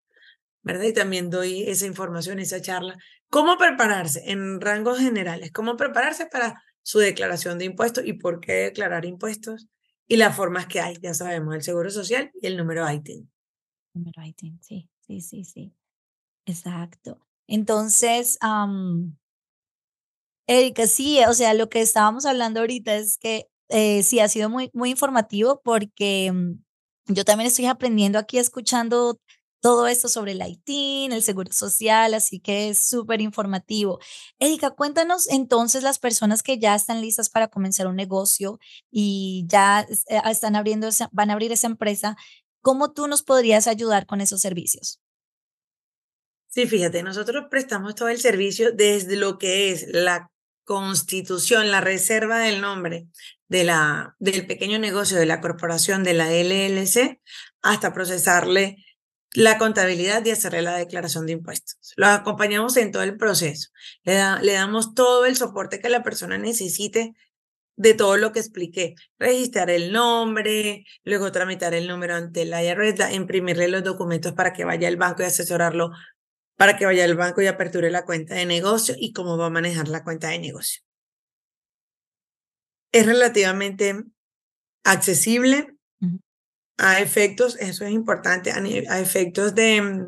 ¿verdad? 0.62 0.84
Y 0.84 0.94
también 0.94 1.32
doy 1.32 1.64
esa 1.64 1.88
información, 1.88 2.38
esa 2.40 2.62
charla 2.62 2.98
¿Cómo 3.32 3.58
prepararse 3.58 4.30
en 4.30 4.60
rangos 4.60 5.00
generales? 5.00 5.54
¿Cómo 5.54 5.78
prepararse 5.78 6.26
para 6.26 6.62
su 6.84 7.00
declaración 7.00 7.58
de 7.58 7.66
impuestos 7.66 8.06
y 8.06 8.12
por 8.14 8.42
qué 8.42 8.52
declarar 8.54 9.06
impuestos? 9.06 9.70
Y 10.06 10.18
las 10.18 10.36
formas 10.36 10.68
que 10.68 10.82
hay, 10.82 10.98
ya 11.02 11.14
sabemos, 11.14 11.56
el 11.56 11.64
seguro 11.64 11.90
social 11.90 12.30
y 12.42 12.48
el 12.48 12.58
número 12.58 12.92
ITIN. 12.92 13.32
Número 13.94 14.22
ITIN, 14.26 14.62
sí, 14.62 14.90
sí, 15.00 15.22
sí, 15.22 15.46
sí. 15.46 15.74
Exacto. 16.46 17.26
Entonces, 17.48 18.38
Erika, 20.46 20.86
sí, 20.86 21.20
o 21.26 21.34
sea, 21.34 21.54
lo 21.54 21.70
que 21.70 21.80
estábamos 21.80 22.26
hablando 22.26 22.60
ahorita 22.60 22.96
es 22.96 23.18
que 23.18 23.48
eh, 23.70 24.04
sí 24.04 24.20
ha 24.20 24.28
sido 24.28 24.50
muy, 24.50 24.70
muy 24.74 24.90
informativo 24.90 25.62
porque 25.64 26.34
mm, 26.34 27.14
yo 27.14 27.24
también 27.24 27.48
estoy 27.48 27.68
aprendiendo 27.68 28.20
aquí, 28.20 28.40
escuchando 28.40 29.22
todo 29.62 29.88
esto 29.88 30.10
sobre 30.10 30.34
el 30.34 30.42
ITIN, 30.46 31.14
el 31.14 31.24
seguro 31.24 31.52
social, 31.54 32.14
así 32.14 32.40
que 32.40 32.70
es 32.70 32.84
súper 32.86 33.22
informativo. 33.22 34.00
Erika, 34.40 34.72
cuéntanos 34.72 35.30
entonces 35.30 35.84
las 35.84 36.00
personas 36.00 36.44
que 36.44 36.60
ya 36.60 36.76
están 36.76 37.00
listas 37.00 37.30
para 37.30 37.48
comenzar 37.48 37.88
un 37.88 37.96
negocio 37.96 38.60
y 38.90 39.46
ya 39.48 39.82
eh, 39.82 40.22
están 40.30 40.56
abriendo, 40.56 40.90
van 41.12 41.30
a 41.30 41.34
abrir 41.34 41.52
esa 41.52 41.68
empresa, 41.68 42.18
¿cómo 42.62 42.92
tú 42.92 43.08
nos 43.08 43.22
podrías 43.22 43.68
ayudar 43.68 44.06
con 44.06 44.20
esos 44.20 44.42
servicios? 44.42 45.00
Sí, 46.48 46.68
fíjate, 46.68 47.02
nosotros 47.04 47.46
prestamos 47.50 47.96
todo 47.96 48.10
el 48.10 48.20
servicio 48.20 48.74
desde 48.74 49.16
lo 49.16 49.38
que 49.38 49.72
es 49.72 49.88
la 49.94 50.32
constitución, 50.66 51.72
la 51.72 51.82
reserva 51.82 52.40
del 52.40 52.62
nombre 52.62 53.08
de 53.48 53.64
la, 53.64 54.16
del 54.20 54.48
pequeño 54.48 54.80
negocio, 54.80 55.18
de 55.18 55.26
la 55.26 55.42
corporación, 55.42 56.04
de 56.04 56.14
la 56.14 56.32
LLC, 56.32 57.20
hasta 57.62 57.94
procesarle 57.94 58.78
la 59.34 59.58
contabilidad 59.58 60.26
y 60.26 60.32
hacerle 60.32 60.62
la 60.62 60.76
declaración 60.76 61.26
de 61.26 61.34
impuestos. 61.34 61.94
Lo 61.96 62.08
acompañamos 62.08 62.76
en 62.78 62.92
todo 62.92 63.04
el 63.04 63.18
proceso. 63.18 63.70
Le, 64.04 64.14
damos 64.14 64.94
todo 64.94 65.26
el 65.26 65.36
soporte 65.36 65.80
que 65.80 65.90
la 65.90 66.04
persona 66.04 66.38
necesite 66.38 67.14
de 67.78 67.94
todo 67.94 68.18
lo 68.18 68.34
que 68.34 68.40
expliqué. 68.40 68.96
Registrar 69.18 69.70
el 69.70 69.92
nombre, 69.94 70.86
luego 71.04 71.32
tramitar 71.32 71.74
el 71.74 71.88
número 71.88 72.16
ante 72.16 72.46
la 72.46 72.64
IRS, 72.64 73.14
imprimirle 73.14 73.70
los 73.70 73.84
documentos 73.84 74.34
para 74.34 74.54
que 74.54 74.66
vaya 74.66 74.88
al 74.88 74.98
banco 74.98 75.24
y 75.24 75.26
asesorarlo, 75.26 75.92
para 76.58 76.78
que 76.78 76.86
vaya 76.86 77.06
al 77.06 77.16
banco 77.16 77.42
y 77.42 77.48
aperture 77.48 77.90
la 77.90 78.06
cuenta 78.06 78.36
de 78.36 78.46
negocio 78.46 78.96
y 78.98 79.14
cómo 79.14 79.38
va 79.38 79.48
a 79.48 79.50
manejar 79.50 79.88
la 79.88 80.04
cuenta 80.04 80.28
de 80.28 80.40
negocio. 80.40 80.84
Es 82.92 83.06
relativamente 83.06 84.04
accesible 84.84 85.78
a 86.78 87.00
efectos, 87.00 87.58
eso 87.60 87.86
es 87.86 87.92
importante, 87.92 88.52
a, 88.52 89.00
efectos 89.00 89.56
de, 89.56 90.08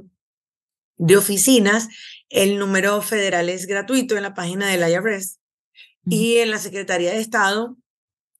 de 0.97 1.17
oficinas, 1.17 1.87
el 2.29 2.57
número 2.57 3.01
federal 3.01 3.49
es 3.49 3.67
gratuito 3.67 4.15
en 4.17 4.23
la 4.23 4.33
página 4.33 4.67
del 4.67 4.89
IRS 4.89 5.39
y 6.05 6.37
en 6.37 6.51
la 6.51 6.57
Secretaría 6.57 7.11
de 7.11 7.19
Estado, 7.19 7.77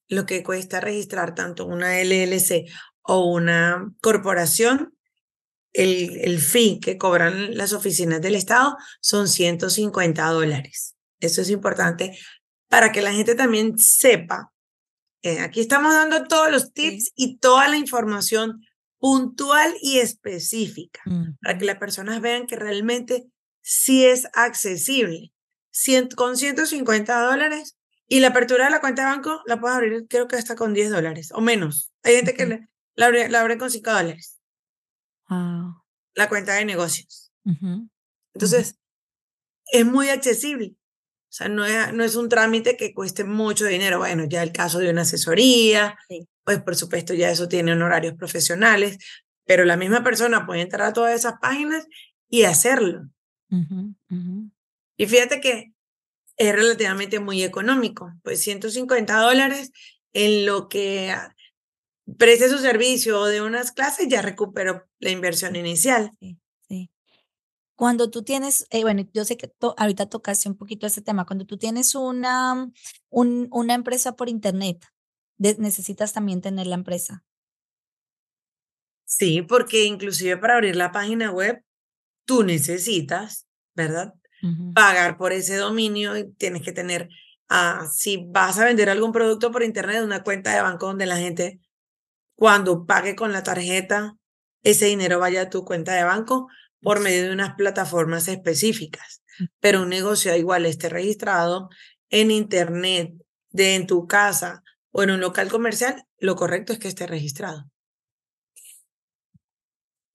lo 0.08 0.26
que 0.26 0.42
cuesta 0.42 0.80
registrar 0.80 1.34
tanto 1.34 1.66
una 1.66 2.00
LLC 2.02 2.70
o 3.02 3.32
una 3.32 3.92
corporación, 4.00 4.96
el, 5.72 6.18
el 6.22 6.38
fee 6.38 6.78
que 6.80 6.98
cobran 6.98 7.56
las 7.56 7.72
oficinas 7.72 8.20
del 8.20 8.36
Estado 8.36 8.76
son 9.00 9.28
150 9.28 10.24
dólares. 10.26 10.94
Eso 11.20 11.40
es 11.40 11.50
importante 11.50 12.16
para 12.68 12.92
que 12.92 13.02
la 13.02 13.12
gente 13.12 13.34
también 13.34 13.78
sepa. 13.78 14.52
Eh, 15.24 15.40
aquí 15.40 15.60
estamos 15.60 15.94
dando 15.94 16.24
todos 16.24 16.50
los 16.50 16.74
tips 16.74 17.12
y 17.16 17.38
toda 17.38 17.66
la 17.68 17.78
información 17.78 18.60
puntual 18.98 19.74
y 19.80 19.98
específica 19.98 21.00
para 21.40 21.56
que 21.56 21.64
las 21.64 21.78
personas 21.78 22.20
vean 22.20 22.46
que 22.46 22.56
realmente 22.56 23.26
sí 23.62 24.04
es 24.04 24.28
accesible 24.34 25.32
con 26.14 26.36
150 26.36 27.22
dólares 27.22 27.78
y 28.06 28.20
la 28.20 28.28
apertura 28.28 28.66
de 28.66 28.70
la 28.70 28.82
cuenta 28.82 29.02
de 29.02 29.16
banco 29.16 29.40
la 29.46 29.58
puedes 29.58 29.78
abrir 29.78 30.06
creo 30.08 30.28
que 30.28 30.36
hasta 30.36 30.56
con 30.56 30.74
10 30.74 30.90
dólares 30.90 31.32
o 31.32 31.40
menos. 31.40 31.90
Hay 32.02 32.16
gente 32.16 32.34
que 32.34 32.68
la, 32.94 33.06
abre, 33.06 33.56
con 33.56 33.70
5 33.70 33.90
dólares. 33.90 34.42
La 35.30 36.28
cuenta 36.28 36.52
de 36.52 36.66
negocios. 36.66 37.32
Entonces, 38.34 38.78
es 39.72 39.86
muy 39.86 40.10
accesible. 40.10 40.76
O 41.34 41.36
sea, 41.36 41.48
no 41.48 41.64
es, 41.64 41.92
no 41.92 42.04
es 42.04 42.14
un 42.14 42.28
trámite 42.28 42.76
que 42.76 42.94
cueste 42.94 43.24
mucho 43.24 43.64
dinero. 43.64 43.98
Bueno, 43.98 44.24
ya 44.24 44.40
el 44.44 44.52
caso 44.52 44.78
de 44.78 44.90
una 44.90 45.02
asesoría, 45.02 45.98
pues 46.44 46.62
por 46.62 46.76
supuesto 46.76 47.12
ya 47.12 47.28
eso 47.28 47.48
tiene 47.48 47.72
honorarios 47.72 48.14
profesionales, 48.14 48.98
pero 49.44 49.64
la 49.64 49.76
misma 49.76 50.04
persona 50.04 50.46
puede 50.46 50.60
entrar 50.60 50.86
a 50.86 50.92
todas 50.92 51.12
esas 51.12 51.34
páginas 51.42 51.88
y 52.28 52.44
hacerlo. 52.44 53.08
Y 54.96 55.06
fíjate 55.06 55.40
que 55.40 55.72
es 56.36 56.54
relativamente 56.54 57.18
muy 57.18 57.42
económico, 57.42 58.12
pues 58.22 58.40
150 58.42 59.16
dólares 59.16 59.72
en 60.12 60.46
lo 60.46 60.68
que 60.68 61.16
preste 62.16 62.48
su 62.48 62.58
servicio 62.58 63.24
de 63.24 63.42
unas 63.42 63.72
clases 63.72 64.06
ya 64.06 64.22
recupero 64.22 64.84
la 65.00 65.10
inversión 65.10 65.56
inicial. 65.56 66.12
Sí. 66.20 66.38
Cuando 67.76 68.10
tú 68.10 68.22
tienes, 68.22 68.66
eh, 68.70 68.82
bueno, 68.82 69.02
yo 69.12 69.24
sé 69.24 69.36
que 69.36 69.52
ahorita 69.76 70.06
tocaste 70.06 70.48
un 70.48 70.56
poquito 70.56 70.86
ese 70.86 71.02
tema, 71.02 71.26
cuando 71.26 71.44
tú 71.44 71.58
tienes 71.58 71.94
una, 71.94 72.70
un, 73.10 73.48
una 73.50 73.74
empresa 73.74 74.14
por 74.16 74.28
internet, 74.28 74.84
necesitas 75.38 76.12
también 76.12 76.40
tener 76.40 76.66
la 76.66 76.76
empresa. 76.76 77.24
Sí, 79.04 79.42
porque 79.42 79.84
inclusive 79.84 80.36
para 80.36 80.54
abrir 80.54 80.76
la 80.76 80.92
página 80.92 81.30
web, 81.30 81.62
tú 82.24 82.42
necesitas, 82.42 83.46
¿verdad? 83.74 84.14
pagar 84.74 85.16
por 85.16 85.32
ese 85.32 85.56
dominio 85.56 86.18
y 86.18 86.30
tienes 86.34 86.60
que 86.60 86.72
tener, 86.72 87.08
ah, 87.48 87.86
si 87.90 88.26
vas 88.28 88.58
a 88.58 88.66
vender 88.66 88.90
algún 88.90 89.10
producto 89.10 89.50
por 89.50 89.62
internet, 89.62 90.02
una 90.02 90.22
cuenta 90.22 90.54
de 90.54 90.60
banco 90.60 90.86
donde 90.86 91.06
la 91.06 91.16
gente 91.16 91.60
cuando 92.34 92.84
pague 92.84 93.14
con 93.16 93.32
la 93.32 93.42
tarjeta, 93.42 94.16
ese 94.62 94.86
dinero 94.86 95.18
vaya 95.18 95.42
a 95.42 95.50
tu 95.50 95.64
cuenta 95.64 95.94
de 95.94 96.04
banco 96.04 96.48
por 96.84 97.00
medio 97.00 97.24
de 97.24 97.32
unas 97.32 97.56
plataformas 97.56 98.28
específicas. 98.28 99.22
Pero 99.58 99.82
un 99.82 99.88
negocio 99.88 100.36
igual 100.36 100.66
esté 100.66 100.88
registrado 100.88 101.68
en 102.10 102.30
internet, 102.30 103.12
de 103.50 103.74
en 103.74 103.88
tu 103.88 104.06
casa 104.06 104.62
o 104.92 105.02
en 105.02 105.10
un 105.10 105.20
local 105.20 105.48
comercial, 105.48 106.04
lo 106.18 106.36
correcto 106.36 106.72
es 106.72 106.78
que 106.78 106.88
esté 106.88 107.06
registrado 107.08 107.66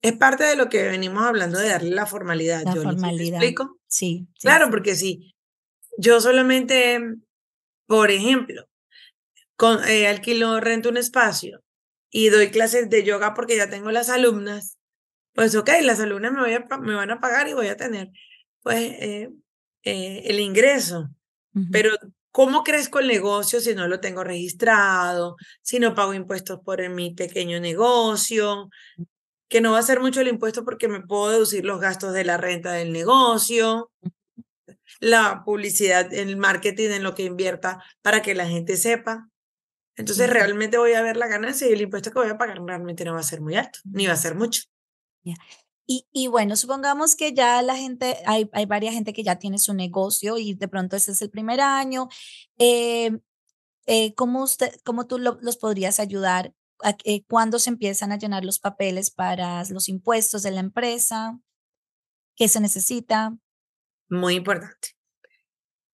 es 0.01 0.13
parte 0.13 0.43
de 0.43 0.55
lo 0.55 0.69
que 0.69 0.83
venimos 0.83 1.23
hablando 1.23 1.59
de 1.59 1.69
darle 1.69 1.91
la 1.91 2.05
formalidad. 2.05 2.63
La 2.63 2.73
formalidad. 2.73 3.41
explico? 3.41 3.79
Sí, 3.87 4.27
Claro, 4.39 4.69
porque 4.69 4.95
si 4.95 5.33
yo 5.97 6.21
solamente, 6.21 6.99
por 7.85 8.11
ejemplo, 8.11 8.65
con, 9.55 9.83
eh, 9.87 10.07
alquilo, 10.07 10.59
rento 10.59 10.89
un 10.89 10.97
espacio 10.97 11.61
y 12.09 12.29
doy 12.29 12.49
clases 12.49 12.89
de 12.89 13.03
yoga 13.03 13.33
porque 13.33 13.57
ya 13.57 13.69
tengo 13.69 13.91
las 13.91 14.09
alumnas, 14.09 14.77
pues 15.39 15.55
ok, 15.55 15.69
las 15.83 16.01
alumnas 16.01 16.33
me, 16.33 16.41
voy 16.41 16.51
a, 16.51 16.67
me 16.81 16.95
van 16.95 17.11
a 17.11 17.21
pagar 17.21 17.47
y 17.47 17.53
voy 17.53 17.67
a 17.67 17.77
tener 17.77 18.11
pues 18.61 18.77
eh, 18.77 19.29
eh, 19.83 20.23
el 20.25 20.37
ingreso. 20.37 21.11
Pero 21.71 21.91
¿cómo 22.29 22.61
crezco 22.61 22.99
el 22.99 23.07
negocio 23.07 23.61
si 23.61 23.73
no 23.73 23.87
lo 23.87 24.01
tengo 24.01 24.21
registrado, 24.25 25.37
si 25.61 25.79
no 25.79 25.95
pago 25.95 26.13
impuestos 26.13 26.59
por 26.59 26.87
mi 26.89 27.13
pequeño 27.13 27.61
negocio? 27.61 28.69
que 29.47 29.61
no 29.61 29.71
va 29.71 29.79
a 29.79 29.83
ser 29.83 30.01
mucho 30.01 30.19
el 30.19 30.27
impuesto 30.27 30.65
porque 30.65 30.89
me 30.89 31.03
puedo 31.03 31.31
deducir 31.31 31.63
los 31.63 31.79
gastos 31.79 32.11
de 32.11 32.25
la 32.25 32.35
renta 32.35 32.73
del 32.73 32.91
negocio, 32.91 33.91
la 34.99 35.43
publicidad, 35.45 36.13
el 36.13 36.35
marketing 36.35 36.89
en 36.89 37.03
lo 37.03 37.15
que 37.15 37.23
invierta 37.23 37.81
para 38.01 38.21
que 38.21 38.35
la 38.35 38.45
gente 38.45 38.75
sepa. 38.75 39.29
Entonces 39.95 40.29
realmente 40.29 40.77
voy 40.77 40.95
a 40.95 41.01
ver 41.01 41.15
la 41.15 41.27
ganancia 41.27 41.65
y 41.65 41.71
el 41.71 41.81
impuesto 41.81 42.11
que 42.11 42.19
voy 42.19 42.29
a 42.29 42.37
pagar 42.37 42.59
realmente 42.61 43.05
no 43.05 43.13
va 43.13 43.21
a 43.21 43.23
ser 43.23 43.39
muy 43.39 43.55
alto, 43.55 43.79
ni 43.85 44.05
va 44.05 44.13
a 44.13 44.17
ser 44.17 44.35
mucho. 44.35 44.63
Y, 45.85 46.07
y, 46.11 46.27
bueno, 46.27 46.55
supongamos 46.55 47.15
que 47.15 47.33
ya 47.33 47.61
la 47.61 47.75
gente, 47.75 48.17
hay, 48.25 48.49
hay 48.53 48.65
varias 48.65 48.93
gente 48.93 49.13
que 49.13 49.23
ya 49.23 49.39
tiene 49.39 49.57
su 49.57 49.73
negocio 49.73 50.37
y 50.37 50.53
de 50.53 50.67
pronto 50.67 50.95
ese 50.95 51.13
es 51.13 51.21
el 51.21 51.31
primer 51.31 51.61
año. 51.61 52.09
Eh, 52.59 53.19
eh, 53.87 54.13
¿cómo, 54.13 54.43
usted, 54.43 54.71
¿Cómo 54.83 55.07
tú 55.07 55.17
los 55.17 55.57
podrías 55.57 55.99
ayudar 55.99 56.53
eh, 57.03 57.23
cuándo 57.25 57.59
se 57.59 57.69
empiezan 57.69 58.11
a 58.11 58.17
llenar 58.17 58.45
los 58.45 58.59
papeles 58.59 59.11
para 59.11 59.63
los 59.65 59.89
impuestos 59.89 60.43
de 60.43 60.51
la 60.51 60.61
empresa, 60.61 61.37
qué 62.35 62.47
se 62.47 62.61
necesita. 62.61 63.35
Muy 64.09 64.35
importante. 64.35 64.89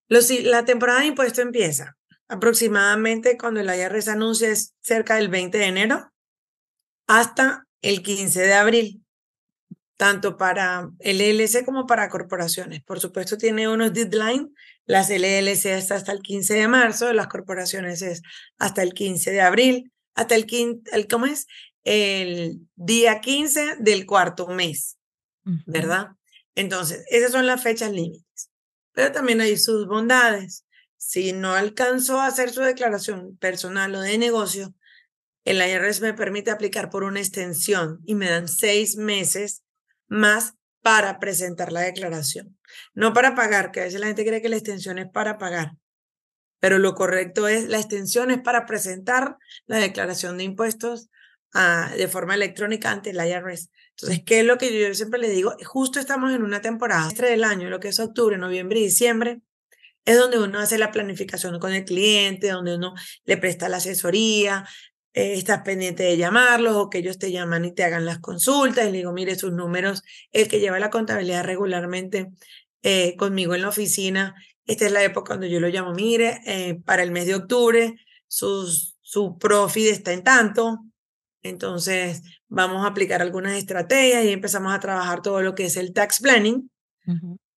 Los, 0.08 0.30
la 0.30 0.64
temporada 0.64 1.00
de 1.00 1.08
impuesto 1.08 1.42
empieza 1.42 1.98
aproximadamente 2.28 3.38
cuando 3.38 3.62
el 3.62 3.68
IRS 3.68 4.10
anuncia 4.10 4.50
es 4.50 4.76
cerca 4.82 5.16
del 5.16 5.30
20 5.30 5.58
de 5.58 5.66
enero 5.66 6.12
hasta 7.08 7.66
el 7.82 8.04
15 8.04 8.42
de 8.42 8.54
abril, 8.54 9.05
tanto 9.98 10.38
para 10.38 10.90
el 11.00 11.20
LLC 11.20 11.66
como 11.66 11.86
para 11.86 12.10
corporaciones. 12.10 12.84
Por 12.84 13.00
supuesto, 13.00 13.38
tiene 13.38 13.68
unos 13.68 13.94
deadline. 13.94 14.54
Las 14.86 15.10
LLC 15.10 15.92
hasta 15.92 16.12
el 16.12 16.20
15 16.20 16.54
de 16.54 16.68
marzo, 16.68 17.12
las 17.14 17.28
corporaciones 17.28 18.02
es 18.02 18.22
hasta 18.58 18.84
el 18.84 18.94
15 18.94 19.32
de 19.32 19.42
abril 19.42 19.92
hasta 20.16 20.36
el, 20.36 20.48
el, 20.92 21.08
¿cómo 21.08 21.28
es? 21.28 21.46
El 21.84 22.68
día 22.76 23.22
15 23.22 23.76
del 23.80 24.06
cuarto 24.06 24.48
mes, 24.48 24.98
¿verdad? 25.68 26.12
Entonces, 26.56 27.04
esas 27.10 27.32
son 27.32 27.46
las 27.46 27.62
fechas 27.62 27.92
límites. 27.92 28.50
Pero 28.94 29.12
también 29.12 29.42
hay 29.42 29.58
sus 29.58 29.86
bondades. 29.86 30.66
Si 30.98 31.34
no 31.34 31.54
alcanzó 31.54 32.20
a 32.20 32.28
hacer 32.28 32.50
su 32.50 32.62
declaración 32.62 33.38
personal 33.38 33.94
o 33.94 34.02
de 34.02 34.18
negocio, 34.18 34.74
el 35.44 35.58
IRS 35.58 36.02
me 36.02 36.14
permite 36.14 36.50
aplicar 36.50 36.90
por 36.90 37.04
una 37.04 37.20
extensión 37.20 38.00
y 38.06 38.16
me 38.16 38.30
dan 38.30 38.48
seis 38.48 38.96
meses 38.96 39.64
más 40.08 40.54
para 40.82 41.20
presentar 41.20 41.72
la 41.72 41.82
declaración. 41.82 42.58
No 42.94 43.14
para 43.14 43.36
pagar, 43.36 43.72
que 43.72 43.82
a 43.82 43.84
veces 43.86 44.00
la 44.00 44.08
gente 44.08 44.26
cree 44.26 44.42
que 44.42 44.50
la 44.50 44.58
extensión 44.58 44.98
es 45.00 45.10
para 45.10 45.38
pagar 45.38 45.74
pero 46.66 46.80
lo 46.80 46.96
correcto 46.96 47.48
es, 47.48 47.68
la 47.68 47.78
extensión 47.78 48.32
es 48.32 48.42
para 48.42 48.66
presentar 48.66 49.38
la 49.68 49.78
declaración 49.78 50.40
de 50.40 50.46
impuestos 50.46 51.10
ah, 51.54 51.92
de 51.96 52.08
forma 52.08 52.34
electrónica 52.34 52.90
ante 52.90 53.12
el 53.12 53.18
IRS. 53.18 53.70
Entonces, 53.92 54.24
¿qué 54.26 54.40
es 54.40 54.46
lo 54.48 54.58
que 54.58 54.76
yo 54.80 54.92
siempre 54.96 55.20
le 55.20 55.30
digo? 55.30 55.56
Justo 55.64 56.00
estamos 56.00 56.34
en 56.34 56.42
una 56.42 56.62
temporada 56.62 57.08
del 57.10 57.44
año, 57.44 57.70
lo 57.70 57.80
que 57.80 57.90
es 57.90 58.00
octubre, 58.00 58.40
noviembre 58.40 58.80
y 58.80 58.86
diciembre, 58.86 59.42
es 60.06 60.18
donde 60.18 60.40
uno 60.40 60.58
hace 60.58 60.80
la 60.80 60.92
planificación 60.92 61.60
con 61.60 61.72
el 61.72 61.86
cliente, 61.86 62.50
donde 62.50 62.78
uno 62.78 62.96
le 63.26 63.38
presta 63.38 63.70
la 63.70 63.78
asesoría, 63.78 64.68
eh, 65.16 65.34
estás 65.34 65.62
pendiente 65.64 66.04
de 66.04 66.18
llamarlos 66.18 66.76
o 66.76 66.90
que 66.90 67.00
ellos 67.00 67.18
te 67.18 67.32
llaman 67.32 67.66
y 67.66 67.74
te 67.74 67.84
hagan 67.84 68.06
las 68.06 68.20
consultas 68.20 68.88
y 68.88 68.92
le 68.92 68.98
digo, 69.00 69.14
mire 69.14 69.36
sus 69.36 69.52
números, 69.52 70.04
el 70.32 70.48
que 70.48 70.60
lleva 70.60 70.78
la 70.80 70.92
contabilidad 70.92 71.44
regularmente 71.44 72.32
eh, 72.84 73.16
conmigo 73.18 73.56
en 73.56 73.64
la 73.64 73.70
oficina 73.70 74.36
esta 74.66 74.86
es 74.86 74.92
la 74.92 75.04
época 75.04 75.30
cuando 75.30 75.46
yo 75.46 75.60
lo 75.60 75.68
llamo, 75.68 75.94
mire, 75.94 76.42
eh, 76.46 76.82
para 76.86 77.04
el 77.04 77.12
mes 77.12 77.28
de 77.28 77.36
octubre 77.36 77.96
sus, 78.28 78.98
su 79.02 79.38
profit 79.38 79.88
está 79.88 80.12
en 80.12 80.24
tanto, 80.24 80.80
entonces 81.44 82.24
vamos 82.48 82.84
a 82.84 82.88
aplicar 82.88 83.22
algunas 83.22 83.54
estrategias 83.54 84.26
y 84.26 84.32
empezamos 84.32 84.74
a 84.74 84.80
trabajar 84.80 85.22
todo 85.22 85.42
lo 85.42 85.54
que 85.54 85.66
es 85.66 85.78
el 85.78 85.94
tax 85.94 86.20
planning 86.20 86.70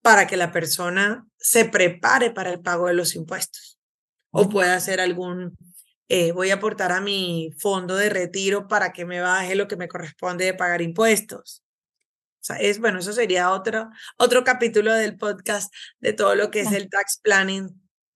para 0.03 0.27
que 0.27 0.37
la 0.37 0.53
persona 0.53 1.27
se 1.39 1.65
prepare 1.65 2.31
para 2.31 2.51
el 2.51 2.61
pago 2.61 2.89
de 2.89 2.95
los 2.95 3.15
impuestos 3.15 3.79
o 4.31 4.51
pueda 4.51 4.75
hacer 4.75 5.01
algún, 5.01 5.57
eh, 6.09 6.33
voy 6.33 6.51
a 6.51 6.55
aportar 6.55 6.93
a 6.93 7.01
mi 7.01 7.51
fondo 7.59 7.97
de 7.97 8.09
retiro 8.09 8.67
para 8.67 8.93
que 8.93 9.05
me 9.05 9.21
baje 9.21 9.55
lo 9.55 9.69
que 9.69 9.77
me 9.77 9.89
corresponde 9.89 10.47
de 10.47 10.55
pagar 10.55 10.83
impuestos. 10.83 11.63
O 12.41 12.45
sea, 12.49 12.57
es, 12.57 12.79
bueno, 12.79 13.01
eso 13.01 13.13
sería 13.13 13.51
otro, 13.53 13.91
otro 14.17 14.45
capítulo 14.45 14.95
del 14.95 15.19
podcast 15.19 15.73
de 16.01 16.13
todo 16.13 16.35
lo 16.35 16.51
que 16.51 16.61
es 16.61 16.73
el 16.73 16.89
tax 16.89 17.21
planning 17.23 17.69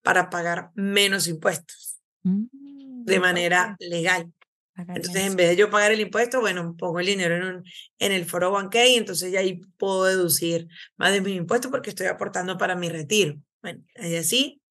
para 0.03 0.31
pagar 0.31 0.71
menos 0.75 1.29
impuestos 1.29 1.99
mm, 2.23 3.05
de 3.05 3.21
manera 3.21 3.77
legal. 3.79 4.33
Entonces, 4.75 5.27
en 5.27 5.37
vez 5.37 5.51
de 5.51 5.57
yo 5.57 5.71
pagar 5.71 5.93
el 5.93 6.01
impuesto, 6.01 6.41
bueno, 6.41 6.75
pongo 6.79 6.99
el 7.01 7.07
dinero 7.07 7.37
en, 7.37 7.43
un, 7.43 7.65
en 7.99 8.13
el 8.13 8.25
foro 8.25 8.57
1K 8.59 8.89
y 8.89 8.95
entonces 8.97 9.31
ya 9.31 9.41
ahí 9.41 9.61
puedo 9.77 10.05
deducir 10.05 10.67
más 10.97 11.13
de 11.13 11.21
mis 11.21 11.37
impuestos 11.37 11.71
porque 11.71 11.91
estoy 11.91 12.07
aportando 12.07 12.57
para 12.57 12.75
mi 12.75 12.89
retiro. 12.89 13.37
Bueno, 13.61 13.85
y 13.97 14.17
así, 14.17 14.63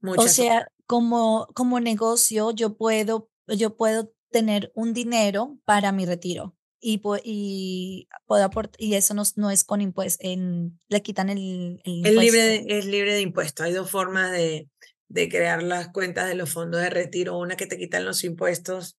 muchas 0.00 0.24
O 0.24 0.28
sea, 0.28 0.68
como, 0.90 1.46
como 1.54 1.78
negocio, 1.78 2.50
yo 2.50 2.76
puedo, 2.76 3.30
yo 3.46 3.76
puedo 3.76 4.12
tener 4.32 4.72
un 4.74 4.92
dinero 4.92 5.56
para 5.64 5.92
mi 5.92 6.04
retiro 6.04 6.56
y, 6.80 7.00
y 7.22 8.08
puedo 8.26 8.44
aportar, 8.44 8.74
y 8.76 8.94
eso 8.94 9.14
no, 9.14 9.22
no 9.36 9.52
es 9.52 9.62
con 9.62 9.82
impuestos, 9.82 10.26
le 10.26 11.02
quitan 11.02 11.30
el, 11.30 11.80
el 11.84 12.04
Es 12.04 12.14
libre, 12.16 12.42
de, 12.42 12.64
es 12.66 12.86
libre 12.86 13.14
de 13.14 13.20
impuestos. 13.20 13.66
Hay 13.66 13.72
dos 13.72 13.88
formas 13.88 14.32
de, 14.32 14.68
de 15.06 15.28
crear 15.28 15.62
las 15.62 15.90
cuentas 15.90 16.26
de 16.26 16.34
los 16.34 16.50
fondos 16.50 16.80
de 16.80 16.90
retiro. 16.90 17.38
Una 17.38 17.54
que 17.54 17.66
te 17.66 17.78
quitan 17.78 18.04
los 18.04 18.24
impuestos 18.24 18.98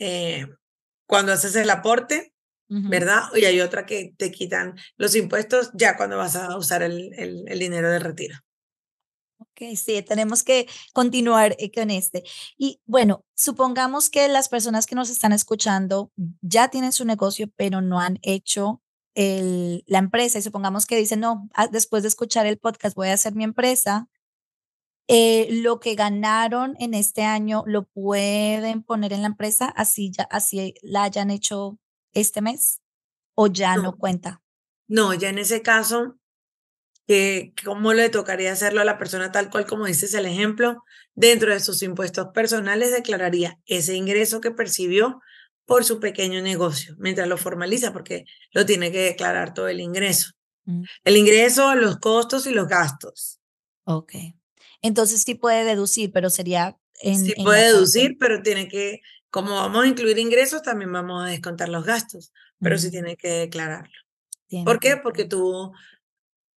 eh, 0.00 0.44
cuando 1.06 1.30
haces 1.30 1.54
el 1.54 1.70
aporte, 1.70 2.32
¿verdad? 2.66 3.22
Y 3.36 3.44
hay 3.44 3.60
otra 3.60 3.86
que 3.86 4.12
te 4.18 4.32
quitan 4.32 4.74
los 4.96 5.14
impuestos 5.14 5.70
ya 5.72 5.96
cuando 5.96 6.16
vas 6.16 6.34
a 6.34 6.58
usar 6.58 6.82
el, 6.82 7.12
el, 7.16 7.58
dinero 7.60 7.92
del 7.92 8.02
retiro. 8.02 8.36
Ok, 9.38 9.76
sí, 9.76 10.02
tenemos 10.02 10.42
que 10.42 10.68
continuar 10.92 11.54
eh, 11.58 11.70
con 11.72 11.90
este. 11.90 12.24
Y 12.56 12.80
bueno, 12.86 13.24
supongamos 13.34 14.10
que 14.10 14.28
las 14.28 14.48
personas 14.48 14.86
que 14.86 14.94
nos 14.94 15.10
están 15.10 15.32
escuchando 15.32 16.10
ya 16.40 16.68
tienen 16.68 16.92
su 16.92 17.04
negocio, 17.04 17.48
pero 17.56 17.80
no 17.80 18.00
han 18.00 18.18
hecho 18.22 18.82
el, 19.14 19.84
la 19.86 19.98
empresa 19.98 20.38
y 20.38 20.42
supongamos 20.42 20.86
que 20.86 20.96
dicen, 20.96 21.20
no, 21.20 21.48
ah, 21.54 21.68
después 21.68 22.02
de 22.02 22.08
escuchar 22.08 22.46
el 22.46 22.58
podcast 22.58 22.96
voy 22.96 23.08
a 23.08 23.14
hacer 23.14 23.34
mi 23.34 23.44
empresa, 23.44 24.08
eh, 25.08 25.48
lo 25.50 25.80
que 25.80 25.94
ganaron 25.94 26.76
en 26.78 26.94
este 26.94 27.22
año 27.22 27.62
lo 27.66 27.84
pueden 27.84 28.82
poner 28.82 29.14
en 29.14 29.22
la 29.22 29.28
empresa 29.28 29.66
así 29.66 30.10
ya 30.10 30.24
así 30.24 30.74
la 30.82 31.04
hayan 31.04 31.30
hecho 31.30 31.78
este 32.12 32.42
mes 32.42 32.82
o 33.34 33.46
ya 33.46 33.76
no, 33.76 33.96
cuenta. 33.96 34.42
No, 34.86 35.14
ya 35.14 35.30
en 35.30 35.38
ese 35.38 35.62
caso, 35.62 36.18
que 37.08 37.54
¿cómo 37.64 37.94
le 37.94 38.10
tocaría 38.10 38.52
hacerlo 38.52 38.82
a 38.82 38.84
la 38.84 38.98
persona 38.98 39.32
tal 39.32 39.48
cual 39.48 39.64
como 39.64 39.86
dices 39.86 40.12
el 40.12 40.26
ejemplo? 40.26 40.84
Dentro 41.14 41.52
de 41.52 41.58
sus 41.58 41.82
impuestos 41.82 42.28
personales 42.34 42.92
declararía 42.92 43.58
ese 43.64 43.94
ingreso 43.94 44.42
que 44.42 44.50
percibió 44.50 45.20
por 45.64 45.84
su 45.84 46.00
pequeño 46.00 46.42
negocio, 46.42 46.96
mientras 46.98 47.26
lo 47.26 47.38
formaliza, 47.38 47.94
porque 47.94 48.26
lo 48.52 48.66
tiene 48.66 48.92
que 48.92 49.00
declarar 49.00 49.54
todo 49.54 49.68
el 49.68 49.80
ingreso. 49.80 50.32
Mm. 50.66 50.82
El 51.04 51.16
ingreso, 51.16 51.74
los 51.74 51.98
costos 51.98 52.46
y 52.46 52.50
los 52.50 52.68
gastos. 52.68 53.40
Ok. 53.84 54.12
Entonces 54.82 55.22
sí 55.22 55.34
puede 55.34 55.64
deducir, 55.64 56.12
pero 56.12 56.28
sería 56.28 56.78
en... 57.00 57.24
Sí 57.24 57.34
puede 57.42 57.72
deducir, 57.72 58.18
pero 58.20 58.42
tiene 58.42 58.68
que, 58.68 59.00
como 59.30 59.54
vamos 59.54 59.84
a 59.84 59.88
incluir 59.88 60.18
ingresos, 60.18 60.60
también 60.60 60.92
vamos 60.92 61.24
a 61.24 61.30
descontar 61.30 61.70
los 61.70 61.86
gastos, 61.86 62.32
pero 62.60 62.76
sí 62.76 62.90
tiene 62.90 63.16
que 63.16 63.28
declararlo. 63.28 63.94
¿Por 64.64 64.78
qué? 64.78 64.98
Porque 64.98 65.24
tuvo 65.24 65.72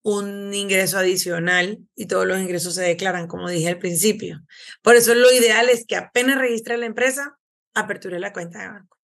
un 0.04 0.54
ingreso 0.54 0.98
adicional 0.98 1.80
y 1.96 2.08
todos 2.08 2.26
los 2.26 2.40
ingresos 2.40 2.76
se 2.76 2.84
declaran, 2.84 3.28
como 3.28 3.50
dije 3.50 3.70
al 3.70 3.80
principio. 3.80 4.42
Por 4.82 4.96
eso 4.96 5.14
lo 5.14 5.32
ideal 5.32 5.70
es 5.70 5.86
que 5.86 5.96
apenas 5.96 6.38
registre 6.38 6.78
la 6.78 6.88
empresa, 6.88 7.38
aperture 7.74 8.20
la 8.20 8.34
cuenta 8.34 8.62
de 8.62 8.68
banco. 8.70 8.98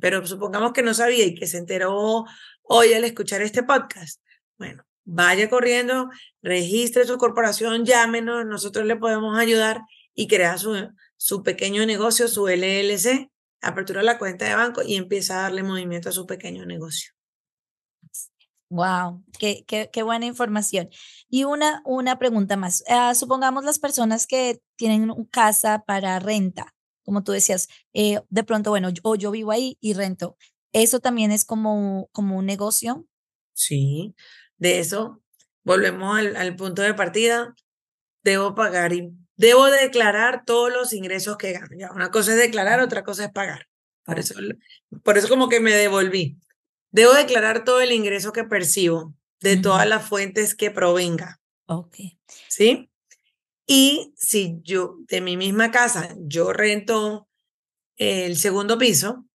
Pero 0.00 0.26
supongamos 0.26 0.72
que 0.72 0.82
no 0.82 0.94
sabía 0.94 1.24
y 1.24 1.34
que 1.34 1.46
se 1.46 1.58
enteró 1.58 2.24
hoy 2.62 2.92
al 2.92 3.04
escuchar 3.04 3.42
este 3.42 3.62
podcast. 3.62 4.20
Bueno, 4.58 4.84
vaya 5.04 5.48
corriendo, 5.48 6.10
registre 6.42 7.04
su 7.04 7.18
corporación, 7.18 7.84
llámenos, 7.84 8.46
nosotros 8.46 8.86
le 8.86 8.96
podemos 8.96 9.38
ayudar 9.38 9.80
y 10.14 10.28
crea 10.28 10.58
su, 10.58 10.90
su 11.16 11.42
pequeño 11.42 11.84
negocio, 11.86 12.28
su 12.28 12.46
LLC, 12.48 13.30
apertura 13.62 14.02
la 14.02 14.18
cuenta 14.18 14.46
de 14.46 14.54
banco 14.54 14.82
y 14.82 14.96
empieza 14.96 15.38
a 15.38 15.42
darle 15.42 15.62
movimiento 15.62 16.10
a 16.10 16.12
su 16.12 16.26
pequeño 16.26 16.66
negocio. 16.66 17.12
Wow, 18.72 19.22
qué, 19.38 19.64
qué, 19.66 19.90
qué 19.92 20.02
buena 20.02 20.24
información. 20.24 20.88
Y 21.28 21.44
una, 21.44 21.82
una 21.84 22.18
pregunta 22.18 22.56
más. 22.56 22.82
Ah, 22.88 23.14
supongamos 23.14 23.66
las 23.66 23.78
personas 23.78 24.26
que 24.26 24.62
tienen 24.76 25.10
una 25.10 25.26
casa 25.30 25.84
para 25.86 26.18
renta, 26.20 26.74
como 27.04 27.22
tú 27.22 27.32
decías, 27.32 27.68
eh, 27.92 28.20
de 28.30 28.44
pronto, 28.44 28.70
bueno, 28.70 28.88
o 29.02 29.14
yo 29.14 29.30
vivo 29.30 29.50
ahí 29.50 29.76
y 29.82 29.92
rento. 29.92 30.38
¿Eso 30.72 31.00
también 31.00 31.32
es 31.32 31.44
como, 31.44 32.08
como 32.12 32.38
un 32.38 32.46
negocio? 32.46 33.06
Sí, 33.52 34.14
de 34.56 34.78
eso, 34.78 35.22
volvemos 35.64 36.18
al, 36.18 36.56
punto 36.56 36.80
de 36.80 36.94
partida, 36.94 37.54
debo 38.22 38.54
pagar 38.54 38.94
y 38.94 39.12
debo 39.36 39.66
declarar 39.66 40.44
todos 40.46 40.72
los 40.72 40.94
ingresos 40.94 41.36
que 41.36 41.52
gano. 41.52 41.76
Ya, 41.78 41.92
una 41.92 42.10
cosa 42.10 42.30
es 42.32 42.38
declarar, 42.38 42.80
otra 42.80 43.04
cosa 43.04 43.26
es 43.26 43.32
pagar. 43.32 43.68
Por 44.02 44.18
eso, 44.18 44.34
por 45.04 45.18
eso 45.18 45.28
como 45.28 45.50
que 45.50 45.60
me 45.60 45.72
devolví. 45.72 46.38
Debo 46.92 47.14
declarar 47.14 47.64
todo 47.64 47.80
el 47.80 47.92
ingreso 47.92 48.32
que 48.32 48.44
percibo 48.44 49.14
de 49.40 49.56
todas 49.56 49.86
las 49.86 50.06
fuentes 50.06 50.54
que 50.54 50.70
provenga. 50.70 51.40
Ok. 51.66 51.96
¿Sí? 52.48 52.90
Y 53.66 54.12
si 54.16 54.60
yo, 54.62 54.98
de 55.08 55.20
mi 55.20 55.36
misma 55.36 55.70
casa, 55.70 56.14
yo 56.18 56.52
rento 56.52 57.28
el 57.96 58.36
segundo 58.36 58.78
piso, 58.78 59.26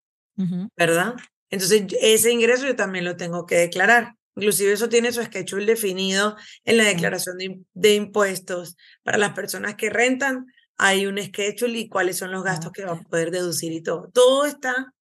¿verdad? 0.76 1.14
Entonces, 1.50 1.84
ese 2.00 2.32
ingreso 2.32 2.66
yo 2.66 2.76
también 2.76 3.04
lo 3.04 3.16
tengo 3.16 3.46
que 3.46 3.56
declarar. 3.56 4.16
Inclusive 4.34 4.72
eso 4.72 4.88
tiene 4.88 5.12
su 5.12 5.22
schedule 5.22 5.64
definido 5.64 6.36
en 6.64 6.76
la 6.76 6.84
declaración 6.84 7.38
de, 7.72 7.94
impuestos. 7.94 8.76
Para 9.02 9.16
las 9.16 9.32
personas 9.32 9.76
que 9.76 9.88
rentan, 9.88 10.46
hay 10.76 11.06
un 11.06 11.18
schedule 11.18 11.78
y 11.78 11.88
cuáles 11.88 12.18
son 12.18 12.32
los 12.32 12.44
gastos 12.44 12.72
que 12.72 12.84
van 12.84 12.98
a 12.98 13.02
poder 13.04 13.30
deducir 13.30 13.72
y 13.72 13.82
todo. 13.82 14.10
Todo 14.12 14.44
está 14.44 14.92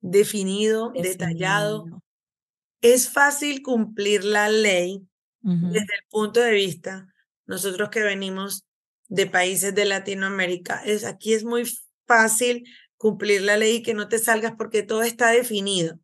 definido, 0.00 0.92
detallado. 0.92 1.86
Es 2.80 3.08
fácil 3.10 3.62
cumplir 3.62 4.24
la 4.24 4.48
ley 4.48 5.08
desde 5.40 5.94
el 5.94 6.04
punto 6.10 6.40
de 6.40 6.50
vista, 6.50 7.08
nosotros 7.46 7.88
que 7.90 8.02
venimos 8.02 8.64
de 9.08 9.26
países 9.26 9.74
de 9.74 9.86
Latinoamérica, 9.86 10.82
es, 10.84 11.04
aquí 11.04 11.32
es 11.32 11.44
muy 11.44 11.64
fácil 12.06 12.64
cumplir 12.96 13.42
la 13.42 13.56
ley 13.56 13.76
y 13.76 13.82
que 13.82 13.94
no 13.94 14.08
te 14.08 14.18
salgas 14.18 14.54
porque 14.58 14.82
todo 14.82 15.02
está 15.02 15.30
definido. 15.30 15.98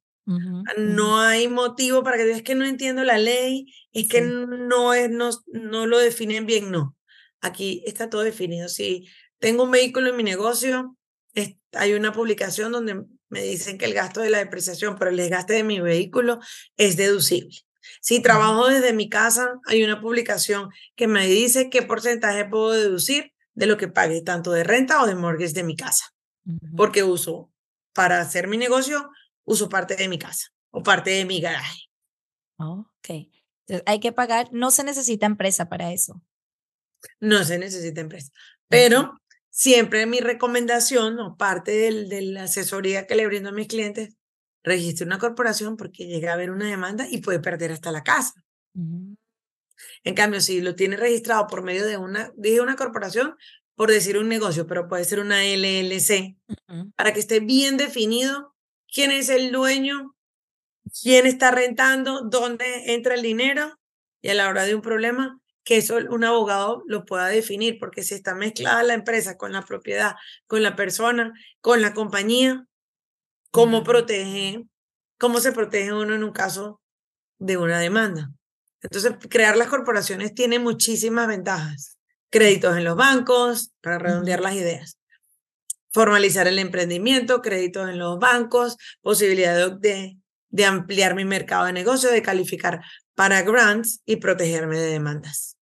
No 0.79 1.21
hay 1.21 1.49
motivo 1.49 2.03
para 2.03 2.17
que 2.17 2.25
digas 2.25 2.43
que 2.43 2.55
no 2.55 2.65
entiendo 2.65 3.05
la 3.05 3.19
ley, 3.19 3.67
es 3.93 4.09
que 4.09 4.23
no, 4.23 4.95
es, 4.95 5.11
no, 5.11 5.29
no 5.49 5.87
lo 5.87 5.99
definen 5.99 6.47
bien, 6.47 6.71
no. 6.71 6.97
Aquí 7.43 7.83
está 7.85 8.09
todo 8.09 8.23
definido. 8.23 8.71
Si 8.71 9.07
tengo 9.39 9.65
un 9.65 9.71
vehículo 9.71 10.09
en 10.09 10.17
mi 10.17 10.23
negocio, 10.23 10.97
hay 11.73 11.93
una 11.93 12.13
publicación 12.13 12.73
donde 12.73 13.05
me 13.35 13.43
dicen 13.43 13.79
que 13.79 13.87
el 13.87 13.95
gasto 13.95 14.21
de 14.21 14.31
la 14.31 14.39
depreciación 14.39 14.95
por 14.95 15.09
el 15.09 15.17
desgaste 15.17 15.55
de 15.55 15.65
mi 15.65 15.81
vehículo 15.81 16.39
es 16.77 16.97
deducible. 16.97 17.53
Si 18.01 18.23
trabajo 18.23 18.69
desde 18.69 18.93
mi 18.93 19.09
casa, 19.09 19.59
hay 19.67 19.83
una 19.83 20.01
publicación 20.01 20.71
que 20.95 21.09
me 21.09 21.27
dice 21.27 21.69
qué 21.69 21.83
porcentaje 21.83 22.45
puedo 22.45 22.71
deducir 22.71 23.33
de 23.55 23.67
lo 23.67 23.77
que 23.77 23.89
pague, 23.89 24.23
tanto 24.23 24.53
de 24.53 24.63
renta 24.63 25.03
o 25.03 25.07
de 25.09 25.17
mortgage 25.17 25.53
de 25.53 25.65
mi 25.65 25.75
casa. 25.75 26.15
Porque 26.77 27.03
uso 27.03 27.51
para 27.93 28.21
hacer 28.21 28.47
mi 28.47 28.57
negocio 28.57 29.11
uso 29.43 29.69
parte 29.69 29.97
de 29.97 30.09
mi 30.09 30.19
casa 30.19 30.53
o 30.71 30.85
parte 30.85 31.11
de 31.11 31.25
mi 31.25 31.41
garaje. 31.41 31.81
Ok. 32.57 33.11
Entonces, 33.67 33.83
hay 33.87 33.99
que 33.99 34.13
pagar, 34.13 34.49
no 34.53 34.71
se 34.71 34.85
necesita 34.85 35.27
empresa 35.27 35.69
para 35.69 35.93
eso. 35.93 36.23
No 37.19 37.43
se 37.43 37.59
necesita 37.59 38.01
empresa. 38.01 38.31
Pero 38.69 39.21
siempre 39.55 40.05
mi 40.07 40.19
recomendación 40.19 41.21
o 41.21 41.37
parte 41.37 41.71
de 41.71 42.23
la 42.23 42.43
asesoría 42.43 43.07
que 43.07 43.15
le 43.15 43.27
brindo 43.29 43.51
a 43.51 43.53
mis 43.53 43.69
clientes, 43.69 44.17
registre 44.65 45.07
una 45.07 45.21
corporación 45.21 45.77
porque 45.77 46.07
llega 46.07 46.31
a 46.31 46.35
haber 46.35 46.51
una 46.51 46.67
demanda 46.67 47.07
y 47.09 47.19
puede 47.19 47.39
perder 47.39 47.71
hasta 47.71 47.93
la 47.93 48.03
casa. 48.03 48.45
En 50.03 50.15
cambio, 50.17 50.41
si 50.41 50.61
lo 50.61 50.75
tiene 50.75 50.97
registrado 50.97 51.47
por 51.47 51.63
medio 51.63 51.87
de 51.87 51.97
una, 51.97 52.33
dije 52.37 52.61
una 52.61 52.75
corporación, 52.75 53.37
por 53.77 53.91
decir 53.91 54.19
un 54.19 54.29
negocio, 54.29 54.67
pero 54.67 54.89
puede 54.89 55.05
ser 55.05 55.21
una 55.21 55.45
LLC, 55.45 56.37
para 56.97 57.13
que 57.13 57.21
esté 57.21 57.39
bien 57.39 57.77
definido 57.77 58.57
quién 58.93 59.13
es 59.13 59.29
el 59.29 59.53
dueño, 59.53 60.17
quién 61.01 61.27
está 61.27 61.53
rentando, 61.53 62.23
dónde 62.23 62.93
entra 62.93 63.15
el 63.15 63.23
dinero 63.23 63.79
y 64.21 64.31
a 64.31 64.35
la 64.35 64.49
hora 64.49 64.65
de 64.65 64.75
un 64.75 64.83
problema 64.83 65.39
que 65.65 65.79
eso 65.79 65.97
un 65.97 66.25
abogado 66.25 66.85
lo 66.87 67.05
pueda 67.05 67.27
definir, 67.27 67.79
porque 67.79 68.03
si 68.03 68.15
está 68.15 68.35
mezclada 68.35 68.83
la 68.83 68.95
empresa 68.95 69.37
con 69.37 69.53
la 69.53 69.63
propiedad, 69.63 70.15
con 70.47 70.63
la 70.63 70.77
persona, 70.77 71.33
con 71.61 71.81
la 71.81 71.95
compañía, 71.95 72.67
¿cómo 73.51 73.83
protege, 73.83 74.65
cómo 75.19 75.41
se 75.41 75.53
protege 75.53 75.93
uno 75.93 76.15
en 76.15 76.23
un 76.23 76.33
caso 76.33 76.81
de 77.39 77.57
una 77.57 77.79
demanda? 77.79 78.31
Entonces, 78.83 79.15
crear 79.31 79.57
las 79.57 79.69
corporaciones 79.69 80.35
tiene 80.35 80.59
muchísimas 80.59 81.27
ventajas. 81.27 81.97
Créditos 82.31 82.77
en 82.77 82.85
los 82.85 82.97
bancos, 82.97 83.73
para 83.81 83.99
redondear 83.99 84.41
las 84.41 84.55
ideas. 84.55 84.99
Formalizar 85.93 86.47
el 86.49 86.59
emprendimiento, 86.59 87.41
créditos 87.41 87.89
en 87.89 87.99
los 87.99 88.19
bancos, 88.19 88.77
posibilidad 89.01 89.71
de, 89.79 90.19
de 90.51 90.65
ampliar 90.67 91.15
mi 91.15 91.25
mercado 91.25 91.65
de 91.65 91.73
negocio, 91.73 92.11
de 92.11 92.21
calificar 92.21 92.83
para 93.15 93.41
grants 93.43 94.03
y 94.05 94.17
protegerme 94.17 94.79
de 94.79 94.91
demandas. 94.91 95.54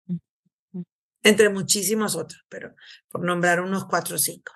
Entre 1.22 1.48
muchísimos 1.48 2.16
otros, 2.16 2.44
pero 2.48 2.74
por 3.08 3.24
nombrar 3.24 3.60
unos 3.60 3.86
cuatro 3.86 4.16
o 4.16 4.18
cinco. 4.18 4.52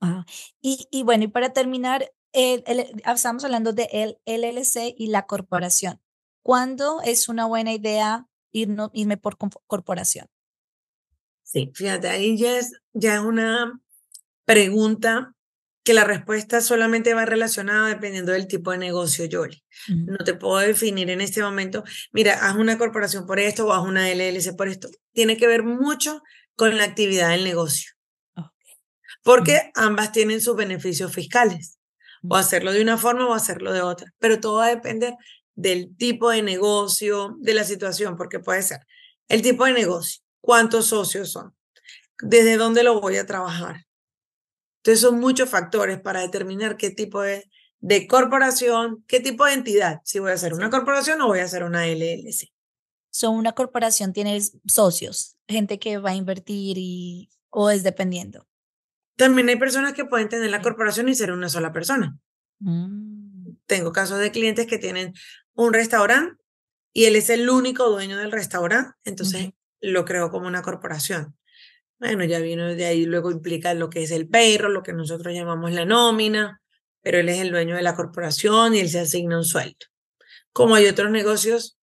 Ah, 0.00 0.24
y, 0.60 0.88
y, 0.90 1.02
bueno, 1.02 1.24
y 1.24 1.28
para 1.28 1.52
terminar, 1.52 2.10
el, 2.32 2.64
estamos 3.04 3.44
hablando 3.44 3.72
de 3.72 3.88
el 3.92 4.18
LLC 4.24 4.94
y 4.96 5.08
la 5.08 5.26
corporación. 5.26 6.00
¿Cuándo 6.42 7.00
es 7.02 7.28
una 7.28 7.46
buena 7.46 7.72
idea 7.72 8.26
irme 8.52 9.16
por 9.16 9.36
corporación? 9.66 10.26
Sí, 11.42 11.70
fíjate, 11.74 12.08
ahí 12.08 12.38
ya 12.38 12.58
es, 12.58 12.72
ya 12.92 13.14
es 13.14 13.20
una 13.20 13.80
pregunta 14.44 15.34
que 15.82 15.94
la 15.94 16.04
respuesta 16.04 16.60
solamente 16.60 17.14
va 17.14 17.24
relacionada 17.24 17.88
dependiendo 17.88 18.32
del 18.32 18.46
tipo 18.46 18.70
de 18.70 18.78
negocio, 18.78 19.24
Yoli. 19.24 19.62
No 19.88 20.18
te 20.18 20.34
puedo 20.34 20.58
definir 20.58 21.10
en 21.10 21.20
este 21.20 21.42
momento, 21.42 21.84
mira, 22.12 22.46
haz 22.46 22.56
una 22.56 22.76
corporación 22.76 23.26
por 23.26 23.38
esto 23.38 23.66
o 23.66 23.72
haz 23.72 23.82
una 23.82 24.08
LLC 24.08 24.56
por 24.56 24.68
esto. 24.68 24.88
Tiene 25.12 25.36
que 25.36 25.46
ver 25.46 25.62
mucho 25.62 26.22
con 26.54 26.76
la 26.76 26.84
actividad 26.84 27.30
del 27.30 27.44
negocio. 27.44 27.92
Porque 29.22 29.70
ambas 29.74 30.12
tienen 30.12 30.40
sus 30.40 30.56
beneficios 30.56 31.12
fiscales. 31.12 31.78
O 32.28 32.36
hacerlo 32.36 32.72
de 32.72 32.82
una 32.82 32.98
forma 32.98 33.26
o 33.26 33.32
hacerlo 33.32 33.72
de 33.72 33.80
otra. 33.80 34.12
Pero 34.18 34.40
todo 34.40 34.56
va 34.56 34.66
a 34.66 34.74
depender 34.74 35.14
del 35.54 35.96
tipo 35.96 36.30
de 36.30 36.42
negocio, 36.42 37.36
de 37.40 37.54
la 37.54 37.64
situación, 37.64 38.16
porque 38.16 38.40
puede 38.40 38.62
ser 38.62 38.80
el 39.28 39.42
tipo 39.42 39.64
de 39.64 39.72
negocio, 39.72 40.22
cuántos 40.40 40.86
socios 40.86 41.32
son, 41.32 41.54
desde 42.20 42.56
dónde 42.56 42.82
lo 42.82 43.00
voy 43.00 43.16
a 43.16 43.26
trabajar, 43.26 43.86
entonces 44.80 45.00
son 45.00 45.20
muchos 45.20 45.48
factores 45.50 46.00
para 46.00 46.20
determinar 46.20 46.76
qué 46.78 46.90
tipo 46.90 47.20
de, 47.20 47.50
de 47.80 48.06
corporación, 48.06 49.04
qué 49.06 49.20
tipo 49.20 49.44
de 49.44 49.52
entidad, 49.52 50.00
si 50.04 50.18
voy 50.18 50.30
a 50.30 50.34
hacer 50.34 50.54
una 50.54 50.70
corporación 50.70 51.20
o 51.20 51.28
voy 51.28 51.40
a 51.40 51.44
hacer 51.44 51.64
una 51.64 51.86
LLC. 51.86 52.50
Son 53.10 53.34
una 53.34 53.52
corporación 53.52 54.12
tiene 54.12 54.40
socios, 54.66 55.36
gente 55.48 55.78
que 55.78 55.98
va 55.98 56.10
a 56.10 56.14
invertir 56.14 56.78
y 56.78 57.28
o 57.50 57.70
es 57.70 57.82
dependiendo. 57.82 58.46
También 59.16 59.48
hay 59.50 59.56
personas 59.56 59.92
que 59.92 60.04
pueden 60.06 60.28
tener 60.28 60.50
la 60.50 60.62
corporación 60.62 61.08
y 61.08 61.14
ser 61.14 61.32
una 61.32 61.48
sola 61.48 61.72
persona. 61.72 62.18
Mm. 62.60 63.56
Tengo 63.66 63.92
casos 63.92 64.18
de 64.18 64.30
clientes 64.30 64.66
que 64.66 64.78
tienen 64.78 65.12
un 65.54 65.74
restaurante 65.74 66.40
y 66.92 67.04
él 67.04 67.16
es 67.16 67.28
el 67.28 67.50
único 67.50 67.90
dueño 67.90 68.16
del 68.16 68.32
restaurante, 68.32 68.96
entonces 69.04 69.50
lo 69.80 70.04
creo 70.04 70.30
como 70.30 70.46
una 70.46 70.62
corporación. 70.62 71.36
Bueno, 72.00 72.24
ya 72.24 72.38
vino 72.38 72.74
de 72.74 72.86
ahí, 72.86 73.04
luego 73.04 73.30
implica 73.30 73.74
lo 73.74 73.90
que 73.90 74.02
es 74.02 74.10
el 74.10 74.26
payroll, 74.26 74.72
lo 74.72 74.82
que 74.82 74.94
nosotros 74.94 75.34
llamamos 75.34 75.70
la 75.72 75.84
nómina, 75.84 76.62
pero 77.02 77.18
él 77.18 77.28
es 77.28 77.40
el 77.40 77.50
dueño 77.50 77.76
de 77.76 77.82
la 77.82 77.94
corporación 77.94 78.74
y 78.74 78.80
él 78.80 78.88
se 78.88 79.00
asigna 79.00 79.36
un 79.36 79.44
sueldo. 79.44 79.86
Como 80.52 80.74
hay 80.74 80.86
otros 80.86 81.10
negocios, 81.10 81.78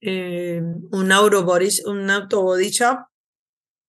eh, 0.00 0.60
un, 0.90 1.12
autobody, 1.12 1.68
un 1.86 2.10
autobody 2.10 2.70
shop, 2.70 2.98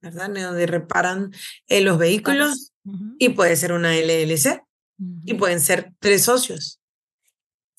¿verdad? 0.01 0.29
Donde 0.29 0.67
reparan 0.67 1.33
eh, 1.67 1.81
los 1.81 1.97
vehículos 1.97 2.73
y 3.17 3.29
puede 3.29 3.55
ser 3.55 3.73
una 3.73 3.95
LLC 3.95 4.61
y 5.25 5.33
pueden 5.33 5.59
ser 5.59 5.93
tres 5.99 6.25
socios. 6.25 6.76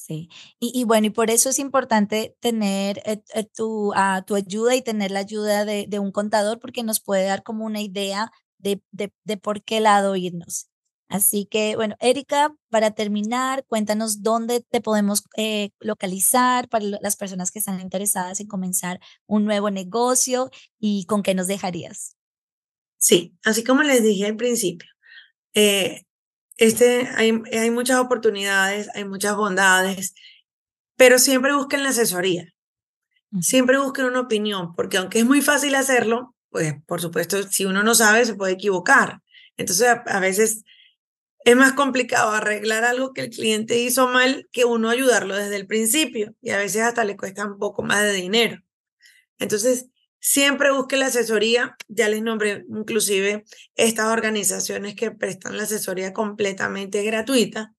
Y, 0.08 0.84
bueno, 0.84 1.08
y 1.08 1.10
por 1.10 1.30
eso 1.30 1.50
es 1.50 1.58
importante 1.58 2.36
tener 2.40 3.02
eh, 3.04 3.22
eh, 3.34 3.44
tu, 3.44 3.92
ah, 3.94 4.24
tu 4.26 4.34
ayuda 4.34 4.74
y 4.74 4.82
tener 4.82 5.10
la 5.10 5.20
ayuda 5.20 5.64
de, 5.64 5.98
un 5.98 6.12
contador 6.12 6.58
porque 6.60 6.82
nos 6.82 7.00
puede 7.00 7.24
dar 7.24 7.42
como 7.42 7.64
una 7.64 7.80
idea 7.80 8.30
de, 8.58 8.82
de, 8.90 9.12
de, 9.24 9.36
por 9.36 9.62
qué 9.62 9.80
lado 9.80 10.16
irnos. 10.16 10.68
Así 11.08 11.46
que, 11.46 11.74
bueno, 11.74 11.96
Erika, 12.00 12.54
para 12.68 12.90
terminar, 12.90 13.64
cuéntanos 13.66 14.22
dónde 14.22 14.60
te 14.60 14.82
podemos 14.82 15.24
eh, 15.36 15.70
localizar 15.80 16.68
para 16.68 16.84
las 17.00 17.16
personas 17.16 17.50
que 17.50 17.60
están 17.60 17.80
interesadas 17.80 18.40
en 18.40 18.46
comenzar 18.46 19.00
un 19.26 19.46
nuevo 19.46 19.70
negocio 19.70 20.50
y 20.78 21.06
con 21.06 21.22
qué 21.22 21.34
nos 21.34 21.46
dejarías. 21.46 22.16
Sí, 22.98 23.34
así 23.44 23.64
como 23.64 23.82
les 23.82 24.02
dije 24.02 24.26
al 24.26 24.36
principio, 24.36 24.88
eh, 25.54 26.04
este, 26.58 27.08
hay, 27.16 27.40
hay 27.52 27.70
muchas 27.70 27.98
oportunidades, 27.98 28.88
hay 28.94 29.04
muchas 29.04 29.36
bondades, 29.36 30.14
pero 30.96 31.18
siempre 31.18 31.54
busquen 31.54 31.84
la 31.84 31.90
asesoría. 31.90 32.52
Siempre 33.40 33.78
busquen 33.78 34.06
una 34.06 34.20
opinión, 34.20 34.74
porque 34.74 34.96
aunque 34.96 35.20
es 35.20 35.24
muy 35.24 35.42
fácil 35.42 35.74
hacerlo, 35.74 36.34
pues 36.50 36.74
por 36.86 37.00
supuesto, 37.00 37.42
si 37.44 37.66
uno 37.66 37.82
no 37.82 37.94
sabe, 37.94 38.24
se 38.24 38.34
puede 38.34 38.54
equivocar. 38.54 39.20
Entonces, 39.56 39.86
a, 40.06 40.20
veces 40.20 40.64
es 41.44 41.56
más 41.56 41.74
complicado 41.74 42.30
arreglar 42.30 42.84
algo 42.84 43.12
que 43.12 43.20
el 43.22 43.30
cliente 43.30 43.78
hizo 43.78 44.08
mal 44.08 44.48
que 44.50 44.64
uno 44.64 44.88
ayudarlo 44.88 45.36
desde 45.36 45.56
el 45.56 45.66
principio 45.66 46.34
y 46.40 46.50
a 46.50 46.58
veces 46.58 46.82
hasta 46.82 47.04
le 47.04 47.16
cuesta 47.16 47.46
un 47.46 47.58
poco 47.58 47.82
más 47.82 48.02
de 48.02 48.12
dinero. 48.12 48.62
Entonces, 49.38 49.88
Siempre 50.20 50.72
busque 50.72 50.96
la 50.96 51.06
asesoría, 51.06 51.76
ya 51.86 52.08
les 52.08 52.22
nombré 52.22 52.64
inclusive 52.68 53.44
estas 53.76 54.06
organizaciones 54.06 54.94
que 54.94 55.10
prestan 55.10 55.56
la 55.56 55.62
asesoría 55.62 56.12
completamente 56.12 57.02
gratuita, 57.02 57.72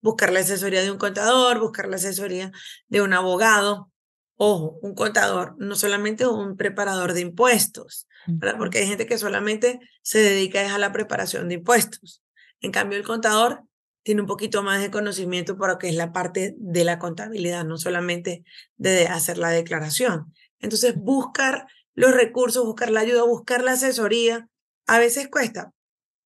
buscar 0.00 0.32
la 0.32 0.40
asesoría 0.40 0.82
de 0.82 0.90
un 0.90 0.98
contador, 0.98 1.58
buscar 1.60 1.88
la 1.88 1.96
asesoría 1.96 2.52
de 2.88 3.02
un 3.02 3.12
abogado. 3.12 3.90
Ojo, 4.36 4.78
un 4.80 4.94
contador, 4.94 5.54
no 5.58 5.74
solamente 5.74 6.26
un 6.26 6.56
preparador 6.56 7.12
de 7.12 7.20
impuestos, 7.20 8.06
porque 8.56 8.78
hay 8.78 8.86
gente 8.86 9.06
que 9.06 9.18
solamente 9.18 9.80
se 10.02 10.18
dedica 10.20 10.74
a 10.74 10.78
la 10.78 10.92
preparación 10.92 11.48
de 11.48 11.56
impuestos. 11.56 12.22
En 12.62 12.72
cambio, 12.72 12.98
el 12.98 13.04
contador 13.04 13.64
tiene 14.02 14.22
un 14.22 14.26
poquito 14.26 14.62
más 14.62 14.80
de 14.80 14.90
conocimiento 14.90 15.58
para 15.58 15.74
lo 15.74 15.78
que 15.78 15.90
es 15.90 15.94
la 15.94 16.12
parte 16.12 16.54
de 16.56 16.84
la 16.84 16.98
contabilidad, 16.98 17.64
no 17.64 17.76
solamente 17.76 18.44
de 18.76 19.08
hacer 19.08 19.36
la 19.36 19.50
declaración. 19.50 20.32
Entonces, 20.58 20.94
buscar 20.96 21.66
los 22.00 22.14
recursos, 22.14 22.64
buscar 22.64 22.90
la 22.90 23.00
ayuda, 23.00 23.24
buscar 23.24 23.62
la 23.62 23.72
asesoría. 23.72 24.48
A 24.86 24.98
veces 24.98 25.28
cuesta, 25.28 25.72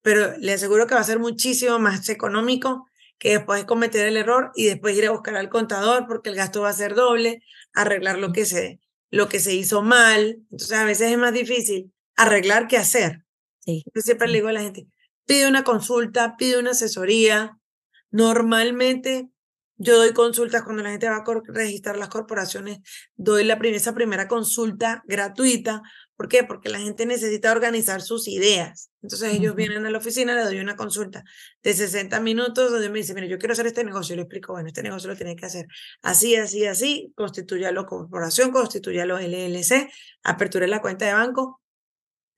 pero 0.03 0.39
le 0.39 0.53
aseguro 0.53 0.87
que 0.87 0.95
va 0.95 1.01
a 1.01 1.05
ser 1.05 1.19
muchísimo 1.19 1.81
más 1.81 2.09
económico 2.09 2.87
que 3.19 3.31
después 3.31 3.65
cometer 3.65 4.07
el 4.07 4.17
error 4.17 4.53
y 4.55 4.67
después 4.67 4.97
ir 4.97 5.07
a 5.07 5.11
buscar 5.11 5.37
al 5.37 5.49
contador 5.49 6.07
porque 6.07 6.31
el 6.31 6.37
gasto 6.37 6.63
va 6.63 6.69
a 6.69 6.75
ser 6.75 6.95
doble, 6.95 7.43
arreglar 7.73 8.19
lo 8.19 8.33
que 8.33 8.47
se, 8.47 8.79
lo 9.11 9.29
que 9.29 9.41
se 9.41 9.53
hizo 9.55 9.83
mal. 9.83 10.39
Entonces 10.53 10.79
a 10.79 10.85
veces 10.85 11.11
es 11.11 11.19
más 11.19 11.33
difícil 11.33 11.93
arreglar 12.15 12.69
que 12.69 12.77
hacer. 12.77 13.25
Sí. 13.59 13.83
Yo 13.93 14.01
siempre 14.01 14.29
le 14.29 14.35
digo 14.35 14.49
a 14.49 14.53
la 14.53 14.63
gente, 14.63 14.87
pide 15.27 15.49
una 15.49 15.65
consulta, 15.65 16.37
pide 16.37 16.59
una 16.59 16.71
asesoría. 16.71 17.59
Normalmente 18.13 19.29
yo 19.85 19.99
doy 19.99 20.13
consultas 20.13 20.63
cuando 20.63 20.83
la 20.83 20.91
gente 20.91 21.09
va 21.09 21.17
a 21.17 21.25
registrar 21.49 21.97
las 21.97 22.09
corporaciones, 22.09 22.79
doy 23.17 23.45
la 23.45 23.59
esa 23.63 23.95
primera 23.95 24.27
consulta 24.27 25.03
gratuita. 25.07 25.83
¿Por 26.17 26.29
qué? 26.29 26.43
Porque 26.43 26.71
la 26.71 26.79
gente 26.79 27.05
necesita 27.07 27.53
organizar 27.53 28.01
sus 28.01 28.27
ideas. 28.29 28.91
Entonces 29.03 29.35
ellos 29.35 29.55
vienen 29.55 29.85
a 29.85 29.91
la 29.91 29.99
oficina, 29.99 30.35
le 30.35 30.43
doy 30.43 30.59
una 30.59 30.77
consulta 30.77 31.23
de 31.63 31.75
60 31.75 32.19
minutos 32.21 32.71
donde 32.71 32.89
me 32.89 32.99
dice, 32.99 33.15
mire, 33.15 33.29
yo 33.29 33.39
quiero 33.39 33.53
hacer 33.53 33.67
este 33.67 33.85
negocio. 33.85 34.15
Yo 34.15 34.17
le 34.17 34.23
explico, 34.23 34.53
bueno, 34.53 34.69
este 34.69 34.83
negocio 34.83 35.11
lo 35.11 35.17
tiene 35.17 35.37
que 35.37 35.45
hacer 35.45 35.67
así, 36.03 36.35
así, 36.37 36.65
así, 36.67 37.13
la 37.17 37.85
corporación, 37.85 38.53
los 38.53 39.21
LLC, 39.21 39.91
aperture 40.23 40.67
la 40.67 40.81
cuenta 40.81 41.05
de 41.05 41.13
banco. 41.13 41.61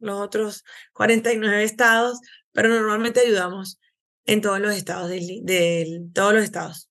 los 0.00 0.20
otros 0.20 0.64
49 0.92 1.62
estados, 1.62 2.18
pero 2.52 2.68
normalmente 2.68 3.20
ayudamos 3.20 3.78
en 4.26 4.40
todos 4.40 4.58
los 4.58 4.74
estados 4.74 5.08
de 5.08 6.02
todos 6.12 6.34
los 6.34 6.42
estados. 6.42 6.89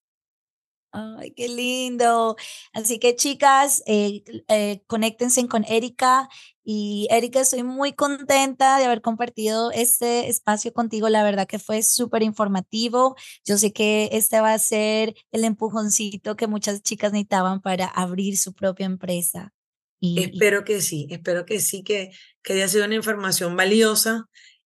Ay, 0.92 1.32
qué 1.32 1.48
lindo. 1.48 2.36
Así 2.72 2.98
que 2.98 3.14
chicas, 3.14 3.82
eh, 3.86 4.24
eh, 4.48 4.82
conéctense 4.86 5.46
con 5.46 5.64
Erika. 5.64 6.28
Y 6.64 7.06
Erika, 7.10 7.40
estoy 7.40 7.62
muy 7.62 7.92
contenta 7.92 8.78
de 8.78 8.84
haber 8.84 9.00
compartido 9.00 9.70
este 9.70 10.28
espacio 10.28 10.72
contigo. 10.72 11.08
La 11.08 11.22
verdad 11.22 11.46
que 11.46 11.58
fue 11.58 11.82
súper 11.82 12.22
informativo. 12.22 13.16
Yo 13.44 13.56
sé 13.56 13.72
que 13.72 14.08
este 14.12 14.40
va 14.40 14.52
a 14.52 14.58
ser 14.58 15.14
el 15.30 15.44
empujoncito 15.44 16.36
que 16.36 16.46
muchas 16.46 16.82
chicas 16.82 17.12
necesitaban 17.12 17.60
para 17.60 17.86
abrir 17.86 18.36
su 18.36 18.52
propia 18.52 18.86
empresa. 18.86 19.52
Espero 20.00 20.64
que 20.64 20.80
sí, 20.80 21.06
espero 21.10 21.44
que 21.44 21.60
sí, 21.60 21.82
que, 21.82 22.10
que 22.42 22.54
haya 22.54 22.68
sido 22.68 22.86
una 22.86 22.94
información 22.94 23.54
valiosa 23.54 24.28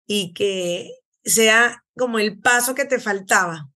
y 0.07 0.33
que 0.33 0.91
sea 1.23 1.83
como 1.95 2.17
el 2.17 2.39
paso 2.39 2.73
que 2.73 2.85
te 2.85 2.99
faltaba 2.99 3.69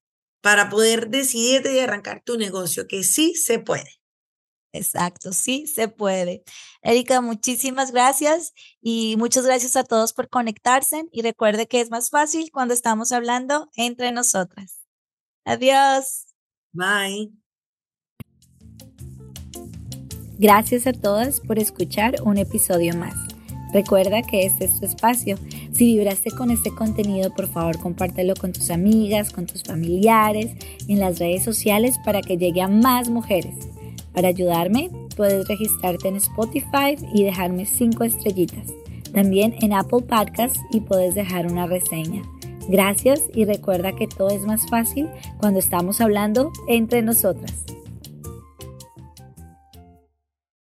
para 0.44 0.70
poder 0.70 1.08
decidirte 1.08 1.74
y 1.74 1.80
arrancar 1.80 2.22
tu 2.22 2.38
negocio, 2.38 2.86
que 2.86 3.04
sí 3.04 3.34
se 3.34 3.60
puede. 3.60 4.02
Exacto, 4.74 5.32
sí 5.32 5.68
se 5.68 5.88
puede. 5.88 6.44
Erika, 6.82 7.22
muchísimas 7.22 7.92
gracias 7.92 8.54
y 8.82 9.16
muchas 9.18 9.46
gracias 9.46 9.78
a 9.78 9.86
todos 9.86 10.12
por 10.12 10.28
conectarse 10.28 11.06
y 11.14 11.22
recuerde 11.22 11.68
que 11.68 11.80
es 11.80 11.92
más 11.92 12.10
fácil 12.10 12.52
cuando 12.52 12.74
estamos 12.74 13.14
hablando 13.14 13.70
entre 13.76 14.12
nosotras. 14.12 14.82
Adiós. 15.46 16.26
Bye. 16.74 17.32
Gracias 20.38 20.88
a 20.88 20.92
todas 20.92 21.40
por 21.40 21.58
escuchar 21.58 22.16
un 22.24 22.38
episodio 22.38 22.98
más. 22.98 23.33
Recuerda 23.74 24.22
que 24.22 24.46
este 24.46 24.66
es 24.66 24.80
tu 24.80 24.86
espacio. 24.86 25.38
Si 25.72 25.98
vibraste 25.98 26.30
con 26.32 26.52
este 26.52 26.70
contenido, 26.70 27.34
por 27.34 27.48
favor 27.48 27.80
compártelo 27.80 28.36
con 28.36 28.54
tus 28.54 28.70
amigas, 28.70 29.34
con 29.34 29.48
tus 29.48 29.64
familiares, 29.64 30.52
en 30.88 31.00
las 31.00 31.20
redes 31.20 31.44
sociales 31.44 31.96
para 32.06 32.22
que 32.22 32.38
llegue 32.38 32.62
a 32.62 32.68
más 32.68 33.10
mujeres. 33.10 33.56
Para 34.14 34.28
ayudarme, 34.28 34.92
puedes 35.18 35.48
registrarte 35.48 36.08
en 36.08 36.18
Spotify 36.18 36.96
y 37.14 37.24
dejarme 37.24 37.66
5 37.66 38.04
estrellitas. 38.04 38.68
También 39.12 39.56
en 39.62 39.74
Apple 39.74 40.02
Podcasts 40.02 40.60
y 40.72 40.82
puedes 40.82 41.16
dejar 41.16 41.48
una 41.48 41.66
reseña. 41.66 42.22
Gracias 42.70 43.24
y 43.34 43.46
recuerda 43.46 43.94
que 43.94 44.08
todo 44.08 44.30
es 44.30 44.42
más 44.42 44.68
fácil 44.70 45.10
cuando 45.38 45.60
estamos 45.60 46.00
hablando 46.00 46.52
entre 46.68 47.02
nosotras. 47.02 47.64